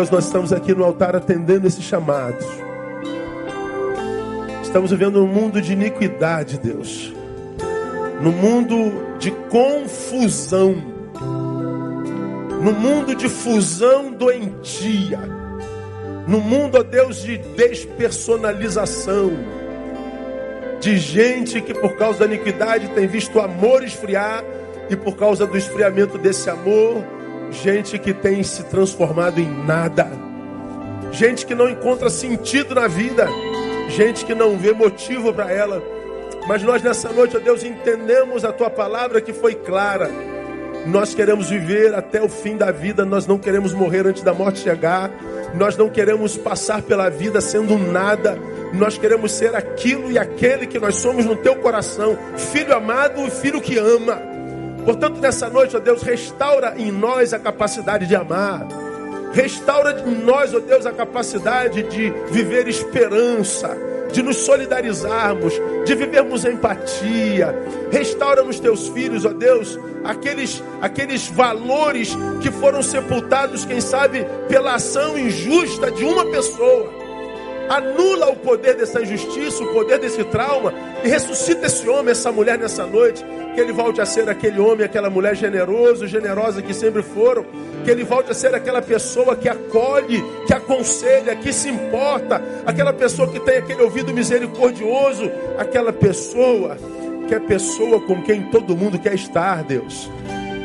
Deus, 0.04 0.10
nós 0.10 0.26
estamos 0.26 0.52
aqui 0.52 0.74
no 0.74 0.84
altar 0.84 1.16
atendendo 1.16 1.66
esse 1.66 1.80
chamado. 1.80 2.36
Estamos 4.62 4.90
vivendo 4.90 5.24
um 5.24 5.26
mundo 5.26 5.62
de 5.62 5.72
iniquidade, 5.72 6.58
Deus. 6.58 7.12
No 8.20 8.30
mundo 8.30 9.16
de 9.18 9.30
confusão. 9.30 10.74
no 12.60 12.72
mundo 12.72 13.14
de 13.14 13.28
fusão 13.28 14.10
doentia, 14.10 15.20
no 16.26 16.40
mundo, 16.40 16.78
ó 16.78 16.82
Deus, 16.82 17.22
de 17.22 17.36
despersonalização, 17.36 19.32
de 20.80 20.96
gente 20.96 21.60
que 21.60 21.74
por 21.74 21.94
causa 21.96 22.20
da 22.20 22.24
iniquidade 22.34 22.88
tem 22.88 23.06
visto 23.06 23.36
o 23.36 23.42
amor 23.42 23.84
esfriar 23.84 24.42
e 24.88 24.96
por 24.96 25.14
causa 25.14 25.46
do 25.46 25.58
esfriamento 25.58 26.16
desse 26.16 26.48
amor, 26.48 27.04
gente 27.64 27.98
que 27.98 28.12
tem 28.12 28.42
se 28.42 28.62
transformado 28.64 29.40
em 29.40 29.48
nada, 29.64 30.06
gente 31.10 31.46
que 31.46 31.54
não 31.54 31.66
encontra 31.66 32.10
sentido 32.10 32.74
na 32.74 32.86
vida, 32.86 33.26
gente 33.88 34.26
que 34.26 34.34
não 34.34 34.58
vê 34.58 34.74
motivo 34.74 35.32
para 35.32 35.50
ela. 35.50 35.82
Mas 36.46 36.62
nós 36.62 36.82
nessa 36.82 37.10
noite, 37.10 37.38
ó 37.38 37.40
Deus, 37.40 37.64
entendemos 37.64 38.44
a 38.44 38.52
tua 38.52 38.68
palavra 38.68 39.18
que 39.18 39.32
foi 39.32 39.54
clara. 39.54 40.10
Nós 40.86 41.14
queremos 41.14 41.48
viver 41.48 41.94
até 41.94 42.22
o 42.22 42.28
fim 42.28 42.58
da 42.58 42.70
vida, 42.70 43.02
nós 43.02 43.26
não 43.26 43.38
queremos 43.38 43.72
morrer 43.72 44.06
antes 44.06 44.22
da 44.22 44.34
morte 44.34 44.58
chegar, 44.58 45.10
nós 45.54 45.74
não 45.74 45.88
queremos 45.88 46.36
passar 46.36 46.82
pela 46.82 47.08
vida 47.08 47.40
sendo 47.40 47.78
nada, 47.78 48.38
nós 48.74 48.98
queremos 48.98 49.32
ser 49.32 49.54
aquilo 49.54 50.12
e 50.12 50.18
aquele 50.18 50.66
que 50.66 50.78
nós 50.78 50.96
somos 50.96 51.24
no 51.24 51.34
teu 51.34 51.56
coração, 51.56 52.18
filho 52.36 52.76
amado 52.76 53.26
e 53.26 53.30
filho 53.30 53.58
que 53.58 53.78
ama. 53.78 54.33
Portanto, 54.84 55.18
nessa 55.18 55.48
noite, 55.48 55.76
ó 55.76 55.80
Deus, 55.80 56.02
restaura 56.02 56.74
em 56.76 56.92
nós 56.92 57.32
a 57.32 57.38
capacidade 57.38 58.06
de 58.06 58.14
amar. 58.14 58.66
Restaura 59.32 60.02
em 60.06 60.14
nós, 60.22 60.54
ó 60.54 60.60
Deus, 60.60 60.86
a 60.86 60.92
capacidade 60.92 61.82
de 61.84 62.10
viver 62.30 62.68
esperança, 62.68 63.76
de 64.12 64.22
nos 64.22 64.36
solidarizarmos, 64.36 65.54
de 65.84 65.94
vivermos 65.94 66.44
empatia. 66.44 67.54
Restaura 67.90 68.42
nos 68.42 68.60
teus 68.60 68.88
filhos, 68.88 69.24
ó 69.24 69.32
Deus, 69.32 69.78
aqueles, 70.04 70.62
aqueles 70.80 71.28
valores 71.28 72.16
que 72.40 72.50
foram 72.50 72.82
sepultados, 72.82 73.64
quem 73.64 73.80
sabe, 73.80 74.24
pela 74.48 74.74
ação 74.74 75.18
injusta 75.18 75.90
de 75.90 76.04
uma 76.04 76.26
pessoa. 76.26 77.03
Anula 77.68 78.30
o 78.30 78.36
poder 78.36 78.74
dessa 78.74 79.00
injustiça, 79.02 79.62
o 79.62 79.72
poder 79.72 79.98
desse 79.98 80.22
trauma 80.24 80.72
e 81.02 81.08
ressuscita 81.08 81.66
esse 81.66 81.88
homem, 81.88 82.12
essa 82.12 82.30
mulher 82.30 82.58
nessa 82.58 82.86
noite. 82.86 83.24
Que 83.54 83.60
ele 83.60 83.72
volte 83.72 84.00
a 84.00 84.06
ser 84.06 84.28
aquele 84.28 84.60
homem, 84.60 84.84
aquela 84.84 85.08
mulher 85.08 85.36
generoso, 85.36 86.06
generosa 86.06 86.60
que 86.60 86.74
sempre 86.74 87.02
foram. 87.02 87.44
Que 87.84 87.90
ele 87.90 88.04
volte 88.04 88.30
a 88.30 88.34
ser 88.34 88.54
aquela 88.54 88.82
pessoa 88.82 89.36
que 89.36 89.48
acolhe, 89.48 90.22
que 90.46 90.52
aconselha, 90.52 91.36
que 91.36 91.52
se 91.52 91.68
importa. 91.68 92.42
Aquela 92.66 92.92
pessoa 92.92 93.28
que 93.28 93.40
tem 93.40 93.58
aquele 93.58 93.82
ouvido 93.82 94.12
misericordioso. 94.12 95.30
Aquela 95.56 95.92
pessoa 95.92 96.76
que 97.28 97.34
é 97.34 97.40
pessoa 97.40 98.00
com 98.00 98.22
quem 98.22 98.42
todo 98.50 98.76
mundo 98.76 98.98
quer 98.98 99.14
estar, 99.14 99.62
Deus. 99.62 100.10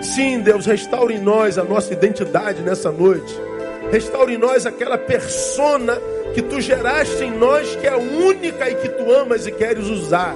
Sim, 0.01 0.39
Deus, 0.39 0.65
restaure 0.65 1.15
em 1.15 1.19
nós 1.19 1.57
a 1.57 1.63
nossa 1.63 1.93
identidade 1.93 2.61
nessa 2.61 2.91
noite. 2.91 3.48
Restaure 3.91 4.33
em 4.33 4.37
nós 4.37 4.65
aquela 4.65 4.97
persona 4.97 5.99
que 6.33 6.41
tu 6.41 6.61
geraste 6.61 7.23
em 7.23 7.31
nós, 7.31 7.75
que 7.75 7.87
é 7.87 7.95
única 7.95 8.69
e 8.69 8.75
que 8.75 8.89
tu 8.89 9.11
amas 9.11 9.47
e 9.47 9.51
queres 9.51 9.87
usar. 9.87 10.35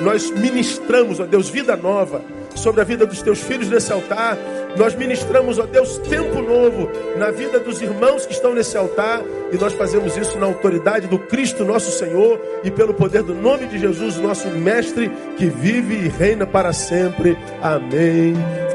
Nós 0.00 0.30
ministramos, 0.30 1.20
ó 1.20 1.24
Deus, 1.24 1.48
vida 1.48 1.76
nova 1.76 2.22
sobre 2.54 2.80
a 2.80 2.84
vida 2.84 3.06
dos 3.06 3.22
teus 3.22 3.40
filhos 3.40 3.68
nesse 3.68 3.92
altar. 3.92 4.36
Nós 4.76 4.94
ministramos, 4.94 5.58
ó 5.58 5.66
Deus, 5.66 5.98
tempo 5.98 6.40
novo 6.40 6.90
na 7.16 7.30
vida 7.30 7.58
dos 7.58 7.82
irmãos 7.82 8.24
que 8.24 8.32
estão 8.32 8.54
nesse 8.54 8.76
altar. 8.76 9.22
E 9.52 9.56
nós 9.56 9.72
fazemos 9.74 10.16
isso 10.16 10.38
na 10.38 10.46
autoridade 10.46 11.06
do 11.06 11.18
Cristo 11.18 11.64
nosso 11.64 11.90
Senhor 11.90 12.40
e 12.64 12.70
pelo 12.70 12.94
poder 12.94 13.22
do 13.22 13.34
nome 13.34 13.66
de 13.66 13.78
Jesus, 13.78 14.16
nosso 14.16 14.48
Mestre, 14.48 15.10
que 15.36 15.46
vive 15.46 15.94
e 15.94 16.08
reina 16.08 16.46
para 16.46 16.72
sempre. 16.72 17.36
Amém. 17.60 18.34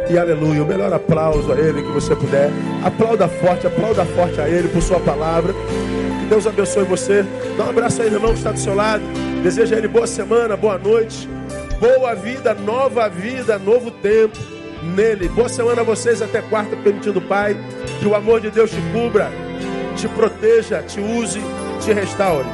E 0.10 0.18
aleluia. 0.18 0.64
O 0.64 0.68
melhor 0.68 0.94
aplauso 0.94 1.52
a 1.52 1.56
Ele 1.56 1.82
que 1.82 1.92
você 1.92 2.16
puder. 2.16 2.50
Aplauda 2.84 3.28
forte, 3.28 3.68
aplauda 3.68 4.06
forte 4.06 4.40
a 4.40 4.48
Ele 4.48 4.68
por 4.70 4.82
Sua 4.82 5.00
palavra. 5.00 5.54
Que 6.22 6.26
Deus 6.30 6.46
abençoe 6.46 6.84
você. 6.84 7.26
Dá 7.58 7.66
um 7.66 7.70
abraço 7.70 8.02
aí, 8.02 8.08
irmão, 8.08 8.32
que 8.32 8.38
está 8.38 8.52
do 8.52 8.60
seu 8.60 8.76
lado. 8.76 9.04
Deseja 9.44 9.76
a 9.76 9.80
Ele 9.80 9.88
boa 9.88 10.08
semana, 10.08 10.56
boa 10.56 10.78
noite 10.78 11.28
boa 11.80 12.14
vida, 12.14 12.54
nova 12.54 13.08
vida, 13.08 13.58
novo 13.58 13.92
tempo 13.92 14.38
nele. 14.96 15.28
Boa 15.30 15.50
semana 15.50 15.82
a 15.82 15.84
vocês, 15.84 16.22
até 16.22 16.42
quarta, 16.42 16.76
permitindo 16.76 17.22
Pai. 17.22 17.56
Que 18.00 18.08
o 18.08 18.16
amor 18.16 18.42
de 18.42 18.52
Deus 18.52 18.70
te 18.70 18.82
cubra, 18.92 19.32
te 19.96 20.08
proteja, 20.08 20.84
te 20.84 21.00
use, 21.00 21.40
te 21.84 21.94
restaure. 21.94 22.48